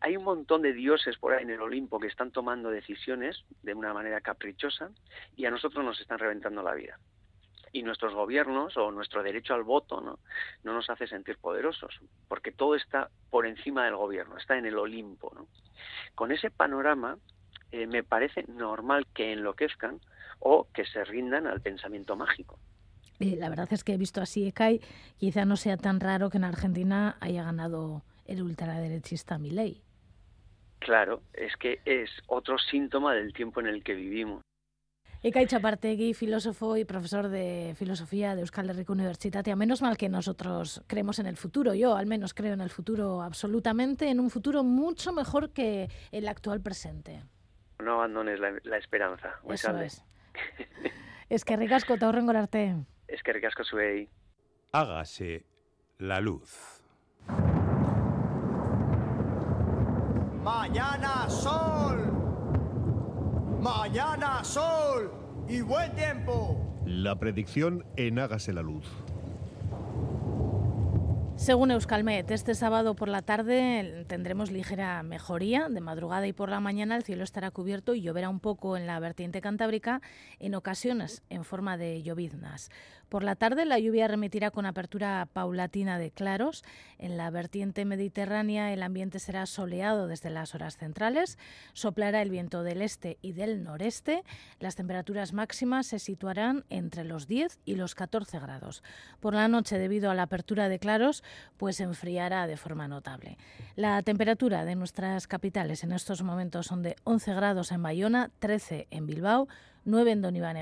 hay 0.00 0.16
un 0.16 0.24
montón 0.24 0.62
de 0.62 0.72
dioses 0.72 1.16
por 1.16 1.32
ahí 1.32 1.44
en 1.44 1.50
el 1.50 1.60
Olimpo 1.60 2.00
que 2.00 2.08
están 2.08 2.32
tomando 2.32 2.70
decisiones 2.70 3.44
de 3.62 3.74
una 3.74 3.94
manera 3.94 4.20
caprichosa 4.20 4.90
y 5.36 5.46
a 5.46 5.50
nosotros 5.50 5.84
nos 5.84 6.00
están 6.00 6.18
reventando 6.18 6.62
la 6.62 6.74
vida 6.74 6.98
y 7.72 7.82
nuestros 7.82 8.14
gobiernos 8.14 8.76
o 8.76 8.90
nuestro 8.90 9.22
derecho 9.22 9.54
al 9.54 9.62
voto 9.62 10.00
¿no? 10.00 10.18
no 10.62 10.74
nos 10.74 10.88
hace 10.90 11.06
sentir 11.06 11.38
poderosos, 11.38 12.00
porque 12.28 12.52
todo 12.52 12.74
está 12.74 13.10
por 13.30 13.46
encima 13.46 13.86
del 13.86 13.96
gobierno, 13.96 14.36
está 14.36 14.58
en 14.58 14.66
el 14.66 14.78
Olimpo. 14.78 15.32
¿no? 15.34 15.46
Con 16.14 16.32
ese 16.32 16.50
panorama 16.50 17.18
eh, 17.72 17.86
me 17.86 18.04
parece 18.04 18.44
normal 18.48 19.06
que 19.14 19.32
enloquezcan 19.32 20.00
o 20.38 20.68
que 20.74 20.84
se 20.84 21.04
rindan 21.04 21.46
al 21.46 21.60
pensamiento 21.60 22.16
mágico. 22.16 22.58
la 23.18 23.48
verdad 23.48 23.68
es 23.70 23.84
que 23.84 23.94
he 23.94 23.98
visto 23.98 24.20
así 24.20 24.46
ECAI, 24.46 24.80
quizá 25.18 25.44
no 25.44 25.56
sea 25.56 25.76
tan 25.76 26.00
raro 26.00 26.28
que 26.28 26.36
en 26.36 26.44
Argentina 26.44 27.16
haya 27.20 27.44
ganado 27.44 28.02
el 28.26 28.42
ultraderechista 28.42 29.38
Milei. 29.38 29.80
Claro, 30.80 31.22
es 31.32 31.56
que 31.56 31.80
es 31.84 32.10
otro 32.26 32.58
síntoma 32.58 33.14
del 33.14 33.32
tiempo 33.32 33.60
en 33.60 33.68
el 33.68 33.84
que 33.84 33.94
vivimos. 33.94 34.42
Eka 35.24 35.46
Chapartegui, 35.46 36.14
filósofo 36.14 36.76
y 36.76 36.84
profesor 36.84 37.28
de 37.28 37.74
filosofía 37.78 38.34
de 38.34 38.40
Euskal 38.40 38.68
Herriko 38.68 38.92
Universitate. 38.92 39.52
A 39.52 39.56
menos 39.56 39.80
mal 39.80 39.96
que 39.96 40.08
nosotros 40.08 40.82
creemos 40.88 41.20
en 41.20 41.26
el 41.26 41.36
futuro. 41.36 41.74
Yo 41.74 41.94
al 41.94 42.06
menos 42.06 42.34
creo 42.34 42.54
en 42.54 42.60
el 42.60 42.70
futuro 42.70 43.22
absolutamente, 43.22 44.10
en 44.10 44.18
un 44.18 44.30
futuro 44.30 44.64
mucho 44.64 45.12
mejor 45.12 45.52
que 45.52 45.88
el 46.10 46.26
actual 46.26 46.60
presente. 46.60 47.22
No 47.78 47.94
abandones 47.94 48.40
la, 48.40 48.76
esperanza. 48.76 49.34
Eso 49.48 49.78
es. 49.78 50.04
es 51.28 51.44
que 51.44 51.56
ricasco, 51.56 51.96
te 51.96 52.04
arte. 52.04 52.84
Es 53.06 53.22
que 53.22 53.32
ricasco 53.32 53.62
suei. 53.62 54.08
Hágase 54.72 55.46
la 55.98 56.20
luz. 56.20 56.82
Mañana 60.42 61.30
sol 61.30 61.71
Mañana 63.62 64.42
sol 64.42 65.12
y 65.48 65.60
buen 65.60 65.94
tiempo. 65.94 66.82
La 66.84 67.16
predicción 67.20 67.86
en 67.94 68.18
Hágase 68.18 68.52
la 68.52 68.60
Luz. 68.60 68.90
Según 71.36 71.70
Euskalmet, 71.70 72.28
este 72.32 72.56
sábado 72.56 72.96
por 72.96 73.08
la 73.08 73.22
tarde 73.22 74.04
tendremos 74.08 74.50
ligera 74.50 75.04
mejoría. 75.04 75.68
De 75.68 75.80
madrugada 75.80 76.26
y 76.26 76.32
por 76.32 76.48
la 76.48 76.58
mañana 76.58 76.96
el 76.96 77.04
cielo 77.04 77.22
estará 77.22 77.52
cubierto 77.52 77.94
y 77.94 78.02
lloverá 78.02 78.28
un 78.28 78.40
poco 78.40 78.76
en 78.76 78.88
la 78.88 78.98
vertiente 78.98 79.40
cantábrica, 79.40 80.02
en 80.40 80.56
ocasiones 80.56 81.22
en 81.30 81.44
forma 81.44 81.76
de 81.76 82.02
lloviznas. 82.02 82.68
Por 83.12 83.24
la 83.24 83.36
tarde 83.36 83.66
la 83.66 83.78
lluvia 83.78 84.08
remitirá 84.08 84.50
con 84.50 84.64
apertura 84.64 85.28
paulatina 85.34 85.98
de 85.98 86.10
claros. 86.10 86.64
En 86.96 87.18
la 87.18 87.28
vertiente 87.28 87.84
mediterránea 87.84 88.72
el 88.72 88.82
ambiente 88.82 89.18
será 89.18 89.44
soleado 89.44 90.06
desde 90.06 90.30
las 90.30 90.54
horas 90.54 90.78
centrales. 90.78 91.36
Soplará 91.74 92.22
el 92.22 92.30
viento 92.30 92.62
del 92.62 92.80
este 92.80 93.18
y 93.20 93.32
del 93.32 93.64
noreste. 93.64 94.22
Las 94.60 94.76
temperaturas 94.76 95.34
máximas 95.34 95.88
se 95.88 95.98
situarán 95.98 96.64
entre 96.70 97.04
los 97.04 97.28
10 97.28 97.60
y 97.66 97.74
los 97.74 97.94
14 97.94 98.38
grados. 98.38 98.82
Por 99.20 99.34
la 99.34 99.46
noche, 99.46 99.76
debido 99.76 100.10
a 100.10 100.14
la 100.14 100.22
apertura 100.22 100.70
de 100.70 100.78
claros, 100.78 101.22
pues 101.58 101.80
enfriará 101.80 102.46
de 102.46 102.56
forma 102.56 102.88
notable. 102.88 103.36
La 103.76 104.02
temperatura 104.02 104.64
de 104.64 104.74
nuestras 104.74 105.26
capitales 105.26 105.84
en 105.84 105.92
estos 105.92 106.22
momentos 106.22 106.64
son 106.64 106.82
de 106.82 106.96
11 107.04 107.34
grados 107.34 107.72
en 107.72 107.82
Bayona, 107.82 108.30
13 108.38 108.86
en 108.90 109.04
Bilbao, 109.04 109.48
9 109.84 110.12
en 110.12 110.22
Don 110.22 110.36
Iván 110.36 110.56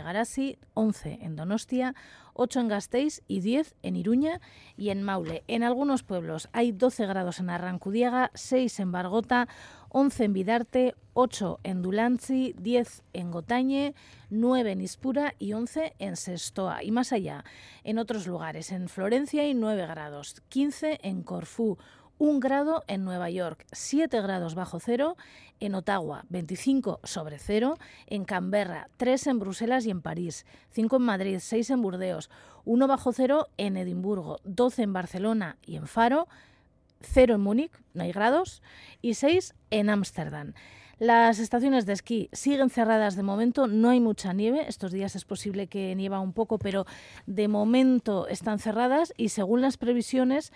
11 0.74 1.18
en 1.22 1.37
Donostia, 1.37 1.94
8 2.35 2.61
en 2.61 2.68
Gasteiz 2.68 3.22
y 3.28 3.40
10 3.40 3.74
en 3.83 3.96
Iruña 3.96 4.40
y 4.76 4.90
en 4.90 5.02
Maule. 5.02 5.44
En 5.46 5.62
algunos 5.62 6.02
pueblos 6.02 6.48
hay 6.52 6.72
12 6.72 7.06
grados 7.06 7.38
en 7.40 7.50
Arrancudiaga, 7.50 8.30
6 8.35 8.80
en 8.80 8.92
Bargota, 8.92 9.48
11 9.90 10.24
en 10.24 10.33
Vidarte, 10.33 10.94
8 11.14 11.61
en 11.64 11.83
Dulantzi, 11.83 12.54
10 12.59 13.02
en 13.12 13.30
Gotañe, 13.30 13.94
9 14.30 14.72
en 14.72 14.80
Ispura 14.80 15.35
y 15.38 15.52
11 15.52 15.94
en 15.98 16.16
Sestoa. 16.16 16.83
Y 16.83 16.92
más 16.92 17.12
allá, 17.12 17.44
en 17.85 17.98
otros 17.98 18.26
lugares, 18.26 18.72
en 18.72 18.88
Florencia 18.88 19.42
hay 19.42 19.54
9 19.54 19.87
grados, 19.87 20.40
15 20.48 21.00
en 21.02 21.22
Corfú, 21.22 21.78
1 22.20 22.38
grado 22.38 22.85
en 22.87 23.02
Nueva 23.02 23.30
York, 23.30 23.64
7 23.72 24.20
grados 24.20 24.54
bajo 24.54 24.78
cero, 24.78 25.16
en 25.59 25.74
Ottawa 25.74 26.26
25 26.28 27.00
sobre 27.02 27.38
cero, 27.38 27.78
en 28.06 28.26
Canberra 28.26 28.90
3 28.98 29.28
en 29.28 29.38
Bruselas 29.38 29.87
y 29.87 29.90
en 29.90 30.02
París, 30.02 30.44
5 30.72 30.96
en 30.96 31.02
Madrid, 31.02 31.38
6 31.40 31.70
en 31.70 31.80
Burdeos, 31.80 32.28
1 32.66 32.87
bajo 32.87 33.14
cero 33.14 33.46
en 33.56 33.78
Edimburgo, 33.78 34.38
12 34.44 34.83
en 34.83 34.92
Barcelona 34.92 35.56
y 35.64 35.76
en 35.76 35.87
Faro, 35.87 36.28
0 37.00 37.37
en 37.37 37.40
Múnich, 37.40 37.72
no 37.94 38.02
hay 38.02 38.12
grados, 38.12 38.62
y 39.00 39.14
6 39.14 39.54
en 39.70 39.88
Ámsterdam. 39.88 40.52
Las 41.00 41.38
estaciones 41.38 41.87
de 41.87 41.94
esquí 41.94 42.28
siguen 42.30 42.68
cerradas 42.68 43.16
de 43.16 43.22
momento, 43.22 43.66
no 43.66 43.88
hay 43.88 44.00
mucha 44.00 44.35
nieve, 44.35 44.66
estos 44.68 44.92
días 44.92 45.16
es 45.16 45.24
posible 45.24 45.66
que 45.66 45.94
nieva 45.96 46.20
un 46.20 46.35
poco, 46.35 46.59
pero 46.59 46.85
de 47.24 47.48
momento 47.48 48.28
están 48.28 48.59
cerradas 48.59 49.14
y 49.16 49.30
según 49.30 49.62
las 49.62 49.78
previsiones 49.78 50.52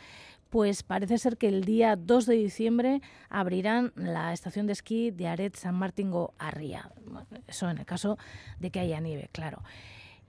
pues 0.55 0.85
parece 0.85 1.19
ser 1.19 1.37
que 1.37 1.49
el 1.49 1.65
día 1.65 1.97
2 1.97 2.27
de 2.27 2.37
diciembre 2.37 3.01
abrirán 3.29 3.93
la 3.97 4.33
estación 4.33 4.69
de 4.69 4.73
esquí 4.73 5.11
de 5.11 5.27
Aret 5.27 5.57
San 5.57 5.75
Martingo 5.75 6.33
Arría. 6.39 6.93
Eso 7.49 7.69
en 7.69 7.79
el 7.79 7.85
caso 7.85 8.19
de 8.61 8.71
que 8.71 8.79
haya 8.79 9.01
nieve, 9.01 9.29
claro. 9.33 9.65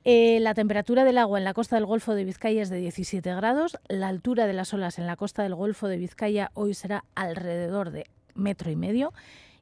Eh, 0.03 0.39
la 0.39 0.55
temperatura 0.55 1.03
del 1.03 1.19
agua 1.19 1.37
en 1.37 1.45
la 1.45 1.53
costa 1.53 1.75
del 1.75 1.85
Golfo 1.85 2.15
de 2.15 2.23
Vizcaya 2.23 2.63
es 2.63 2.71
de 2.71 2.77
17 2.77 3.35
grados. 3.35 3.77
La 3.87 4.07
altura 4.07 4.47
de 4.47 4.53
las 4.53 4.73
olas 4.73 4.97
en 4.97 5.05
la 5.05 5.15
costa 5.15 5.43
del 5.43 5.53
Golfo 5.53 5.87
de 5.87 5.97
Vizcaya 5.97 6.49
hoy 6.55 6.73
será 6.73 7.05
alrededor 7.13 7.91
de 7.91 8.07
metro 8.33 8.71
y 8.71 8.75
medio. 8.75 9.13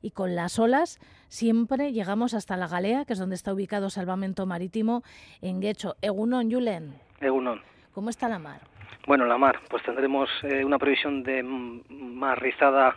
Y 0.02 0.12
con 0.12 0.34
las 0.34 0.60
olas 0.60 0.97
siempre 1.28 1.91
llegamos 1.91 2.34
hasta 2.34 2.56
la 2.56 2.69
Galea, 2.69 3.04
que 3.04 3.12
es 3.12 3.19
donde 3.19 3.36
está 3.36 3.54
ubicado 3.54 3.89
Salvamento 3.89 4.45
Marítimo 4.45 5.04
en 5.41 5.60
Guecho. 5.60 5.97
Egunon, 6.02 6.49
Julen. 6.49 6.93
Egunon. 7.19 7.60
¿Cómo 7.91 8.10
está 8.10 8.30
la 8.30 8.39
mar? 8.39 8.72
Bueno, 9.05 9.25
la 9.25 9.37
mar, 9.37 9.59
pues 9.69 9.83
tendremos 9.83 10.29
eh, 10.43 10.63
una 10.63 10.79
previsión 10.79 11.23
de 11.23 11.43
mar 11.43 12.41
rizada 12.41 12.95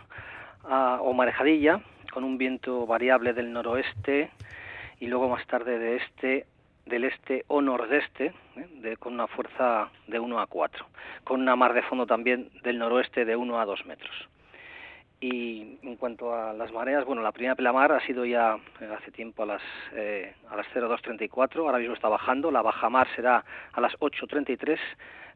ah, 0.63 0.99
o 1.01 1.11
marejadilla, 1.11 1.81
con 2.13 2.23
un 2.23 2.37
viento 2.37 2.87
variable 2.87 3.33
del 3.33 3.51
noroeste 3.51 4.31
y 5.01 5.07
luego 5.07 5.27
más 5.27 5.45
tarde 5.47 5.77
de 5.77 5.97
este 5.97 6.45
del 6.85 7.03
este 7.03 7.43
o 7.47 7.61
nordeste, 7.61 8.31
¿eh? 8.55 8.95
con 8.97 9.15
una 9.15 9.27
fuerza 9.27 9.89
de 10.07 10.17
1 10.17 10.39
a 10.39 10.47
4, 10.47 10.85
con 11.25 11.41
una 11.41 11.57
mar 11.57 11.73
de 11.73 11.81
fondo 11.81 12.05
también 12.05 12.51
del 12.63 12.79
noroeste 12.79 13.25
de 13.25 13.35
1 13.35 13.59
a 13.59 13.65
2 13.65 13.85
metros. 13.85 14.29
Y 15.19 15.77
en 15.83 15.97
cuanto 15.97 16.33
a 16.33 16.53
las 16.53 16.71
mareas, 16.71 17.03
bueno, 17.03 17.21
la 17.21 17.33
primera 17.33 17.55
pleamar 17.55 17.91
ha 17.91 17.99
sido 18.05 18.23
ya 18.23 18.57
eh, 18.79 18.89
hace 18.97 19.11
tiempo 19.11 19.43
a 19.43 19.47
las, 19.47 19.61
a 19.91 20.55
las 20.55 20.67
02.34, 20.67 21.57
ahora 21.57 21.79
mismo 21.79 21.95
está 21.95 22.07
bajando, 22.07 22.49
la 22.49 22.61
bajamar 22.61 23.09
será 23.13 23.43
a 23.73 23.81
las 23.81 23.91
8.33, 23.99 24.79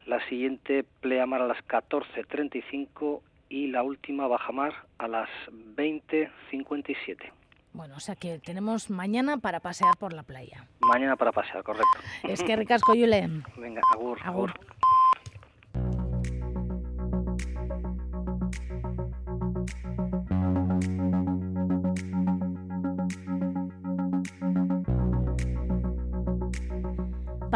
la 0.06 0.26
siguiente 0.28 0.86
pleamar 1.02 1.42
a 1.42 1.48
las 1.48 1.58
14.35 1.68 3.22
y 3.50 3.68
la 3.68 3.84
última 3.84 4.28
bajamar 4.28 4.74
a 4.98 5.08
las 5.08 5.30
20.57. 5.76 7.32
Bueno, 7.74 7.96
o 7.96 8.00
sea 8.00 8.16
que 8.16 8.40
tenemos 8.40 8.90
mañana 8.90 9.38
para 9.38 9.62
pasear 9.62 9.96
por 9.98 10.14
la 10.14 10.24
playa. 10.24 10.66
Mañana 10.82 11.16
para 11.16 11.32
pasear, 11.32 11.64
correcto. 11.64 12.00
Es 12.24 12.44
que 12.44 12.56
ricasco, 12.56 12.94
Yule. 12.94 13.30
Venga, 13.58 13.82
agur. 13.94 14.20
Agur. 14.24 14.54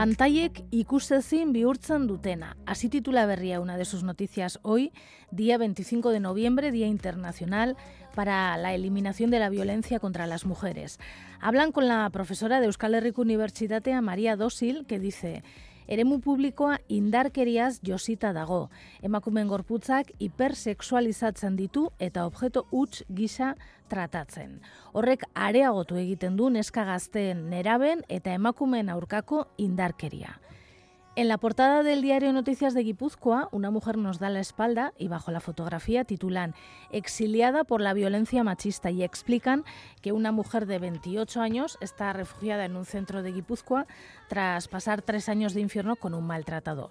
Pantaiek 0.06 0.60
ikustezin 0.70 1.50
bihurtzen 1.50 2.04
dutena. 2.06 2.52
Así 2.68 2.90
titula 2.90 3.26
Berría 3.26 3.60
una 3.60 3.76
de 3.76 3.86
sus 3.86 4.04
noticias 4.04 4.60
hoy, 4.62 4.92
día 5.32 5.58
25 5.58 6.12
de 6.12 6.20
noviembre, 6.20 6.72
Día 6.72 6.86
Internacional 6.86 7.76
para 8.14 8.56
la 8.58 8.76
Eliminación 8.76 9.32
de 9.32 9.40
la 9.40 9.50
Violencia 9.50 10.00
contra 10.00 10.28
las 10.28 10.46
Mujeres. 10.46 11.00
Hablan 11.42 11.72
con 11.72 11.88
la 11.88 12.08
profesora 12.12 12.60
de 12.60 12.68
Euskal 12.68 12.94
Herriko 12.94 13.24
Unibertsitatea, 13.24 14.00
María 14.02 14.36
Dosil, 14.36 14.86
que 14.86 15.00
dice... 15.00 15.42
Eremu 15.88 16.18
publikoa 16.20 16.78
indarkeriaz 16.90 17.80
josita 17.86 18.32
dago. 18.34 18.70
Emakumen 19.06 19.48
gorputzak 19.48 20.10
hipersexualizatzen 20.20 21.56
ditu 21.60 21.90
eta 22.00 22.26
objeto 22.26 22.66
huts 22.72 23.04
gisa 23.14 23.54
tratatzen. 23.90 24.60
Horrek 24.94 25.28
areagotu 25.34 26.00
egiten 26.02 26.38
du 26.38 26.50
neska 26.50 26.86
gazteen 26.90 27.50
neraben 27.50 28.02
eta 28.10 28.34
emakumen 28.34 28.90
aurkako 28.90 29.46
indarkeria. 29.58 30.40
En 31.18 31.30
la 31.30 31.38
portada 31.38 31.82
del 31.82 32.02
diario 32.02 32.34
Noticias 32.34 32.74
de 32.74 32.84
Guipúzcoa, 32.84 33.48
una 33.54 33.72
mujer 33.72 33.98
nos 33.98 34.20
da 34.20 34.30
la 34.30 34.42
espalda 34.42 34.92
y 34.98 35.08
bajo 35.08 35.32
la 35.32 35.40
fotografía 35.40 36.04
titulan 36.04 36.54
Exiliada 36.92 37.64
por 37.64 37.80
la 37.80 37.94
violencia 37.94 38.44
machista 38.44 38.92
y 38.92 39.02
explican 39.02 39.64
que 40.02 40.12
una 40.12 40.34
mujer 40.34 40.66
de 40.66 40.78
28 40.78 41.40
años 41.40 41.78
está 41.80 42.12
refugiada 42.12 42.66
en 42.66 42.76
un 42.76 42.84
centro 42.84 43.24
de 43.24 43.32
Guipúzcoa 43.32 43.88
tras 44.28 44.68
pasar 44.68 45.02
tres 45.02 45.30
años 45.30 45.54
de 45.54 45.62
infierno 45.62 45.96
con 45.96 46.14
un 46.14 46.28
maltratador. 46.28 46.90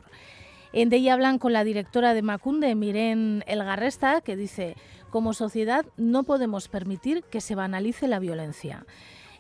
En 0.73 0.89
de 0.89 0.97
ella 0.97 1.13
hablan 1.13 1.39
con 1.39 1.53
la 1.53 1.63
directora 1.63 2.15
de 2.15 2.23
Macunde, 2.23 2.75
Miren 2.75 3.45
Elgarresta, 3.47 4.23
que 4.23 4.37
dice, 4.37 4.75
como 5.11 5.35
sociedad 5.35 5.85
no 5.99 6.23
podemos 6.23 6.69
permitir 6.69 7.25
que 7.25 7.43
se 7.43 7.55
banalice 7.55 8.09
la 8.09 8.21
violencia. 8.21 8.87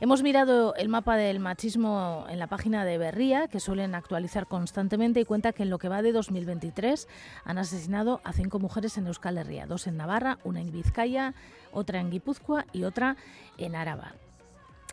Hemos 0.00 0.24
mirado 0.24 0.74
el 0.74 0.88
mapa 0.88 1.16
del 1.16 1.38
machismo 1.38 2.26
en 2.28 2.40
la 2.40 2.48
página 2.48 2.84
de 2.84 2.98
Berría, 2.98 3.46
que 3.46 3.60
suelen 3.60 3.94
actualizar 3.94 4.48
constantemente, 4.48 5.20
y 5.20 5.24
cuenta 5.24 5.52
que 5.52 5.62
en 5.62 5.70
lo 5.70 5.78
que 5.78 5.88
va 5.88 6.02
de 6.02 6.10
2023 6.10 7.06
han 7.44 7.58
asesinado 7.58 8.20
a 8.24 8.32
cinco 8.32 8.58
mujeres 8.58 8.98
en 8.98 9.06
Euskal 9.06 9.38
Herria, 9.38 9.66
dos 9.66 9.86
en 9.86 9.96
Navarra, 9.96 10.38
una 10.42 10.60
en 10.60 10.72
Vizcaya, 10.72 11.32
otra 11.72 12.00
en 12.00 12.10
Guipúzcoa 12.10 12.66
y 12.72 12.82
otra 12.82 13.16
en 13.56 13.76
Araba. 13.76 14.14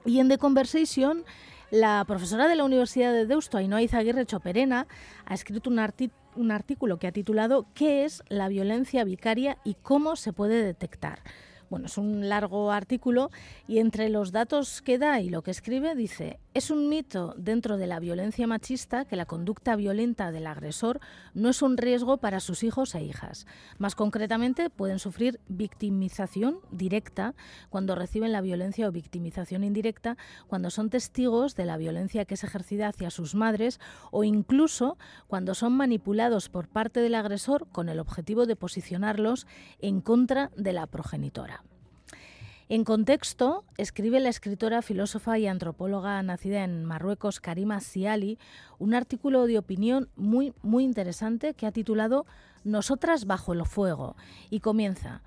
Y 0.06 0.20
en 0.20 0.30
The 0.30 0.38
Conversation, 0.38 1.24
la 1.72 2.06
profesora 2.06 2.48
de 2.48 2.56
la 2.56 2.64
Universidad 2.64 3.12
de 3.12 3.26
Deusto, 3.26 3.58
Ainhoa 3.58 3.82
Izaguirre 3.82 4.28
Choperena, 4.28 4.86
ha 5.26 5.34
escrito 5.34 5.72
un, 5.72 5.82
un 6.36 6.52
artículo 6.52 7.00
que 7.00 7.08
ha 7.08 7.12
titulado 7.12 7.66
¿Qué 7.74 8.06
es 8.06 8.22
la 8.30 8.50
violencia 8.50 9.04
vicaria 9.04 9.58
y 9.64 9.74
cómo 9.74 10.16
se 10.16 10.32
puede 10.32 10.64
detectar? 10.64 11.20
Bueno, 11.72 11.86
es 11.86 11.98
un 11.98 12.28
largo 12.28 12.70
artículo 12.70 13.32
y 13.66 13.80
entre 13.80 14.10
los 14.10 14.34
datos 14.34 14.82
que 14.82 14.98
da 14.98 15.22
y 15.22 15.30
lo 15.30 15.42
que 15.42 15.52
escribe 15.52 15.96
dice, 15.96 16.38
es 16.54 16.70
un 16.70 16.90
mito 16.90 17.34
dentro 17.38 17.78
de 17.78 17.88
la 17.88 18.02
violencia 18.02 18.46
machista 18.46 19.06
que 19.06 19.16
la 19.16 19.26
conducta 19.26 19.78
violenta 19.78 20.32
del 20.32 20.48
agresor 20.48 21.00
no 21.34 21.50
es 21.50 21.62
un 21.62 21.78
riesgo 21.78 22.18
para 22.18 22.42
sus 22.42 22.64
hijos 22.64 22.94
e 22.94 23.04
hijas. 23.04 23.48
Más 23.78 23.96
concretamente, 23.96 24.70
pueden 24.70 25.00
sufrir 25.00 25.40
victimización 25.48 26.60
directa 26.70 27.36
cuando 27.70 27.96
reciben 27.96 28.34
la 28.34 28.42
violencia 28.42 28.88
o 28.88 28.92
victimización 28.92 29.64
indirecta 29.64 30.18
cuando 30.48 30.70
son 30.72 30.90
testigos 30.90 31.56
de 31.56 31.66
la 31.66 31.78
violencia 31.78 32.26
que 32.26 32.34
es 32.34 32.44
ejercida 32.44 32.90
hacia 32.90 33.12
sus 33.12 33.34
madres 33.34 33.80
o 34.12 34.26
incluso 34.26 34.98
cuando 35.28 35.56
son 35.56 35.72
manipulados 35.74 36.50
por 36.50 36.68
parte 36.68 37.00
del 37.00 37.16
agresor 37.16 37.68
con 37.72 37.88
el 37.88 38.00
objetivo 38.00 38.46
de 38.46 38.58
posicionarlos 38.58 39.48
en 39.80 40.02
contra 40.02 40.52
de 40.58 40.74
la 40.74 40.86
progenitora. 40.88 41.64
En 42.72 42.86
contexto, 42.86 43.66
escribe 43.76 44.22
la 44.22 44.30
escritora, 44.30 44.82
filósofa 44.82 45.38
y 45.38 45.46
antropóloga 45.46 46.24
nacida 46.24 46.64
en 46.64 46.86
Marruecos, 46.86 47.42
Karima 47.42 47.82
Siali, 47.82 48.40
un 48.80 48.94
artículo 48.94 49.46
de 49.46 49.58
opinión 49.58 50.08
muy, 50.16 50.54
muy 50.62 50.86
interesante 50.86 51.54
que 51.54 51.68
ha 51.68 51.74
titulado 51.74 52.26
Nosotras 52.64 53.26
bajo 53.26 53.52
el 53.52 53.66
fuego 53.66 54.16
y 54.50 54.62
comienza, 54.62 55.22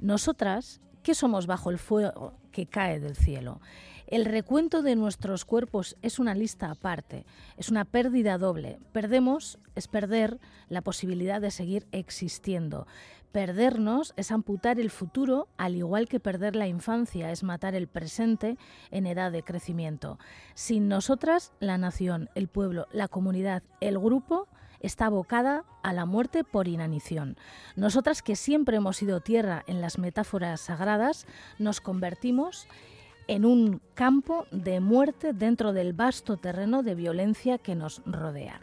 Nosotras, 0.00 0.80
¿qué 1.02 1.14
somos 1.14 1.46
bajo 1.46 1.68
el 1.68 1.76
fuego 1.76 2.32
que 2.50 2.64
cae 2.64 2.98
del 2.98 3.14
cielo? 3.14 3.60
El 4.06 4.24
recuento 4.24 4.82
de 4.82 4.94
nuestros 4.94 5.44
cuerpos 5.44 5.96
es 6.00 6.20
una 6.20 6.34
lista 6.34 6.70
aparte, 6.70 7.26
es 7.56 7.70
una 7.70 7.84
pérdida 7.84 8.38
doble. 8.38 8.78
Perdemos 8.92 9.58
es 9.74 9.88
perder 9.88 10.38
la 10.68 10.80
posibilidad 10.80 11.40
de 11.40 11.50
seguir 11.50 11.88
existiendo. 11.90 12.86
Perdernos 13.32 14.14
es 14.16 14.30
amputar 14.30 14.78
el 14.78 14.90
futuro, 14.90 15.48
al 15.56 15.74
igual 15.74 16.08
que 16.08 16.20
perder 16.20 16.54
la 16.54 16.68
infancia 16.68 17.32
es 17.32 17.42
matar 17.42 17.74
el 17.74 17.88
presente 17.88 18.56
en 18.92 19.06
edad 19.06 19.32
de 19.32 19.42
crecimiento. 19.42 20.20
Sin 20.54 20.86
nosotras, 20.86 21.52
la 21.58 21.76
nación, 21.76 22.30
el 22.36 22.46
pueblo, 22.46 22.86
la 22.92 23.08
comunidad, 23.08 23.64
el 23.80 23.98
grupo 23.98 24.46
está 24.78 25.06
abocada 25.06 25.64
a 25.82 25.92
la 25.92 26.06
muerte 26.06 26.44
por 26.44 26.68
inanición. 26.68 27.36
Nosotras 27.74 28.22
que 28.22 28.36
siempre 28.36 28.76
hemos 28.76 28.98
sido 28.98 29.20
tierra 29.20 29.64
en 29.66 29.80
las 29.80 29.98
metáforas 29.98 30.60
sagradas, 30.60 31.26
nos 31.58 31.80
convertimos 31.80 32.68
en 32.68 32.95
un 33.28 33.80
campo 33.94 34.46
de 34.50 34.80
muerte 34.80 35.32
dentro 35.32 35.72
del 35.72 35.92
vasto 35.92 36.36
terreno 36.36 36.82
de 36.82 36.94
violencia 36.94 37.58
que 37.58 37.74
nos 37.74 38.02
rodea 38.06 38.60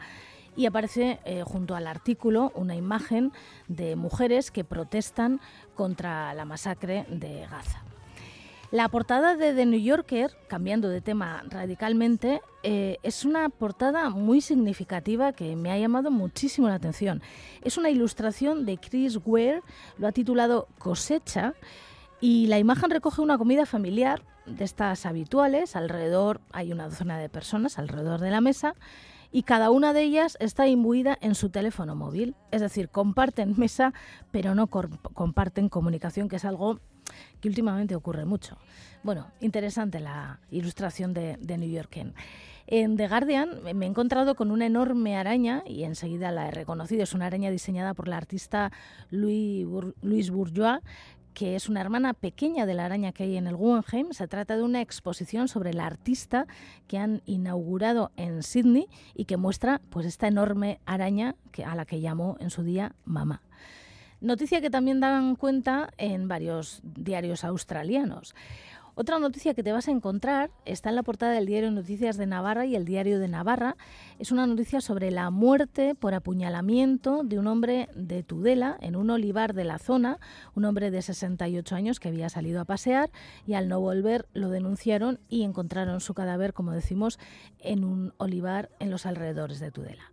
y 0.56 0.66
aparece 0.66 1.18
eh, 1.24 1.42
junto 1.44 1.74
al 1.74 1.86
artículo 1.86 2.52
una 2.54 2.76
imagen 2.76 3.32
de 3.68 3.96
mujeres 3.96 4.50
que 4.50 4.64
protestan 4.64 5.40
contra 5.74 6.34
la 6.34 6.44
masacre 6.44 7.06
de 7.08 7.46
Gaza. 7.50 7.82
La 8.70 8.88
portada 8.88 9.36
de 9.36 9.54
The 9.54 9.66
New 9.66 9.80
Yorker, 9.80 10.32
cambiando 10.48 10.88
de 10.88 11.00
tema 11.00 11.44
radicalmente, 11.48 12.40
eh, 12.64 12.98
es 13.04 13.24
una 13.24 13.48
portada 13.48 14.10
muy 14.10 14.40
significativa 14.40 15.32
que 15.32 15.54
me 15.54 15.70
ha 15.70 15.78
llamado 15.78 16.10
muchísimo 16.10 16.68
la 16.68 16.74
atención. 16.74 17.22
Es 17.62 17.78
una 17.78 17.90
ilustración 17.90 18.66
de 18.66 18.78
Chris 18.78 19.18
Ware, 19.24 19.62
lo 19.96 20.08
ha 20.08 20.12
titulado 20.12 20.66
Cosecha, 20.78 21.54
y 22.24 22.46
la 22.46 22.58
imagen 22.58 22.88
recoge 22.88 23.20
una 23.20 23.36
comida 23.36 23.66
familiar 23.66 24.22
de 24.46 24.64
estas 24.64 25.04
habituales, 25.04 25.76
alrededor 25.76 26.40
hay 26.52 26.72
una 26.72 26.88
docena 26.88 27.18
de 27.18 27.28
personas 27.28 27.78
alrededor 27.78 28.18
de 28.18 28.30
la 28.30 28.40
mesa, 28.40 28.76
y 29.30 29.42
cada 29.42 29.70
una 29.70 29.92
de 29.92 30.04
ellas 30.04 30.38
está 30.40 30.66
imbuida 30.66 31.18
en 31.20 31.34
su 31.34 31.50
teléfono 31.50 31.94
móvil. 31.94 32.34
Es 32.50 32.62
decir, 32.62 32.88
comparten 32.88 33.52
mesa, 33.58 33.92
pero 34.30 34.54
no 34.54 34.68
comparten 34.68 35.68
comunicación, 35.68 36.30
que 36.30 36.36
es 36.36 36.46
algo 36.46 36.80
que 37.42 37.48
últimamente 37.48 37.94
ocurre 37.94 38.24
mucho. 38.24 38.56
Bueno, 39.02 39.30
interesante 39.40 40.00
la 40.00 40.40
ilustración 40.50 41.12
de, 41.12 41.36
New 41.58 41.68
York. 41.68 42.06
En 42.66 42.96
The 42.96 43.06
Guardian 43.06 43.50
me 43.74 43.84
he 43.84 43.88
encontrado 43.90 44.34
con 44.34 44.50
una 44.50 44.64
enorme 44.64 45.18
araña 45.18 45.62
y 45.66 45.84
enseguida 45.84 46.30
la 46.30 46.48
he 46.48 46.52
reconocido. 46.52 47.02
Es 47.02 47.12
una 47.12 47.26
araña 47.26 47.50
diseñada 47.50 47.92
por 47.92 48.08
la 48.08 48.16
artista 48.16 48.72
Louis 49.10 49.66
Bourgeois 50.30 50.80
que 51.34 51.56
es 51.56 51.68
una 51.68 51.80
hermana 51.80 52.14
pequeña 52.14 52.64
de 52.64 52.74
la 52.74 52.86
araña 52.86 53.12
que 53.12 53.24
hay 53.24 53.36
en 53.36 53.46
el 53.46 53.56
Guggenheim. 53.56 54.12
Se 54.12 54.28
trata 54.28 54.56
de 54.56 54.62
una 54.62 54.80
exposición 54.80 55.48
sobre 55.48 55.74
la 55.74 55.86
artista 55.86 56.46
que 56.86 56.98
han 56.98 57.22
inaugurado 57.26 58.12
en 58.16 58.42
Sydney 58.42 58.88
y 59.14 59.24
que 59.24 59.36
muestra 59.36 59.80
pues 59.90 60.06
esta 60.06 60.28
enorme 60.28 60.80
araña 60.86 61.34
que, 61.52 61.64
a 61.64 61.74
la 61.74 61.84
que 61.84 62.00
llamó 62.00 62.36
en 62.40 62.50
su 62.50 62.62
día 62.62 62.94
mamá. 63.04 63.42
Noticia 64.20 64.62
que 64.62 64.70
también 64.70 65.00
dan 65.00 65.36
cuenta 65.36 65.90
en 65.98 66.28
varios 66.28 66.80
diarios 66.82 67.44
australianos. 67.44 68.34
Otra 68.96 69.18
noticia 69.18 69.54
que 69.54 69.64
te 69.64 69.72
vas 69.72 69.88
a 69.88 69.90
encontrar 69.90 70.52
está 70.64 70.88
en 70.88 70.94
la 70.94 71.02
portada 71.02 71.32
del 71.32 71.46
diario 71.46 71.68
Noticias 71.72 72.16
de 72.16 72.26
Navarra 72.26 72.64
y 72.64 72.76
el 72.76 72.84
diario 72.84 73.18
de 73.18 73.26
Navarra. 73.26 73.76
Es 74.20 74.30
una 74.30 74.46
noticia 74.46 74.80
sobre 74.80 75.10
la 75.10 75.30
muerte 75.30 75.96
por 75.96 76.14
apuñalamiento 76.14 77.24
de 77.24 77.40
un 77.40 77.48
hombre 77.48 77.88
de 77.96 78.22
Tudela 78.22 78.78
en 78.80 78.94
un 78.94 79.10
olivar 79.10 79.52
de 79.52 79.64
la 79.64 79.80
zona, 79.80 80.20
un 80.54 80.64
hombre 80.64 80.92
de 80.92 81.02
68 81.02 81.74
años 81.74 81.98
que 81.98 82.08
había 82.08 82.28
salido 82.28 82.60
a 82.60 82.66
pasear 82.66 83.10
y 83.48 83.54
al 83.54 83.68
no 83.68 83.80
volver 83.80 84.28
lo 84.32 84.48
denunciaron 84.48 85.18
y 85.28 85.42
encontraron 85.42 86.00
su 86.00 86.14
cadáver, 86.14 86.52
como 86.52 86.70
decimos, 86.70 87.18
en 87.58 87.82
un 87.82 88.14
olivar 88.18 88.70
en 88.78 88.92
los 88.92 89.06
alrededores 89.06 89.58
de 89.58 89.72
Tudela. 89.72 90.12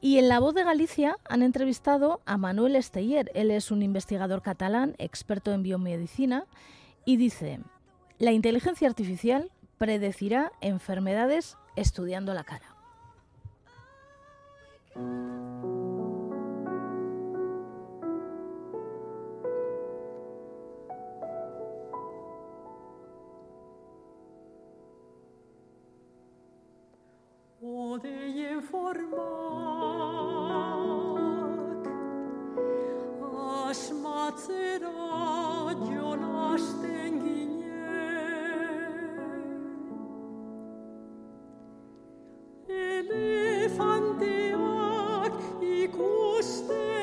Y 0.00 0.16
en 0.16 0.28
La 0.28 0.38
Voz 0.38 0.54
de 0.54 0.64
Galicia 0.64 1.18
han 1.28 1.42
entrevistado 1.42 2.22
a 2.24 2.38
Manuel 2.38 2.74
Esteller. 2.74 3.30
Él 3.34 3.50
es 3.50 3.70
un 3.70 3.82
investigador 3.82 4.40
catalán, 4.40 4.94
experto 4.96 5.52
en 5.52 5.62
biomedicina, 5.62 6.46
y 7.04 7.16
dice, 7.16 7.60
la 8.18 8.32
inteligencia 8.32 8.88
artificial 8.88 9.50
predecirá 9.78 10.52
enfermedades 10.60 11.56
estudiando 11.76 12.34
la 12.34 12.44
cara. 12.44 12.74
elefante 43.10 44.52
ak 45.24 45.32
ikusten 45.62 46.97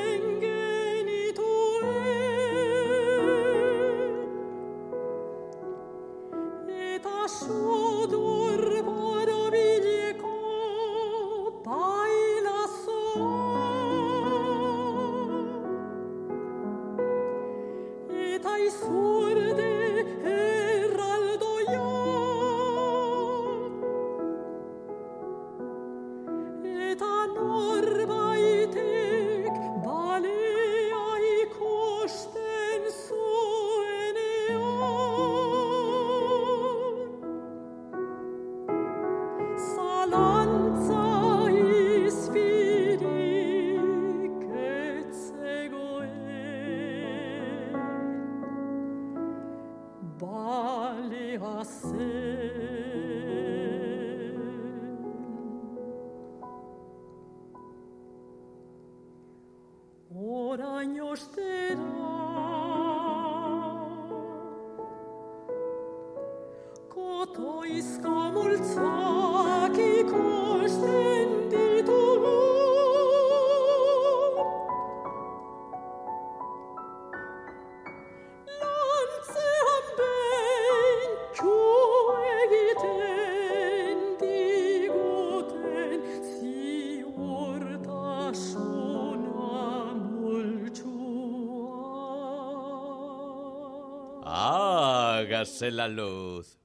hágase 95.46 95.70
la 95.70 95.86
luz. 95.86 96.55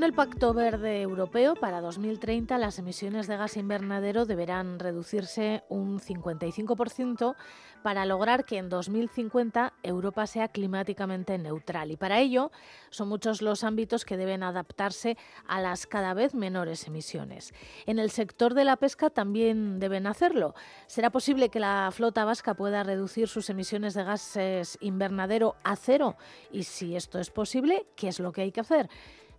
Según 0.00 0.12
el 0.12 0.16
Pacto 0.16 0.54
Verde 0.54 1.02
Europeo, 1.02 1.56
para 1.56 1.82
2030 1.82 2.56
las 2.56 2.78
emisiones 2.78 3.26
de 3.26 3.36
gas 3.36 3.58
invernadero 3.58 4.24
deberán 4.24 4.78
reducirse 4.78 5.62
un 5.68 6.00
55% 6.00 7.36
para 7.82 8.06
lograr 8.06 8.46
que 8.46 8.56
en 8.56 8.70
2050 8.70 9.74
Europa 9.82 10.26
sea 10.26 10.48
climáticamente 10.48 11.36
neutral. 11.36 11.90
Y 11.90 11.98
para 11.98 12.18
ello 12.18 12.50
son 12.88 13.10
muchos 13.10 13.42
los 13.42 13.62
ámbitos 13.62 14.06
que 14.06 14.16
deben 14.16 14.42
adaptarse 14.42 15.18
a 15.46 15.60
las 15.60 15.86
cada 15.86 16.14
vez 16.14 16.34
menores 16.34 16.86
emisiones. 16.86 17.52
En 17.84 17.98
el 17.98 18.10
sector 18.10 18.54
de 18.54 18.64
la 18.64 18.76
pesca 18.76 19.10
también 19.10 19.80
deben 19.80 20.06
hacerlo. 20.06 20.54
¿Será 20.86 21.10
posible 21.10 21.50
que 21.50 21.60
la 21.60 21.90
flota 21.92 22.24
vasca 22.24 22.54
pueda 22.54 22.84
reducir 22.84 23.28
sus 23.28 23.50
emisiones 23.50 23.92
de 23.92 24.04
gases 24.04 24.78
invernadero 24.80 25.56
a 25.62 25.76
cero? 25.76 26.16
Y 26.50 26.62
si 26.62 26.96
esto 26.96 27.18
es 27.18 27.28
posible, 27.28 27.84
¿qué 27.96 28.08
es 28.08 28.18
lo 28.18 28.32
que 28.32 28.40
hay 28.40 28.50
que 28.50 28.60
hacer? 28.60 28.88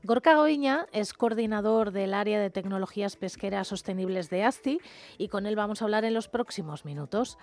Gorka 0.03 0.35
Goiña 0.35 0.87
es 0.91 1.13
coordinador 1.13 1.91
del 1.91 2.15
área 2.15 2.39
de 2.39 2.49
tecnologías 2.49 3.15
pesqueras 3.17 3.67
sostenibles 3.67 4.31
de 4.31 4.43
ASTI 4.43 4.79
y 5.19 5.27
con 5.27 5.45
él 5.45 5.55
vamos 5.55 5.81
a 5.81 5.85
hablar 5.85 6.05
en 6.05 6.15
los 6.15 6.27
próximos 6.27 6.85
minutos. 6.85 7.37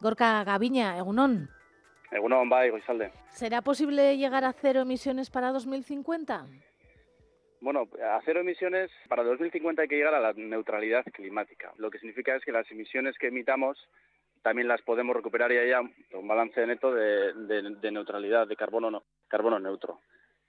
Gorka 0.00 0.44
Gaviña, 0.44 0.96
Egunon. 0.98 1.50
Egunon, 2.12 2.48
bye, 2.48 2.70
Goizalde. 2.70 3.10
¿Será 3.30 3.60
posible 3.60 4.16
llegar 4.16 4.44
a 4.44 4.52
cero 4.52 4.82
emisiones 4.82 5.30
para 5.30 5.50
2050? 5.50 6.46
Bueno, 7.60 7.88
a 8.00 8.20
cero 8.24 8.40
emisiones 8.40 8.88
para 9.08 9.24
2050 9.24 9.82
hay 9.82 9.88
que 9.88 9.96
llegar 9.96 10.14
a 10.14 10.20
la 10.20 10.32
neutralidad 10.32 11.04
climática. 11.12 11.72
Lo 11.76 11.90
que 11.90 11.98
significa 11.98 12.36
es 12.36 12.44
que 12.44 12.52
las 12.52 12.70
emisiones 12.70 13.18
que 13.18 13.28
emitamos 13.28 13.76
también 14.42 14.68
las 14.68 14.80
podemos 14.82 15.16
recuperar 15.16 15.50
y 15.50 15.58
haya 15.58 15.80
un 15.80 16.28
balance 16.28 16.64
neto 16.68 16.94
de, 16.94 17.32
de 17.32 17.90
neutralidad, 17.90 18.46
de 18.46 18.54
carbono, 18.54 18.92
no, 18.92 19.02
carbono 19.26 19.58
neutro. 19.58 19.98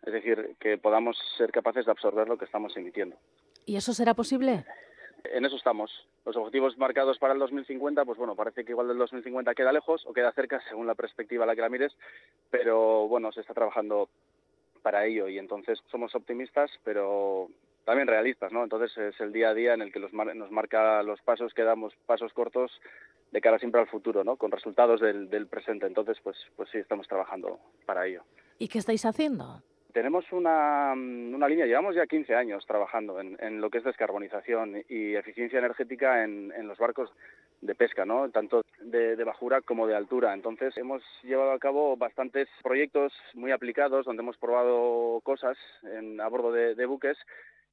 Es 0.07 0.13
decir, 0.13 0.55
que 0.57 0.77
podamos 0.77 1.17
ser 1.37 1.51
capaces 1.51 1.85
de 1.85 1.91
absorber 1.91 2.29
lo 2.29 2.37
que 2.37 2.45
estamos 2.45 2.77
emitiendo. 2.77 3.17
¿Y 3.65 3.75
eso 3.75 3.93
será 3.93 4.13
posible? 4.13 4.63
En 5.25 5.43
eso 5.43 5.57
estamos. 5.57 5.91
Los 6.25 6.37
objetivos 6.37 6.77
marcados 6.77 7.19
para 7.19 7.33
el 7.33 7.39
2050, 7.39 8.05
pues 8.05 8.17
bueno, 8.17 8.33
parece 8.33 8.63
que 8.63 8.71
igual 8.71 8.87
del 8.87 8.99
2050 8.99 9.53
queda 9.53 9.73
lejos 9.73 10.05
o 10.05 10.13
queda 10.13 10.31
cerca 10.31 10.61
según 10.69 10.87
la 10.87 10.95
perspectiva 10.95 11.43
a 11.43 11.47
la 11.47 11.55
que 11.55 11.61
la 11.61 11.67
mires, 11.67 11.93
pero 12.49 13.09
bueno, 13.09 13.33
se 13.33 13.41
está 13.41 13.53
trabajando 13.53 14.07
para 14.81 15.05
ello 15.05 15.27
y 15.27 15.39
entonces 15.39 15.83
somos 15.91 16.15
optimistas, 16.15 16.71
pero 16.85 17.49
también 17.83 18.07
realistas, 18.07 18.53
¿no? 18.53 18.63
Entonces 18.63 18.97
es 18.97 19.19
el 19.19 19.33
día 19.33 19.49
a 19.49 19.53
día 19.53 19.73
en 19.73 19.81
el 19.81 19.91
que 19.91 19.99
nos 19.99 20.13
marca 20.13 21.03
los 21.03 21.21
pasos 21.21 21.53
que 21.53 21.63
damos, 21.63 21.93
pasos 22.05 22.31
cortos 22.31 22.71
de 23.33 23.41
cara 23.41 23.59
siempre 23.59 23.81
al 23.81 23.87
futuro, 23.87 24.23
¿no? 24.23 24.37
Con 24.37 24.51
resultados 24.51 25.01
del, 25.01 25.29
del 25.29 25.47
presente. 25.47 25.85
Entonces, 25.85 26.17
pues, 26.23 26.37
pues 26.55 26.69
sí, 26.69 26.77
estamos 26.77 27.09
trabajando 27.09 27.59
para 27.85 28.07
ello. 28.07 28.23
¿Y 28.57 28.69
qué 28.69 28.79
estáis 28.79 29.05
haciendo? 29.05 29.61
Tenemos 29.93 30.31
una, 30.31 30.93
una 30.93 31.47
línea, 31.47 31.65
llevamos 31.65 31.95
ya 31.95 32.05
15 32.05 32.35
años 32.35 32.65
trabajando 32.65 33.19
en, 33.19 33.37
en 33.39 33.61
lo 33.61 33.69
que 33.69 33.79
es 33.79 33.83
descarbonización 33.83 34.83
y 34.89 35.15
eficiencia 35.15 35.59
energética 35.59 36.23
en, 36.23 36.67
los 36.67 36.77
barcos 36.77 37.11
de 37.61 37.73
pesca, 37.73 38.05
¿no? 38.05 38.29
tanto 38.29 38.61
de, 38.81 39.15
de, 39.15 39.23
bajura 39.23 39.61
como 39.61 39.87
de 39.87 39.95
altura. 39.95 40.33
Entonces 40.33 40.75
hemos 40.77 41.01
llevado 41.23 41.51
a 41.51 41.59
cabo 41.59 41.97
bastantes 41.97 42.47
proyectos 42.61 43.13
muy 43.33 43.51
aplicados 43.51 44.05
donde 44.05 44.21
hemos 44.21 44.37
probado 44.37 45.21
cosas 45.23 45.57
en, 45.83 46.21
a 46.21 46.27
bordo 46.27 46.51
de, 46.51 46.75
de 46.75 46.85
buques 46.85 47.17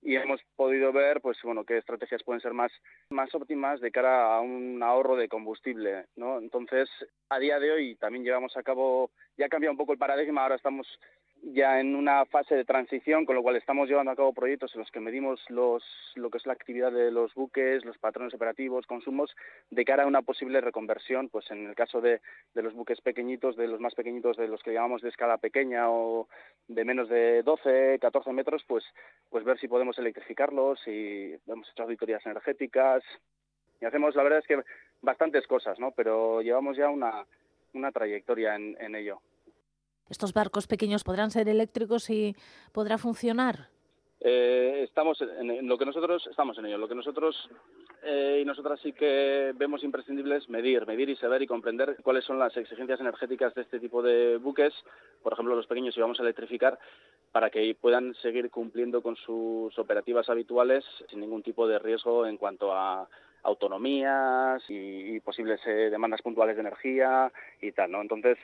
y 0.05 0.17
hemos 0.17 0.41
podido 0.55 0.93
ver 0.93 1.21
pues 1.23 1.39
bueno 1.43 1.65
qué 1.65 1.79
estrategias 1.79 2.23
pueden 2.23 2.43
ser 2.43 2.53
más 2.53 2.71
más 3.09 3.35
óptimas 3.35 3.81
de 3.81 3.91
cara 3.91 4.37
a 4.37 4.41
un 4.41 4.83
ahorro 4.83 5.17
de 5.17 5.29
combustible 5.29 6.05
no 6.15 6.39
entonces 6.39 6.91
a 7.31 7.39
día 7.39 7.59
de 7.59 7.73
hoy 7.73 7.97
también 7.97 8.23
llevamos 8.23 8.55
a 8.57 8.63
cabo 8.63 9.11
ya 9.39 9.47
ha 9.47 9.49
cambiado 9.49 9.73
un 9.73 9.79
poco 9.79 9.93
el 9.93 9.99
paradigma 9.99 10.43
ahora 10.43 10.57
estamos 10.57 10.87
ya 11.53 11.79
en 11.79 11.95
una 11.95 12.25
fase 12.25 12.55
de 12.55 12.65
transición, 12.65 13.27
con 13.27 13.37
lo 13.37 13.43
cual 13.43 13.57
estamos 13.57 13.89
llevando 13.89 14.11
a 14.11 14.17
cabo 14.17 14.33
proyectos 14.33 14.75
en 14.75 14.81
los 14.81 14.91
que 14.91 15.01
medimos 15.01 15.45
los, 15.51 15.85
lo 16.15 16.31
que 16.31 16.39
es 16.39 16.47
la 16.47 16.55
actividad 16.55 16.91
de 16.91 17.11
los 17.11 17.35
buques, 17.35 17.85
los 17.85 17.99
patrones 17.99 18.33
operativos, 18.33 18.87
consumos, 18.87 19.37
de 19.71 19.85
cara 19.85 20.05
a 20.05 20.07
una 20.07 20.23
posible 20.23 20.61
reconversión, 20.63 21.29
pues 21.29 21.51
en 21.51 21.67
el 21.67 21.75
caso 21.75 22.01
de, 22.01 22.21
de 22.55 22.63
los 22.63 22.73
buques 22.73 23.01
pequeñitos, 23.03 23.57
de 23.57 23.69
los 23.69 23.79
más 23.79 23.95
pequeñitos, 23.95 24.37
de 24.37 24.49
los 24.49 24.63
que 24.63 24.73
llamamos 24.73 25.03
de 25.03 25.11
escala 25.11 25.37
pequeña 25.37 25.91
o 25.91 26.29
de 26.69 26.85
menos 26.85 27.09
de 27.11 27.43
12, 27.43 27.99
14 28.01 28.33
metros, 28.33 28.65
pues, 28.67 28.85
pues 29.29 29.45
ver 29.45 29.59
si 29.59 29.69
podemos 29.69 29.99
electrificarlos 29.99 30.81
y 30.89 31.35
hemos 31.47 31.71
hecho 31.71 31.83
auditorías 31.83 32.25
energéticas 32.25 33.03
y 33.81 33.85
hacemos, 33.85 34.15
la 34.15 34.23
verdad 34.23 34.39
es 34.39 34.47
que 34.47 34.63
bastantes 35.03 35.47
cosas, 35.47 35.79
¿no? 35.79 35.91
Pero 35.91 36.41
llevamos 36.41 36.77
ya 36.77 36.89
una, 36.89 37.27
una 37.75 37.93
trayectoria 37.93 38.55
en, 38.55 38.77
en 38.81 38.95
ello. 38.95 39.21
¿Estos 40.11 40.33
barcos 40.33 40.67
pequeños 40.67 41.05
podrán 41.05 41.31
ser 41.31 41.49
eléctricos 41.49 42.11
y 42.11 42.37
podrá 42.73 42.99
funcionar? 42.99 43.69
Eh, 44.27 44.83
estamos 44.85 45.21
en, 45.21 45.69
lo 45.69 45.77
que 45.77 45.85
nosotros 45.85 46.27
estamos 46.31 46.57
en 46.59 46.67
ello. 46.67 46.79
Lo 46.79 46.89
que 46.89 46.95
nosotros 46.95 47.37
eh, 48.03 48.39
y 48.41 48.45
nosotras 48.45 48.81
sí 48.83 48.93
que 48.93 49.53
vemos 49.55 49.85
imprescindible 49.85 50.37
es 50.37 50.49
medir, 50.49 50.87
medir 50.87 51.11
y 51.11 51.17
saber 51.17 51.43
y 51.43 51.47
comprender 51.47 51.97
cuáles 52.03 52.25
son 52.25 52.39
las 52.39 52.57
exigencias 52.57 53.01
energéticas 53.01 53.55
de 53.55 53.63
este 53.63 53.79
tipo 53.81 54.03
de 54.03 54.39
buques. 54.39 54.73
Por 55.23 55.35
ejemplo, 55.35 55.55
los 55.55 55.67
pequeños 55.67 55.95
si 55.95 56.01
vamos 56.01 56.19
a 56.21 56.23
electrificar 56.23 56.79
para 57.33 57.51
que 57.51 57.77
puedan 57.79 58.15
seguir 58.17 58.51
cumpliendo 58.51 59.03
con 59.03 59.17
sus 59.17 59.79
operativas 59.79 60.29
habituales 60.31 60.85
sin 61.11 61.21
ningún 61.21 61.43
tipo 61.43 61.69
de 61.69 61.79
riesgo 61.79 62.27
en 62.27 62.39
cuanto 62.39 62.73
a 62.73 63.07
autonomías 63.43 64.63
y, 64.71 65.17
y 65.17 65.21
posibles 65.21 65.61
eh, 65.67 65.91
demandas 65.91 66.23
puntuales 66.23 66.57
de 66.57 66.63
energía 66.63 67.31
y 67.61 67.73
tal, 67.73 67.91
¿no? 67.91 68.01
Entonces, 68.01 68.39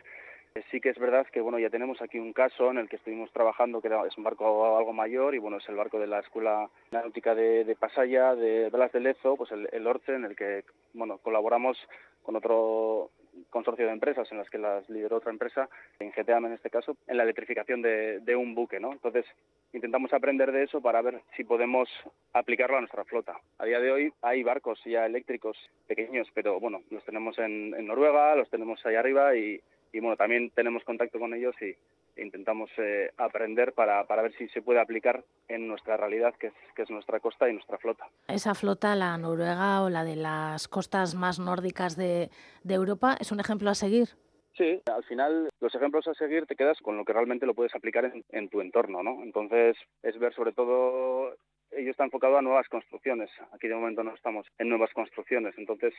Sí 0.70 0.80
que 0.80 0.90
es 0.90 0.98
verdad 0.98 1.26
que 1.28 1.40
bueno 1.40 1.58
ya 1.58 1.70
tenemos 1.70 2.02
aquí 2.02 2.18
un 2.18 2.32
caso 2.32 2.70
en 2.70 2.78
el 2.78 2.88
que 2.88 2.96
estuvimos 2.96 3.30
trabajando 3.32 3.80
que 3.80 3.88
es 4.06 4.18
un 4.18 4.24
barco 4.24 4.76
algo 4.76 4.92
mayor 4.92 5.34
y 5.34 5.38
bueno 5.38 5.58
es 5.58 5.68
el 5.68 5.76
barco 5.76 5.98
de 5.98 6.08
la 6.08 6.20
Escuela 6.20 6.68
Náutica 6.90 7.34
de, 7.34 7.64
de 7.64 7.76
Pasaya 7.76 8.34
de 8.34 8.68
Blas 8.68 8.92
de 8.92 9.00
Lezo, 9.00 9.36
pues 9.36 9.52
el, 9.52 9.68
el 9.72 9.86
Orce 9.86 10.14
en 10.14 10.24
el 10.24 10.34
que 10.34 10.64
bueno 10.92 11.18
colaboramos 11.18 11.78
con 12.22 12.36
otro 12.36 13.10
consorcio 13.48 13.86
de 13.86 13.92
empresas 13.92 14.30
en 14.30 14.38
las 14.38 14.50
que 14.50 14.58
las 14.58 14.88
lideró 14.88 15.16
otra 15.16 15.30
empresa, 15.30 15.68
en 15.98 16.10
GTAM 16.10 16.46
en 16.46 16.52
este 16.52 16.70
caso, 16.70 16.96
en 17.06 17.16
la 17.16 17.22
electrificación 17.22 17.82
de, 17.82 18.36
un 18.36 18.54
buque, 18.54 18.80
¿no? 18.80 18.92
Entonces 18.92 19.24
intentamos 19.72 20.12
aprender 20.12 20.52
de 20.52 20.64
eso 20.64 20.80
para 20.80 21.02
ver 21.02 21.20
si 21.36 21.44
podemos 21.44 21.88
aplicarlo 22.32 22.76
a 22.76 22.80
nuestra 22.80 23.04
flota. 23.04 23.38
A 23.58 23.64
día 23.64 23.80
de 23.80 23.90
hoy 23.90 24.12
hay 24.22 24.42
barcos 24.42 24.80
ya 24.84 25.06
eléctricos 25.06 25.56
pequeños, 25.86 26.28
pero 26.34 26.60
bueno 26.60 26.82
los 26.90 27.04
tenemos 27.04 27.38
en, 27.38 27.74
en 27.74 27.86
Noruega, 27.86 28.34
los 28.36 28.48
tenemos 28.50 28.84
ahí 28.86 28.94
arriba 28.94 29.34
y 29.36 29.60
y 29.92 30.00
bueno, 30.00 30.16
también 30.16 30.50
tenemos 30.50 30.84
contacto 30.84 31.18
con 31.18 31.34
ellos 31.34 31.54
y 31.60 31.74
intentamos 32.20 32.70
eh, 32.78 33.10
aprender 33.16 33.72
para, 33.72 34.04
para, 34.04 34.22
ver 34.22 34.32
si 34.34 34.48
se 34.48 34.62
puede 34.62 34.80
aplicar 34.80 35.24
en 35.48 35.66
nuestra 35.66 35.96
realidad, 35.96 36.34
que 36.34 36.48
es, 36.48 36.54
que 36.74 36.82
es 36.82 36.90
nuestra 36.90 37.20
costa 37.20 37.48
y 37.48 37.54
nuestra 37.54 37.78
flota. 37.78 38.06
Esa 38.28 38.54
flota, 38.54 38.94
la 38.94 39.16
noruega 39.18 39.82
o 39.82 39.90
la 39.90 40.04
de 40.04 40.16
las 40.16 40.68
costas 40.68 41.14
más 41.14 41.38
nórdicas 41.38 41.96
de, 41.96 42.30
de 42.62 42.74
Europa, 42.74 43.16
¿es 43.20 43.32
un 43.32 43.40
ejemplo 43.40 43.70
a 43.70 43.74
seguir? 43.74 44.08
Sí, 44.56 44.80
al 44.92 45.04
final 45.04 45.48
los 45.60 45.74
ejemplos 45.74 46.06
a 46.06 46.14
seguir 46.14 46.46
te 46.46 46.56
quedas 46.56 46.78
con 46.80 46.96
lo 46.96 47.04
que 47.04 47.12
realmente 47.12 47.46
lo 47.46 47.54
puedes 47.54 47.74
aplicar 47.74 48.04
en, 48.04 48.24
en 48.30 48.48
tu 48.48 48.60
entorno, 48.60 49.02
¿no? 49.02 49.22
Entonces 49.22 49.76
es 50.02 50.18
ver 50.18 50.34
sobre 50.34 50.52
todo 50.52 51.34
ello 51.72 51.90
está 51.90 52.04
enfocado 52.04 52.38
a 52.38 52.42
nuevas 52.42 52.68
construcciones. 52.68 53.30
Aquí 53.52 53.68
de 53.68 53.74
momento 53.74 54.02
no 54.02 54.14
estamos 54.14 54.46
en 54.58 54.68
nuevas 54.68 54.92
construcciones, 54.92 55.54
entonces 55.56 55.94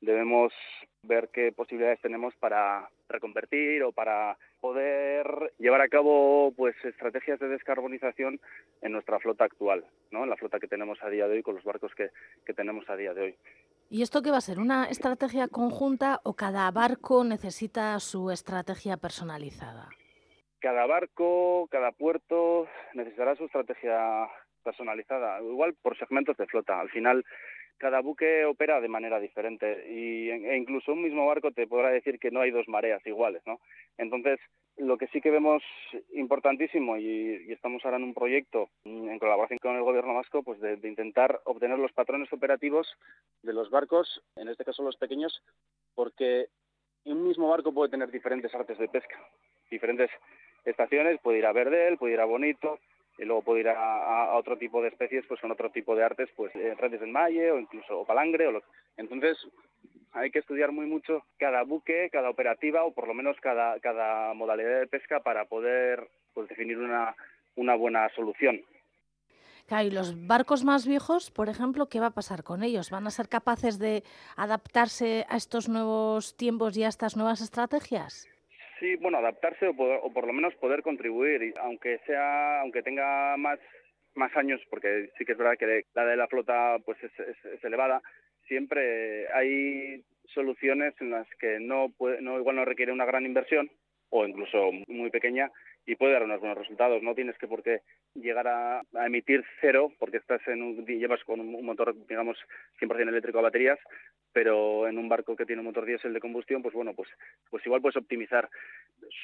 debemos 0.00 0.52
ver 1.02 1.28
qué 1.32 1.52
posibilidades 1.52 2.00
tenemos 2.00 2.34
para 2.36 2.88
reconvertir 3.08 3.82
o 3.82 3.92
para 3.92 4.36
poder 4.60 5.52
llevar 5.58 5.80
a 5.80 5.88
cabo 5.88 6.52
pues 6.56 6.74
estrategias 6.84 7.38
de 7.40 7.48
descarbonización 7.48 8.40
en 8.82 8.92
nuestra 8.92 9.18
flota 9.20 9.44
actual, 9.44 9.84
¿no? 10.10 10.24
En 10.24 10.30
la 10.30 10.36
flota 10.36 10.58
que 10.58 10.68
tenemos 10.68 11.02
a 11.02 11.08
día 11.08 11.28
de 11.28 11.36
hoy 11.36 11.42
con 11.42 11.54
los 11.54 11.64
barcos 11.64 11.94
que, 11.94 12.10
que 12.44 12.54
tenemos 12.54 12.88
a 12.90 12.96
día 12.96 13.14
de 13.14 13.22
hoy. 13.22 13.36
¿Y 13.88 14.02
esto 14.02 14.22
qué 14.22 14.30
va 14.30 14.38
a 14.38 14.40
ser? 14.40 14.58
¿Una 14.58 14.86
estrategia 14.86 15.46
conjunta 15.48 16.20
o 16.24 16.34
cada 16.34 16.70
barco 16.72 17.22
necesita 17.22 17.98
su 18.00 18.30
estrategia 18.30 18.96
personalizada? 18.96 19.88
Cada 20.58 20.86
barco, 20.86 21.68
cada 21.70 21.92
puerto 21.92 22.66
necesitará 22.94 23.36
su 23.36 23.44
estrategia 23.44 24.28
personalizada, 24.66 25.40
igual 25.40 25.74
por 25.80 25.96
segmentos 25.96 26.36
de 26.36 26.46
flota. 26.46 26.80
Al 26.80 26.90
final, 26.90 27.24
cada 27.78 28.00
buque 28.00 28.44
opera 28.44 28.80
de 28.80 28.88
manera 28.88 29.20
diferente 29.20 29.86
y, 29.88 30.30
e 30.30 30.56
incluso 30.56 30.92
un 30.92 31.02
mismo 31.02 31.26
barco 31.26 31.52
te 31.52 31.66
podrá 31.66 31.90
decir 31.90 32.18
que 32.18 32.30
no 32.30 32.40
hay 32.40 32.50
dos 32.50 32.66
mareas 32.68 33.06
iguales, 33.06 33.42
¿no? 33.46 33.60
Entonces, 33.96 34.40
lo 34.76 34.98
que 34.98 35.06
sí 35.08 35.20
que 35.20 35.30
vemos 35.30 35.62
importantísimo 36.12 36.96
y, 36.96 37.46
y 37.48 37.52
estamos 37.52 37.84
ahora 37.84 37.98
en 37.98 38.04
un 38.04 38.14
proyecto 38.14 38.68
en 38.84 39.18
colaboración 39.18 39.58
con 39.62 39.76
el 39.76 39.82
gobierno 39.82 40.14
vasco, 40.14 40.42
pues 40.42 40.60
de, 40.60 40.76
de 40.76 40.88
intentar 40.88 41.40
obtener 41.44 41.78
los 41.78 41.92
patrones 41.92 42.32
operativos 42.32 42.86
de 43.42 43.52
los 43.52 43.70
barcos, 43.70 44.22
en 44.36 44.48
este 44.48 44.64
caso 44.64 44.82
los 44.82 44.96
pequeños, 44.96 45.42
porque 45.94 46.46
un 47.04 47.22
mismo 47.26 47.48
barco 47.48 47.72
puede 47.72 47.90
tener 47.90 48.10
diferentes 48.10 48.54
artes 48.54 48.78
de 48.78 48.88
pesca, 48.88 49.16
diferentes 49.70 50.10
estaciones, 50.64 51.20
puede 51.22 51.38
ir 51.38 51.46
a 51.46 51.52
Verdel, 51.52 51.98
puede 51.98 52.14
ir 52.14 52.20
a 52.20 52.24
Bonito, 52.24 52.78
y 53.18 53.24
luego 53.24 53.42
puede 53.42 53.60
ir 53.60 53.68
a, 53.68 54.34
otro 54.36 54.56
tipo 54.56 54.82
de 54.82 54.88
especies 54.88 55.24
pues 55.26 55.40
con 55.40 55.50
otro 55.50 55.70
tipo 55.70 55.94
de 55.96 56.04
artes 56.04 56.28
pues 56.36 56.54
eh, 56.54 56.74
redes 56.78 57.00
de 57.00 57.06
malle 57.06 57.50
o 57.50 57.58
incluso 57.58 58.00
o 58.00 58.04
palangre 58.04 58.46
o 58.46 58.52
lo... 58.52 58.62
entonces 58.96 59.38
hay 60.12 60.30
que 60.30 60.38
estudiar 60.38 60.72
muy 60.72 60.86
mucho 60.86 61.22
cada 61.38 61.62
buque 61.62 62.10
cada 62.10 62.30
operativa 62.30 62.84
o 62.84 62.92
por 62.92 63.08
lo 63.08 63.14
menos 63.14 63.36
cada 63.40 63.78
cada 63.80 64.34
modalidad 64.34 64.80
de 64.80 64.86
pesca 64.86 65.20
para 65.20 65.46
poder 65.46 66.08
pues 66.34 66.48
definir 66.48 66.78
una 66.78 67.14
una 67.56 67.74
buena 67.74 68.08
solución 68.10 68.60
Claro, 69.66 69.88
y 69.88 69.90
los 69.90 70.28
barcos 70.28 70.62
más 70.62 70.86
viejos, 70.86 71.32
por 71.32 71.48
ejemplo, 71.48 71.88
¿qué 71.88 71.98
va 71.98 72.06
a 72.06 72.14
pasar 72.14 72.44
con 72.44 72.62
ellos? 72.62 72.90
¿Van 72.90 73.04
a 73.08 73.10
ser 73.10 73.28
capaces 73.28 73.80
de 73.80 74.04
adaptarse 74.36 75.26
a 75.28 75.36
estos 75.36 75.68
nuevos 75.68 76.36
tiempos 76.36 76.76
y 76.76 76.84
a 76.84 76.88
estas 76.88 77.16
nuevas 77.16 77.40
estrategias? 77.40 78.28
Sí, 78.78 78.96
bueno, 78.96 79.18
adaptarse 79.18 79.68
o, 79.68 79.74
por 80.12 80.26
lo 80.26 80.32
menos 80.32 80.54
poder 80.56 80.82
contribuir, 80.82 81.42
y 81.42 81.54
aunque 81.60 81.98
sea, 82.06 82.60
aunque 82.60 82.82
tenga 82.82 83.36
más 83.36 83.58
más 84.14 84.34
años, 84.34 84.60
porque 84.70 85.10
sí 85.18 85.26
que 85.26 85.32
es 85.32 85.38
verdad 85.38 85.58
que 85.58 85.84
la 85.94 86.06
de 86.06 86.16
la 86.16 86.26
flota 86.26 86.78
pues 86.86 86.96
es, 87.04 87.12
es, 87.20 87.44
es 87.44 87.62
elevada, 87.64 88.00
siempre 88.48 89.28
hay 89.32 90.02
soluciones 90.32 90.94
en 91.00 91.10
las 91.10 91.28
que 91.38 91.60
no, 91.60 91.90
puede, 91.96 92.22
no 92.22 92.38
igual 92.38 92.56
no 92.56 92.64
requiere 92.64 92.92
una 92.92 93.04
gran 93.04 93.26
inversión 93.26 93.70
o 94.10 94.26
incluso 94.26 94.70
muy 94.88 95.10
pequeña 95.10 95.50
y 95.86 95.94
puede 95.94 96.14
dar 96.14 96.24
unos 96.24 96.40
buenos 96.40 96.58
resultados. 96.58 97.02
No 97.02 97.14
tienes 97.14 97.38
que 97.38 97.46
por 97.46 97.62
qué 97.62 97.80
llegar 98.14 98.48
a, 98.48 98.82
emitir 99.06 99.44
cero 99.60 99.92
porque 99.98 100.16
estás 100.16 100.40
en 100.48 100.62
un, 100.62 100.84
llevas 100.84 101.22
con 101.24 101.40
un 101.40 101.64
motor, 101.64 101.94
digamos, 102.06 102.36
100% 102.80 103.08
eléctrico 103.08 103.38
a 103.38 103.42
baterías, 103.42 103.78
pero 104.32 104.88
en 104.88 104.98
un 104.98 105.08
barco 105.08 105.36
que 105.36 105.46
tiene 105.46 105.60
un 105.60 105.66
motor 105.66 105.86
diésel 105.86 106.12
de 106.12 106.20
combustión, 106.20 106.62
pues 106.62 106.74
bueno, 106.74 106.92
pues, 106.94 107.08
pues 107.50 107.64
igual 107.64 107.80
puedes 107.80 107.96
optimizar 107.96 108.48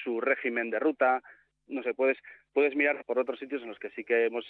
su 0.03 0.21
régimen 0.21 0.71
de 0.71 0.79
ruta, 0.79 1.23
no 1.67 1.83
sé, 1.83 1.95
puedes, 1.95 2.19
puedes 2.53 2.77
mirar 2.77 3.05
por 3.05 3.19
otros 3.19 3.39
sitios 3.39 3.63
en 3.63 3.69
los 3.69 3.79
que 3.79 3.91
sí 3.91 4.05
que 4.05 4.27
hemos 4.27 4.47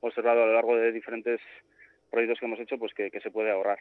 observado 0.00 0.42
a 0.42 0.46
lo 0.46 0.54
largo 0.54 0.76
de 0.76 0.92
diferentes 0.92 1.40
proyectos 2.10 2.38
que 2.38 2.46
hemos 2.46 2.60
hecho, 2.60 2.78
pues 2.78 2.94
que 2.94 3.20
se 3.20 3.30
puede 3.30 3.50
ahorrar. 3.50 3.78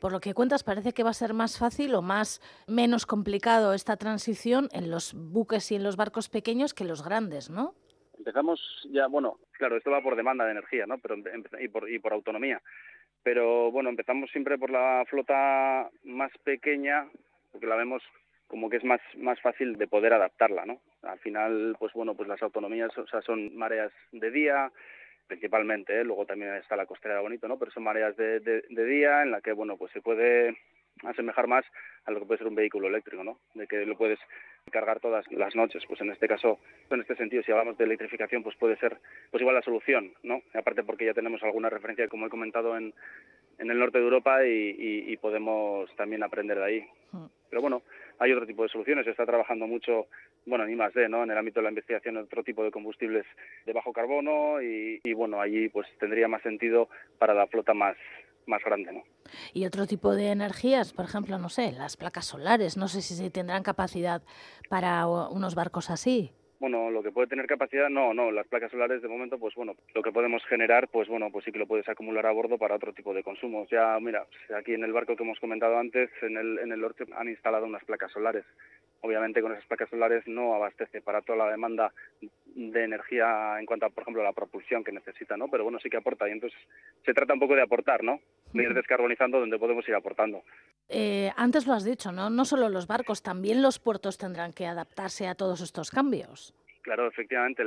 Por 0.00 0.12
lo 0.12 0.20
que 0.20 0.34
cuentas, 0.34 0.62
parece 0.62 0.92
que 0.92 1.02
va 1.02 1.10
a 1.10 1.14
ser 1.14 1.34
más 1.34 1.58
fácil 1.58 1.94
o 1.94 2.02
más 2.02 2.40
menos 2.68 3.04
complicado 3.06 3.74
esta 3.74 3.96
transición 3.96 4.68
en 4.72 4.90
los 4.90 5.14
buques 5.14 5.72
y 5.72 5.76
en 5.76 5.82
los 5.82 5.96
barcos 5.96 6.28
pequeños 6.28 6.74
que 6.74 6.84
los 6.84 7.04
grandes, 7.04 7.50
¿no? 7.50 7.74
Empezamos 8.16 8.88
ya, 8.90 9.06
bueno, 9.06 9.38
claro, 9.52 9.76
esto 9.76 9.90
va 9.90 10.02
por 10.02 10.16
demanda 10.16 10.44
de 10.44 10.52
energía, 10.52 10.86
¿no? 10.86 10.98
Pero 10.98 11.16
y 11.60 11.68
por, 11.68 11.90
y 11.90 11.98
por 11.98 12.12
autonomía. 12.12 12.60
Pero 13.22 13.70
bueno, 13.70 13.90
empezamos 13.90 14.30
siempre 14.30 14.58
por 14.58 14.70
la 14.70 15.04
flota 15.08 15.90
más 16.04 16.30
pequeña, 16.44 17.08
porque 17.50 17.66
la 17.66 17.76
vemos 17.76 18.02
como 18.46 18.70
que 18.70 18.78
es 18.78 18.84
más 18.84 19.00
más 19.16 19.40
fácil 19.40 19.76
de 19.76 19.86
poder 19.86 20.12
adaptarla, 20.14 20.64
¿no? 20.64 20.80
Al 21.02 21.18
final, 21.18 21.76
pues 21.78 21.92
bueno, 21.92 22.14
pues 22.14 22.28
las 22.28 22.42
autonomías, 22.42 22.96
o 22.96 23.06
sea, 23.06 23.20
son 23.22 23.54
mareas 23.56 23.92
de 24.12 24.30
día, 24.30 24.72
principalmente, 25.28 26.00
¿eh? 26.00 26.04
luego 26.04 26.26
también 26.26 26.54
está 26.54 26.74
la 26.74 26.86
costera 26.86 27.20
Bonito, 27.20 27.46
¿no? 27.46 27.58
Pero 27.58 27.70
son 27.70 27.84
mareas 27.84 28.16
de, 28.16 28.40
de, 28.40 28.64
de, 28.68 28.84
día 28.84 29.22
en 29.22 29.30
la 29.30 29.40
que, 29.40 29.52
bueno, 29.52 29.76
pues 29.76 29.92
se 29.92 30.00
puede 30.00 30.56
asemejar 31.04 31.46
más 31.46 31.64
a 32.06 32.10
lo 32.10 32.20
que 32.20 32.26
puede 32.26 32.38
ser 32.38 32.48
un 32.48 32.54
vehículo 32.54 32.88
eléctrico, 32.88 33.22
¿no? 33.22 33.38
De 33.54 33.66
que 33.66 33.84
lo 33.86 33.96
puedes 33.96 34.18
cargar 34.72 34.98
todas 35.00 35.24
las 35.30 35.54
noches. 35.54 35.84
Pues 35.86 36.00
en 36.00 36.10
este 36.10 36.26
caso, 36.26 36.58
en 36.90 37.00
este 37.00 37.14
sentido, 37.14 37.42
si 37.42 37.52
hablamos 37.52 37.78
de 37.78 37.84
electrificación, 37.84 38.42
pues 38.42 38.56
puede 38.56 38.76
ser 38.78 38.96
pues 39.30 39.40
igual 39.40 39.54
la 39.54 39.62
solución, 39.62 40.12
¿no? 40.22 40.42
Aparte 40.54 40.82
porque 40.82 41.06
ya 41.06 41.14
tenemos 41.14 41.42
alguna 41.42 41.70
referencia, 41.70 42.08
como 42.08 42.26
he 42.26 42.30
comentado, 42.30 42.76
en, 42.76 42.94
en 43.58 43.70
el 43.70 43.78
norte 43.78 43.98
de 43.98 44.04
Europa 44.04 44.44
y, 44.46 45.16
podemos 45.18 45.94
también 45.96 46.22
aprender 46.22 46.58
de 46.58 46.64
ahí. 46.64 46.86
Hmm. 47.12 47.26
Pero 47.50 47.60
bueno, 47.60 47.82
hay 48.18 48.32
otro 48.32 48.46
tipo 48.46 48.62
de 48.62 48.68
soluciones. 48.68 49.04
Se 49.04 49.10
está 49.10 49.26
trabajando 49.26 49.66
mucho, 49.66 50.06
bueno, 50.46 50.64
más 50.76 50.94
de, 50.94 51.08
¿no? 51.08 51.24
En 51.24 51.30
el 51.30 51.38
ámbito 51.38 51.60
de 51.60 51.64
la 51.64 51.70
investigación, 51.70 52.16
otro 52.16 52.42
tipo 52.42 52.64
de 52.64 52.70
combustibles 52.70 53.26
de 53.66 53.72
bajo 53.72 53.92
carbono 53.92 54.60
y, 54.62 55.00
y 55.02 55.12
bueno, 55.12 55.40
allí 55.40 55.68
pues 55.68 55.86
tendría 55.98 56.28
más 56.28 56.42
sentido 56.42 56.88
para 57.18 57.34
la 57.34 57.46
flota 57.46 57.74
más 57.74 57.96
más 58.48 58.64
grande, 58.64 58.92
¿no? 58.92 59.04
Y 59.52 59.66
otro 59.66 59.86
tipo 59.86 60.14
de 60.14 60.30
energías, 60.30 60.94
por 60.94 61.04
ejemplo, 61.04 61.38
no 61.38 61.50
sé, 61.50 61.72
las 61.72 61.98
placas 61.98 62.24
solares, 62.24 62.76
no 62.76 62.88
sé 62.88 63.02
si 63.02 63.28
tendrán 63.30 63.62
capacidad 63.62 64.22
para 64.70 65.06
unos 65.06 65.54
barcos 65.54 65.90
así. 65.90 66.32
Bueno, 66.60 66.90
lo 66.90 67.04
que 67.04 67.12
puede 67.12 67.28
tener 67.28 67.46
capacidad, 67.46 67.88
no, 67.88 68.12
no, 68.12 68.32
las 68.32 68.48
placas 68.48 68.72
solares 68.72 69.00
de 69.00 69.06
momento, 69.06 69.38
pues 69.38 69.54
bueno, 69.54 69.74
lo 69.94 70.02
que 70.02 70.10
podemos 70.10 70.44
generar, 70.46 70.88
pues 70.88 71.08
bueno, 71.08 71.30
pues 71.30 71.44
sí 71.44 71.52
que 71.52 71.58
lo 71.58 71.68
puedes 71.68 71.88
acumular 71.88 72.26
a 72.26 72.32
bordo 72.32 72.58
para 72.58 72.74
otro 72.74 72.92
tipo 72.92 73.14
de 73.14 73.22
consumos. 73.22 73.68
Ya, 73.70 73.96
mira, 74.00 74.26
aquí 74.56 74.74
en 74.74 74.82
el 74.82 74.92
barco 74.92 75.14
que 75.14 75.22
hemos 75.22 75.38
comentado 75.38 75.78
antes, 75.78 76.10
en 76.20 76.36
el, 76.36 76.58
en 76.58 76.72
el 76.72 76.80
norte 76.80 77.04
han 77.16 77.28
instalado 77.28 77.64
unas 77.64 77.84
placas 77.84 78.10
solares. 78.10 78.44
Obviamente 79.02 79.40
con 79.40 79.52
esas 79.52 79.66
placas 79.66 79.88
solares 79.88 80.26
no 80.26 80.52
abastece 80.54 81.00
para 81.00 81.22
toda 81.22 81.38
la 81.38 81.50
demanda 81.52 81.92
de 82.56 82.82
energía 82.82 83.60
en 83.60 83.66
cuanto 83.66 83.86
a, 83.86 83.90
por 83.90 84.02
ejemplo, 84.02 84.24
la 84.24 84.32
propulsión 84.32 84.82
que 84.82 84.90
necesita, 84.90 85.36
¿no? 85.36 85.46
Pero 85.48 85.62
bueno, 85.62 85.78
sí 85.78 85.88
que 85.88 85.98
aporta 85.98 86.28
y 86.28 86.32
entonces 86.32 86.58
se 87.04 87.14
trata 87.14 87.34
un 87.34 87.40
poco 87.40 87.54
de 87.54 87.62
aportar, 87.62 88.02
¿no? 88.02 88.20
De 88.52 88.64
ir 88.64 88.74
descarbonizando 88.74 89.38
donde 89.38 89.60
podemos 89.60 89.88
ir 89.88 89.94
aportando. 89.94 90.42
Eh, 90.88 91.30
antes 91.36 91.66
lo 91.66 91.74
has 91.74 91.84
dicho, 91.84 92.12
¿no? 92.12 92.30
No 92.30 92.44
solo 92.44 92.68
los 92.68 92.86
barcos, 92.86 93.22
también 93.22 93.60
los 93.62 93.78
puertos 93.78 94.16
tendrán 94.16 94.52
que 94.52 94.66
adaptarse 94.66 95.26
a 95.26 95.34
todos 95.34 95.60
estos 95.60 95.90
cambios. 95.90 96.54
Claro, 96.82 97.06
efectivamente, 97.06 97.62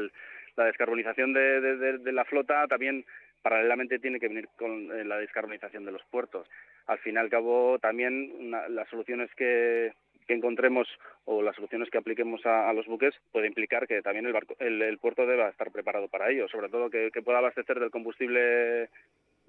la 0.56 0.66
descarbonización 0.66 1.34
de, 1.34 2.00
la 2.12 2.26
flota 2.26 2.68
también 2.68 3.06
paralelamente 3.42 4.00
tiene 4.00 4.20
que 4.20 4.28
venir 4.28 4.50
con 4.58 4.92
eh, 4.92 5.06
la 5.06 5.18
descarbonización 5.18 5.86
de 5.86 5.92
los 5.92 6.04
puertos. 6.06 6.48
Al 6.88 7.00
fin 7.00 7.16
y 7.16 7.18
al 7.18 7.30
cabo, 7.30 7.78
también 7.80 8.52
las 8.70 8.90
soluciones 8.90 9.30
que, 9.36 9.94
encontremos 10.28 10.88
o 11.26 11.42
las 11.42 11.54
soluciones 11.58 11.90
que 11.90 11.98
apliquemos 11.98 12.46
a, 12.46 12.72
los 12.72 12.86
buques 12.86 13.14
puede 13.34 13.48
implicar 13.48 13.86
que 13.86 14.02
también 14.02 14.26
el, 14.26 14.32
barco, 14.32 14.56
el, 14.60 14.98
puerto 14.98 15.26
deba 15.26 15.50
estar 15.50 15.72
preparado 15.72 16.08
para 16.08 16.30
ello, 16.30 16.48
sobre 16.48 16.70
todo 16.70 16.90
que, 16.90 17.12
pueda 17.22 17.40
abastecer 17.40 17.82
del 17.82 17.92
combustible 17.92 18.90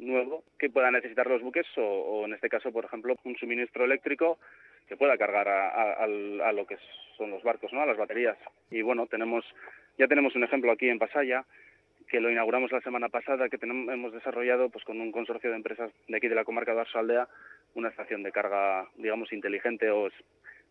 nuevo 0.03 0.45
que 0.59 0.71
puedan 0.71 0.95
necesitar 0.95 1.27
los 1.27 1.43
buques 1.43 1.67
o, 1.77 2.25
en 2.25 2.35
este 2.35 2.49
caso, 2.49 2.73
por 2.73 2.85
ejemplo, 2.85 3.17
un 3.25 3.37
suministro 3.37 3.85
eléctrico 3.85 4.39
que 4.89 4.97
pueda 4.97 5.17
cargar 5.17 5.49
a, 5.49 6.53
lo 6.53 6.67
que 6.67 6.77
son 7.17 7.31
los 7.31 7.43
barcos, 7.43 7.73
¿no? 7.73 7.83
a 7.83 7.87
las 7.87 7.97
baterías. 7.97 8.37
Y 8.71 8.83
bueno, 8.83 9.07
tenemos 9.07 9.45
ya 9.99 10.09
tenemos 10.09 10.35
un 10.35 10.45
ejemplo 10.45 10.73
aquí 10.73 10.89
en 10.89 10.99
Pasaya 10.99 11.45
que 12.09 12.21
lo 12.21 12.31
inauguramos 12.31 12.71
la 12.73 12.81
semana 12.83 13.09
pasada, 13.09 13.49
que 13.49 13.57
tenemos, 13.57 13.93
hemos 13.93 14.13
desarrollado 14.13 14.69
pues 14.69 14.85
con 14.85 15.01
un 15.01 15.13
consorcio 15.13 15.51
de 15.51 15.57
empresas 15.57 15.91
de 16.09 16.17
aquí 16.17 16.29
de 16.29 16.35
la 16.35 16.45
comarca 16.45 16.75
de 16.75 16.85
Aldea 16.95 17.29
una 17.75 17.89
estación 17.89 18.23
de 18.23 18.33
carga, 18.33 18.87
digamos, 18.97 19.33
inteligente 19.33 19.91
o 19.91 20.11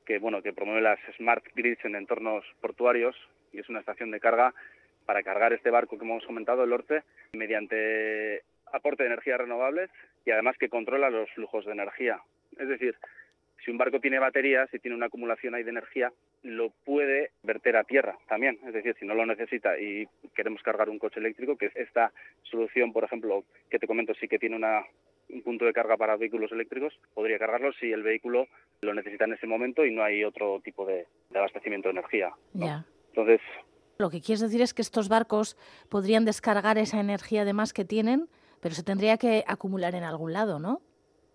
que 0.05 0.19
bueno 0.19 0.41
que 0.41 0.53
promueve 0.53 0.82
las 0.82 0.99
smart 1.17 1.43
grids 1.55 1.84
en 1.86 1.95
entornos 1.95 2.45
portuarios 2.59 3.15
y 3.53 3.59
es 3.59 3.69
una 3.69 3.79
estación 3.79 4.11
de 4.11 4.19
carga 4.19 4.53
para 5.05 5.23
cargar 5.23 5.51
este 5.53 5.71
barco 5.71 5.97
que 5.97 6.05
hemos 6.05 6.25
comentado, 6.25 6.63
el 6.63 6.73
Orte, 6.73 7.03
mediante 7.34 8.43
aporte 8.74 9.03
de 9.03 9.07
energías 9.07 9.39
renovables 9.39 9.89
y 10.26 10.32
además 10.32 10.57
que 10.57 10.69
controla 10.69 11.09
los 11.09 11.30
flujos 11.32 11.65
de 11.65 11.72
energía. 11.72 12.22
Es 12.57 12.67
decir, 12.67 12.95
si 13.63 13.72
un 13.72 13.78
barco 13.78 13.99
tiene 13.99 14.19
baterías 14.19 14.74
y 14.74 14.80
tiene 14.80 14.97
una 14.97 15.05
acumulación 15.05 15.53
ahí 15.53 15.63
de 15.63 15.69
energía, 15.69 16.11
lo 16.43 16.72
puede 16.84 17.32
verter 17.43 17.78
a 17.78 17.84
tierra 17.84 18.17
también. 18.28 18.59
Es 18.65 18.74
decir, 18.74 18.95
si 18.99 19.05
no 19.05 19.13
lo 19.13 19.26
necesita 19.26 19.80
y 19.80 20.07
queremos 20.36 20.61
cargar 20.63 20.89
un 20.89 20.99
coche 20.99 21.19
eléctrico, 21.19 21.57
que 21.57 21.72
esta 21.76 22.11
solución, 22.43 22.91
por 22.91 23.03
ejemplo, 23.03 23.43
que 23.69 23.80
te 23.80 23.88
comento, 23.88 24.13
sí 24.15 24.28
que 24.28 24.39
tiene 24.39 24.55
una, 24.55 24.84
un 25.30 25.41
punto 25.43 25.65
de 25.65 25.74
carga 25.74 25.97
para 25.97 26.17
vehículos 26.17 26.51
eléctricos, 26.51 26.93
podría 27.13 27.38
cargarlo 27.38 27.72
si 27.74 27.91
el 27.91 28.03
vehículo 28.03 28.47
lo 28.82 28.93
necesita 28.93 29.26
en 29.26 29.34
ese 29.34 29.47
momento 29.47 29.86
y 29.86 29.93
no 29.93 30.03
hay 30.03 30.24
otro 30.24 30.59
tipo 30.63 30.86
de, 30.86 31.05
abastecimiento 31.34 31.89
de 31.89 31.93
energía. 31.93 32.32
Entonces. 33.09 33.41
Lo 33.97 34.09
que 34.09 34.22
quieres 34.22 34.41
decir 34.41 34.61
es 34.61 34.74
que 34.74 34.82
estos 34.82 35.09
barcos 35.09 35.57
podrían 35.89 36.26
descargar 36.26 36.80
esa 36.80 36.99
energía 36.99 37.45
de 37.45 37.53
más 37.53 37.74
que 37.74 37.86
tienen, 37.86 38.28
pero 38.62 38.76
se 38.76 38.84
tendría 38.84 39.18
que 39.18 39.43
acumular 39.47 39.95
en 39.95 40.03
algún 40.03 40.34
lado, 40.34 40.59
¿no? 40.59 40.82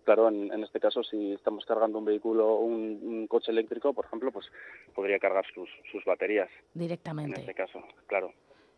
Claro, 0.05 0.29
en, 0.29 0.63
este 0.63 0.79
caso, 0.79 1.03
si 1.03 1.33
estamos 1.33 1.65
cargando 1.65 1.99
un 1.99 2.05
vehículo, 2.05 2.55
un, 2.55 3.01
un 3.03 3.27
coche 3.27 3.51
eléctrico, 3.51 3.93
por 3.93 4.05
ejemplo, 4.05 4.31
pues 4.31 4.49
podría 4.95 5.19
cargar 5.19 5.45
sus, 5.53 5.69
sus 5.91 6.05
baterías. 6.05 6.49
Directamente. 6.73 7.33
En 7.33 7.41
este 7.41 7.53
caso, 7.53 7.83
claro. 8.05 8.31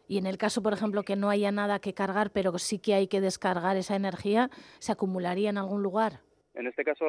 Y 0.07 0.17
en 0.17 0.25
el 0.25 0.39
caso, 0.39 0.63
por 0.63 0.73
ejemplo, 0.73 1.03
que 1.03 1.15
no 1.15 1.29
haya 1.29 1.51
nada 1.51 1.77
que 1.77 1.93
cargar, 1.93 2.31
pero 2.31 2.57
sí 2.57 2.79
que 2.79 2.95
hay 2.95 3.07
que 3.07 3.21
descargar 3.21 3.77
esa 3.77 3.95
energía, 3.95 4.49
¿se 4.79 4.91
acumularía 4.91 5.51
en 5.51 5.59
algún 5.59 5.83
lugar? 5.83 6.21
En 6.55 6.65
este 6.65 6.83
caso, 6.83 7.05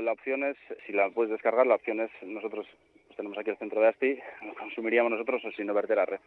la 0.00 0.12
opción 0.12 0.44
es, 0.44 0.56
si 0.86 0.92
la 0.92 1.10
puedes 1.10 1.32
descargar, 1.32 1.66
la 1.66 1.74
opción 1.74 1.98
es 1.98 2.10
nosotros 2.22 2.68
pues 3.08 3.16
tenemos 3.16 3.36
aquí 3.38 3.50
el 3.50 3.58
centro 3.58 3.80
de 3.80 3.88
ASTI, 3.88 4.18
lo 4.46 4.54
consumiríamos 4.54 5.10
nosotros 5.10 5.42
o 5.44 5.50
sin 5.50 5.66
verter 5.74 5.98
a 5.98 6.06
red. 6.06 6.20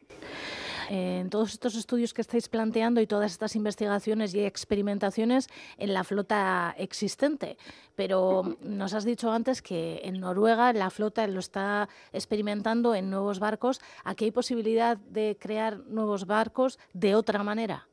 En 0.90 1.30
todos 1.30 1.54
estos 1.54 1.76
estudios 1.76 2.14
que 2.14 2.22
estáis 2.22 2.48
planteando 2.48 3.02
y 3.02 3.08
todas 3.08 3.32
estas 3.32 3.56
investigaciones 3.56 4.34
y 4.34 4.46
experimentaciones 4.46 5.50
en 5.78 5.94
la 5.94 6.06
flota 6.06 6.74
existente, 6.78 7.58
pero 7.96 8.58
nos 8.62 8.94
has 8.94 9.04
dicho 9.04 9.32
antes 9.32 9.62
que 9.62 10.00
en 10.04 10.22
Noruega 10.22 10.72
la 10.72 10.90
flota 10.90 11.28
lo 11.28 11.40
está 11.40 11.90
experimentando 12.14 12.96
en 12.96 13.10
nuevos 13.10 13.40
barcos. 13.40 13.82
¿Aquí 14.06 14.26
hay 14.26 14.32
posibilidad 14.32 14.98
de 14.98 15.38
crear 15.40 15.80
nuevos 15.88 16.26
barcos 16.26 16.80
de 16.94 17.16
otra 17.16 17.44
manera? 17.44 17.88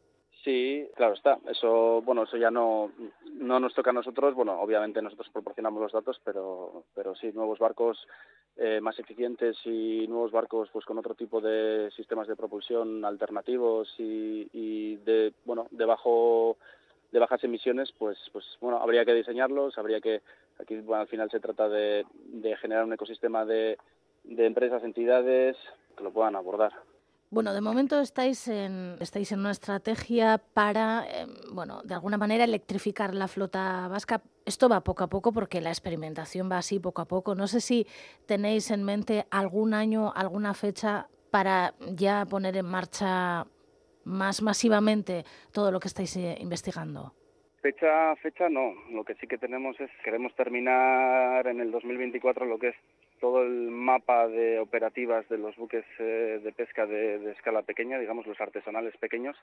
Sí, 0.45 0.86
claro 0.95 1.14
está. 1.14 1.38
Eso, 1.49 2.03
bueno, 2.03 2.24
eso 2.24 2.36
ya 2.36 2.51
no, 2.51 2.92
no 3.32 3.59
nos 3.59 3.72
toca 3.72 3.90
a 3.90 3.95
nosotros. 3.95 4.34
Bueno, 4.34 4.61
obviamente 4.61 5.01
nosotros 5.01 5.30
proporcionamos 5.32 5.80
los 5.80 5.92
datos, 5.92 6.20
pero, 6.22 6.84
pero 6.95 7.14
sí, 7.14 7.32
nuevos 7.32 7.59
barcos 7.59 8.07
eh, 8.59 8.78
más 8.82 8.99
eficientes 8.99 9.57
y 9.64 10.07
nuevos 10.07 10.32
barcos, 10.32 10.68
pues 10.70 10.84
con 10.84 10.99
otro 10.99 11.14
tipo 11.14 11.40
de 11.40 11.90
sistemas 11.97 12.28
de 12.28 12.36
propulsión 12.36 13.07
alternativos 13.07 13.88
y, 13.99 14.47
y 14.53 14.97
de, 14.97 15.32
bueno, 15.47 15.66
de 15.70 15.86
bajo, 15.86 16.59
de 17.11 17.18
bajas 17.20 17.42
emisiones, 17.42 17.90
pues, 17.92 18.18
pues 18.30 18.45
bueno, 18.61 18.76
habría 18.82 19.07
que 19.07 19.14
diseñarlos, 19.14 19.78
habría 19.78 20.03
que, 20.03 20.20
aquí 20.59 20.76
bueno, 20.80 21.01
al 21.01 21.09
final 21.09 21.30
se 21.30 21.40
trata 21.40 21.70
de, 21.70 22.05
de 22.26 22.55
generar 22.59 22.84
un 22.84 22.92
ecosistema 22.92 23.47
de, 23.47 23.78
de 24.24 24.45
empresas, 24.45 24.84
entidades 24.84 25.57
que 25.97 26.05
lo 26.05 26.12
puedan 26.12 26.36
abordar. 26.36 26.72
Bueno, 27.35 27.53
de 27.53 27.61
momento 27.61 28.01
estáis 28.01 28.47
en, 28.47 28.95
estáis 29.01 29.32
en 29.32 29.41
una 29.41 29.51
estrategia 29.51 30.41
para, 30.55 31.05
em, 31.12 31.28
bueno, 31.53 31.82
de 31.82 31.95
alguna 31.95 32.16
manera 32.16 32.45
electrificar 32.45 33.12
la 33.12 33.26
flota 33.26 33.89
vasca. 33.89 34.22
Esto 34.47 34.68
va 34.68 34.85
poco 34.85 35.03
a 35.03 35.09
poco 35.09 35.32
porque 35.32 35.61
la 35.61 35.70
experimentación 35.70 36.49
va 36.49 36.59
así 36.59 36.78
poco 36.78 37.03
a 37.03 37.07
poco. 37.07 37.35
No 37.35 37.49
sé 37.49 37.61
si 37.61 37.89
tenéis 38.28 38.70
en 38.70 38.85
mente 38.85 39.26
algún 39.32 39.74
año, 39.74 40.12
alguna 40.14 40.55
fecha 40.55 41.09
para 41.32 41.74
ya 41.97 42.24
poner 42.24 42.57
en 42.57 42.66
marcha 42.66 43.45
más 44.05 44.41
masivamente 44.41 45.24
todo 45.51 45.72
lo 45.72 45.80
que 45.80 45.89
estáis 45.89 46.16
eh, 46.16 46.37
investigando. 46.39 47.14
Fecha, 47.61 48.14
fecha 48.22 48.49
no. 48.49 48.74
Lo 48.93 49.03
que 49.03 49.16
sí 49.16 49.26
que 49.26 49.39
tenemos 49.39 49.74
es 49.80 49.91
queremos 50.05 50.32
terminar 50.37 51.45
en 51.49 51.59
el 51.59 51.72
2024 51.72 52.47
lo 52.47 52.61
que 52.61 52.68
es 52.68 52.76
todo 53.21 53.43
el 53.43 53.71
mapa 53.71 54.29
de 54.29 54.59
operativas 54.59 55.29
de 55.29 55.39
los 55.39 55.57
buques 55.57 55.85
eh, 55.99 56.41
de 56.43 56.53
pesca 56.53 56.87
de, 56.87 57.31
escala 57.31 57.62
pequeña, 57.62 57.99
digamos 57.99 58.27
los 58.27 58.41
artesanales 58.41 58.97
pequeños, 58.99 59.37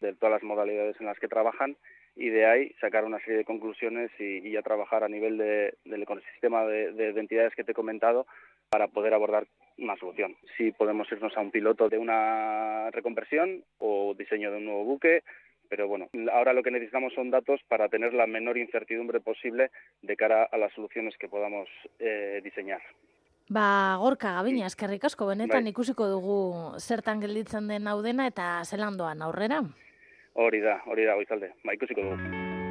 de 0.00 0.14
todas 0.14 0.32
las 0.32 0.42
modalidades 0.42 0.96
en 1.00 1.06
las 1.06 1.18
que 1.18 1.28
trabajan 1.28 1.76
y 2.14 2.28
de 2.28 2.46
ahí 2.46 2.74
sacar 2.80 3.04
una 3.04 3.18
serie 3.20 3.38
de 3.38 3.44
conclusiones 3.44 4.10
y, 4.18 4.50
ya 4.50 4.62
trabajar 4.62 5.04
a 5.04 5.08
nivel 5.08 5.36
del 5.36 6.02
ecosistema 6.02 6.64
de, 6.64 6.92
de, 6.92 7.08
entidades 7.20 7.54
que 7.54 7.64
te 7.64 7.72
he 7.72 7.74
comentado 7.74 8.26
para 8.70 8.88
poder 8.88 9.12
abordar 9.12 9.46
una 9.78 9.96
solución. 9.96 10.36
Si 10.56 10.72
podemos 10.72 11.10
irnos 11.12 11.36
a 11.36 11.40
un 11.40 11.50
piloto 11.50 11.88
de 11.88 11.98
una 11.98 12.90
reconversión 12.90 13.64
o 13.78 14.14
diseño 14.14 14.50
de 14.50 14.58
un 14.58 14.64
nuevo 14.64 14.84
buque, 14.84 15.22
pero 15.68 15.88
bueno, 15.88 16.08
ahora 16.32 16.52
lo 16.52 16.62
que 16.62 16.70
necesitamos 16.70 17.12
son 17.14 17.30
datos 17.30 17.60
para 17.68 17.88
tener 17.88 18.14
la 18.14 18.26
menor 18.26 18.56
incertidumbre 18.56 19.20
posible 19.20 19.70
de 20.02 20.16
cara 20.16 20.44
a 20.44 20.58
las 20.58 20.72
soluciones 20.72 21.16
que 21.18 21.28
podamos 21.28 21.68
eh, 21.98 22.40
diseñar. 22.42 22.80
Ba, 23.48 23.96
gorka 24.02 24.32
gabina, 24.40 24.66
eskerrik 24.66 25.04
asko, 25.06 25.28
benetan 25.30 25.62
bai. 25.62 25.70
ikusiko 25.70 26.08
dugu 26.10 26.38
zertan 26.82 27.22
gelditzen 27.22 27.68
den 27.70 27.86
hau 27.86 28.00
dena 28.02 28.26
eta 28.26 28.64
zelandoan 28.64 29.22
aurrera. 29.22 29.62
Hori 30.34 30.60
da, 30.60 30.80
hori 30.90 31.06
da, 31.06 31.14
goizalde, 31.14 31.54
ba, 31.62 31.78
ikusiko 31.78 32.02
dugu. 32.02 32.65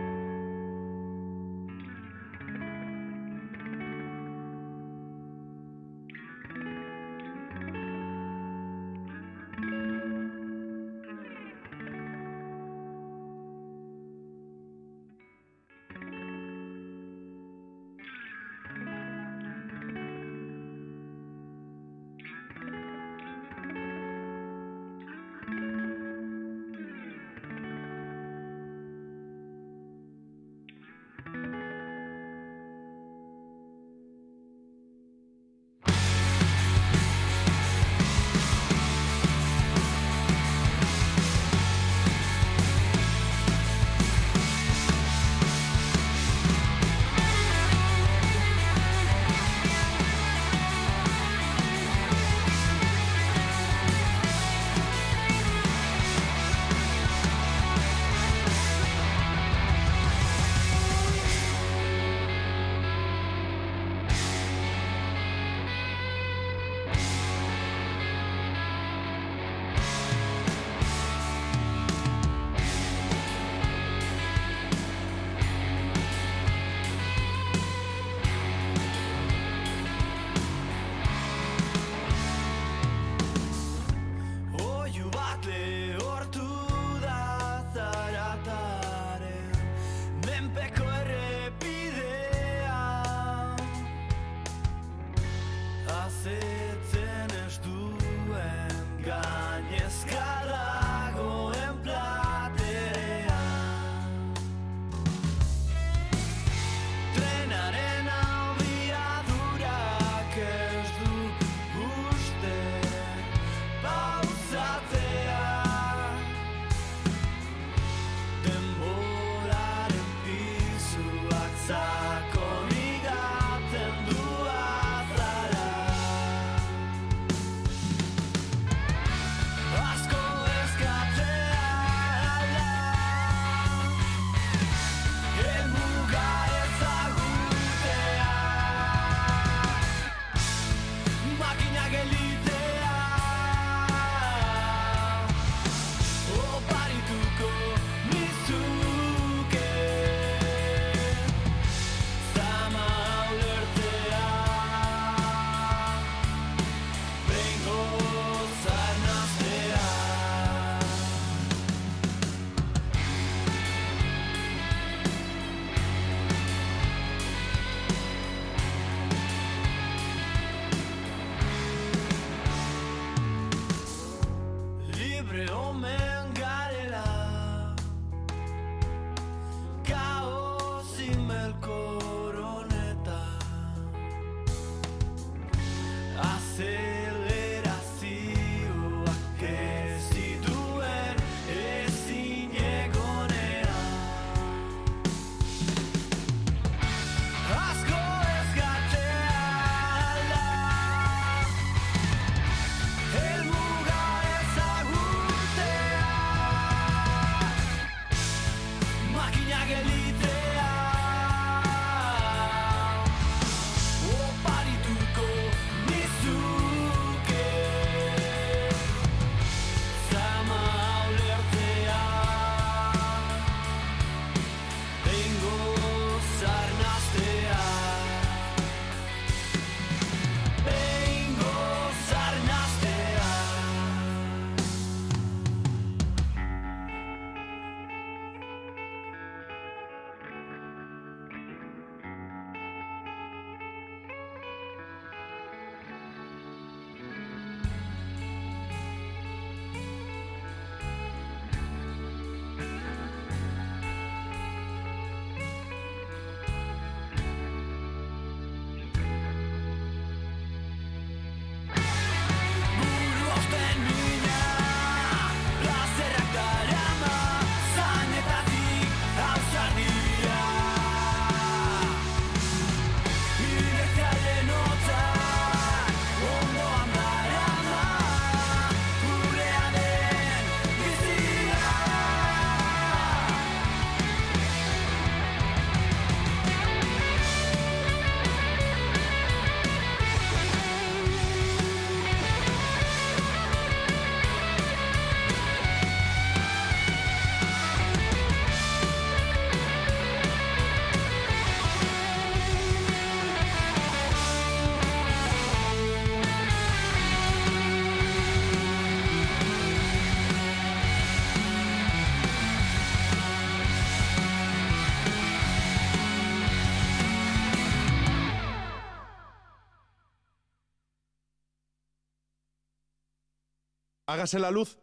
Hágase 324.16 324.39
la 324.39 324.49
luz. 324.49 324.80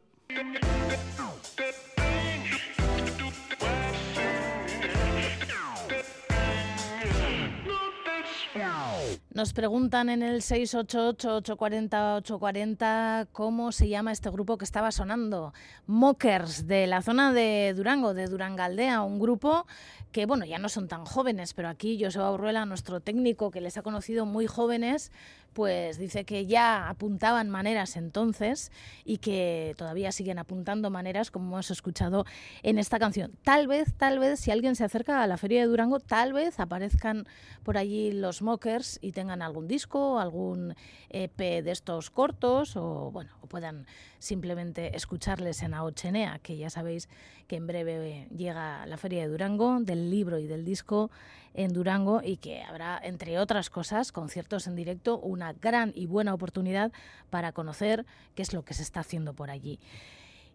Nos 9.30 9.54
preguntan 9.54 10.10
en 10.10 10.22
el 10.22 10.42
688-840-840 10.42 13.28
cómo 13.32 13.72
se 13.72 13.88
llama 13.88 14.12
este 14.12 14.28
grupo 14.28 14.58
que 14.58 14.66
estaba 14.66 14.92
sonando. 14.92 15.54
Mockers, 15.86 16.66
de 16.66 16.86
la 16.86 17.00
zona 17.00 17.32
de 17.32 17.72
Durango, 17.74 18.12
de 18.12 18.26
Durangaldea, 18.26 19.00
un 19.00 19.18
grupo 19.18 19.66
que, 20.12 20.26
bueno, 20.26 20.44
ya 20.44 20.58
no 20.58 20.68
son 20.68 20.88
tan 20.88 21.06
jóvenes, 21.06 21.54
pero 21.54 21.70
aquí 21.70 21.98
Joseba 21.98 22.30
Urruela, 22.30 22.66
nuestro 22.66 23.00
técnico 23.00 23.50
que 23.50 23.62
les 23.62 23.78
ha 23.78 23.82
conocido 23.82 24.26
muy 24.26 24.46
jóvenes, 24.46 25.10
pues 25.52 25.98
dice 25.98 26.24
que 26.24 26.46
ya 26.46 26.88
apuntaban 26.88 27.50
maneras 27.50 27.96
entonces 27.96 28.72
y 29.04 29.18
que 29.18 29.74
todavía 29.76 30.12
siguen 30.12 30.38
apuntando 30.38 30.90
maneras 30.90 31.30
como 31.30 31.46
hemos 31.46 31.70
escuchado 31.70 32.24
en 32.62 32.78
esta 32.78 32.98
canción. 32.98 33.32
Tal 33.42 33.66
vez, 33.66 33.94
tal 33.96 34.18
vez, 34.18 34.40
si 34.40 34.50
alguien 34.50 34.76
se 34.76 34.84
acerca 34.84 35.22
a 35.22 35.26
la 35.26 35.36
feria 35.36 35.60
de 35.60 35.66
Durango, 35.66 36.00
tal 36.00 36.32
vez 36.32 36.58
aparezcan 36.60 37.26
por 37.62 37.76
allí 37.76 38.12
los 38.12 38.42
mockers 38.42 38.98
y 39.02 39.12
tengan 39.12 39.42
algún 39.42 39.68
disco, 39.68 40.18
algún 40.18 40.74
EP 41.10 41.38
de 41.38 41.70
estos 41.70 42.10
cortos 42.10 42.76
o 42.76 43.10
bueno, 43.10 43.32
o 43.40 43.46
puedan 43.46 43.86
simplemente 44.18 44.96
escucharles 44.96 45.62
en 45.62 45.74
Aochenea, 45.74 46.38
que 46.38 46.56
ya 46.56 46.70
sabéis 46.70 47.08
que 47.46 47.56
en 47.56 47.66
breve 47.66 48.28
llega 48.34 48.86
la 48.86 48.96
feria 48.96 49.22
de 49.22 49.28
Durango 49.28 49.80
del 49.80 50.10
libro 50.10 50.38
y 50.38 50.46
del 50.46 50.64
disco 50.64 51.10
en 51.54 51.72
Durango 51.72 52.22
y 52.22 52.36
que 52.36 52.62
habrá, 52.62 53.00
entre 53.02 53.38
otras 53.38 53.70
cosas, 53.70 54.12
conciertos 54.12 54.66
en 54.66 54.76
directo, 54.76 55.18
una 55.18 55.52
gran 55.52 55.92
y 55.94 56.06
buena 56.06 56.34
oportunidad 56.34 56.92
para 57.30 57.52
conocer 57.52 58.06
qué 58.34 58.42
es 58.42 58.52
lo 58.52 58.64
que 58.64 58.74
se 58.74 58.82
está 58.82 59.00
haciendo 59.00 59.34
por 59.34 59.50
allí. 59.50 59.78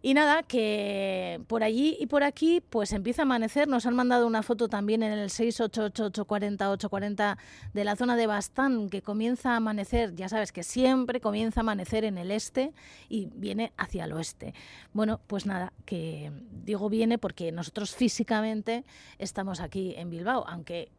Y 0.02 0.14
nada, 0.14 0.44
que 0.44 1.42
por 1.48 1.64
allí 1.64 1.98
y 2.00 2.06
por 2.06 2.24
aquí 2.24 2.62
pues 2.70 2.94
empieza 2.94 3.24
a 3.24 3.26
amanecer. 3.26 3.68
Nos 3.68 3.88
han 3.88 3.96
mandado 3.96 4.28
una 4.28 4.44
foto 4.44 4.70
también 4.70 5.02
en 5.02 5.12
el 5.12 5.30
688-840-840 5.30 7.38
de 7.74 7.84
la 7.84 7.96
zona 7.96 8.16
de 8.16 8.28
Bastán 8.28 8.90
que 8.90 9.02
comienza 9.02 9.54
a 9.54 9.56
amanecer. 9.58 10.14
Ya 10.16 10.30
sabes 10.30 10.52
que 10.52 10.62
siempre 10.64 11.20
comienza 11.20 11.62
a 11.62 11.64
amanecer 11.64 12.06
en 12.06 12.20
el 12.20 12.30
este 12.32 12.74
y 13.10 13.30
viene 13.34 13.74
hacia 13.76 14.06
el 14.06 14.14
oeste. 14.14 14.54
Bueno, 14.94 15.20
pues 15.26 15.48
nada, 15.48 15.74
que 15.86 16.32
digo 16.52 16.90
viene 16.90 17.18
porque 17.18 17.52
nosotros 17.52 17.96
físicamente 17.96 18.86
estamos 19.18 19.60
aquí 19.60 19.96
en 19.98 20.12
Bilbao, 20.12 20.46
aunque 20.48 20.92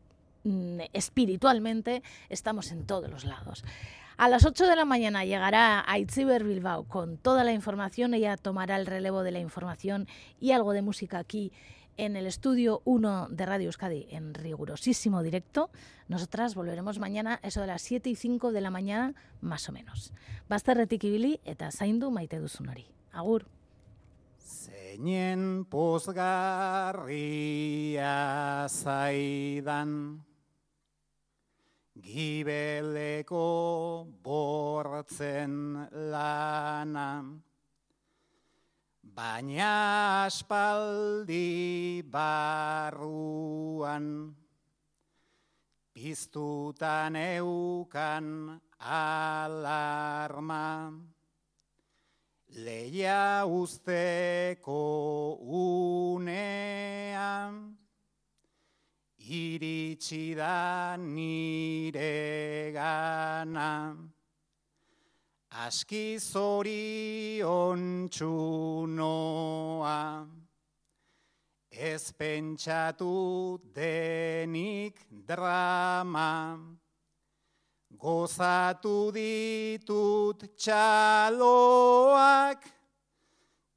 espiritualmente 0.92 2.02
estamos 2.28 2.72
en 2.72 2.86
todos 2.86 3.10
los 3.10 3.24
lados. 3.24 3.64
A 4.16 4.28
las 4.28 4.44
8 4.44 4.66
de 4.66 4.74
la 4.74 4.84
mañana 4.84 5.24
llegará 5.24 5.84
a 5.86 5.98
Itziber 5.98 6.42
Bilbao 6.42 6.82
con 6.84 7.18
toda 7.18 7.44
la 7.44 7.52
información. 7.52 8.14
Ella 8.14 8.36
tomará 8.36 8.76
el 8.76 8.86
relevo 8.86 9.22
de 9.22 9.30
la 9.30 9.38
información 9.38 10.08
y 10.40 10.50
algo 10.50 10.72
de 10.72 10.82
música 10.82 11.18
aquí 11.18 11.52
en 11.98 12.16
el 12.16 12.26
estudio 12.26 12.80
1 12.84 13.28
de 13.30 13.46
Radio 13.46 13.66
Euskadi 13.66 14.06
en 14.10 14.32
rigurosísimo 14.32 15.22
directo. 15.22 15.70
Nosotras 16.06 16.54
volveremos 16.54 16.98
mañana, 16.98 17.38
eso 17.42 17.60
de 17.60 17.66
las 17.66 17.82
7 17.82 18.08
y 18.10 18.16
5 18.16 18.50
de 18.52 18.60
la 18.60 18.70
mañana, 18.70 19.14
más 19.40 19.68
o 19.68 19.72
menos. 19.72 20.12
Bazterretik 20.48 21.04
ibili 21.04 21.40
eta 21.44 21.70
zaindu 21.70 22.10
maite. 22.10 22.40
Agur. 23.12 23.46
Zeinen 24.38 25.66
pozgarria 25.66 26.26
Gibeleko 32.08 33.44
bortz 34.24 35.18
zen 35.18 35.76
lana. 36.08 37.10
Baina 39.18 40.24
aspaldi 40.24 42.00
barruan, 42.08 44.06
piztutan 45.92 47.16
eukan 47.16 48.56
alarma. 48.78 50.68
Leia 52.64 53.44
usteko 53.44 54.80
unean, 56.16 57.76
iritsi 59.28 60.34
da 60.34 60.96
nire 60.96 62.72
gana. 62.72 63.96
Aski 65.50 66.18
zorion 66.20 68.08
txunoa, 68.12 70.26
ez 71.70 72.12
pentsatu 72.12 73.58
denik 73.74 75.00
drama. 75.10 76.58
Gozatu 77.98 79.10
ditut 79.10 80.54
txaloak, 80.54 82.62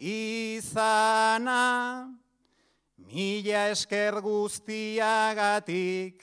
izana, 0.01 2.09
mila 2.97 3.69
esker 3.69 4.17
guztiagatik, 4.25 6.17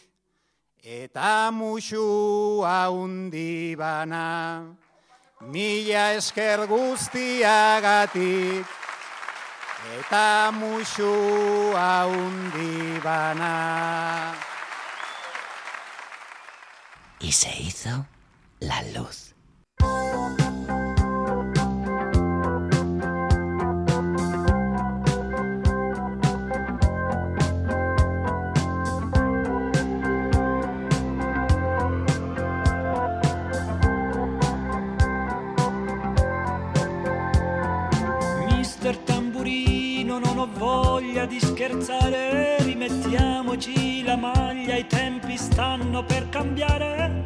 eta 0.83 1.55
musu 1.55 2.67
haundi 2.67 3.79
bana. 3.79 4.75
Mila 5.41 6.13
esker 6.19 6.67
guztiagatik, 6.67 8.67
eta 9.97 10.53
musu 10.53 11.73
haundi 11.79 13.01
bana. 13.01 14.50
Y 17.23 17.33
se 17.33 17.51
hizo 17.63 18.07
la 18.61 18.83
luz. 18.95 19.35
Mister 38.49 38.97
Tamburino, 38.97 40.19
non 40.19 40.39
ho 40.39 40.49
voglia 40.53 41.27
di 41.27 41.39
scherzare, 41.39 42.60
rimettiamoci 43.51 44.03
la 44.05 44.17
maglia, 44.17 44.77
i 44.77 44.87
tempi 44.87 45.37
stanno 45.37 46.05
per 46.05 46.29
cambiare. 46.29 47.23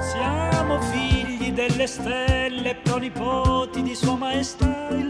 Siamo 0.00 0.80
figli 0.80 1.52
delle 1.52 1.86
stelle, 1.86 2.74
pronipoti 2.82 3.82
di 3.82 3.94
Sua 3.94 4.16
Maestà 4.16 4.88
il 4.90 5.09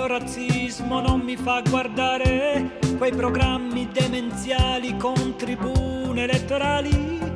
mio 0.00 0.06
razzismo 0.06 1.00
non 1.02 1.20
mi 1.20 1.36
fa 1.36 1.60
guardare 1.60 2.78
quei 2.96 3.12
programmi 3.12 3.86
demenziali 3.92 4.96
con 4.96 5.36
tribune 5.36 6.22
elettorali. 6.22 7.29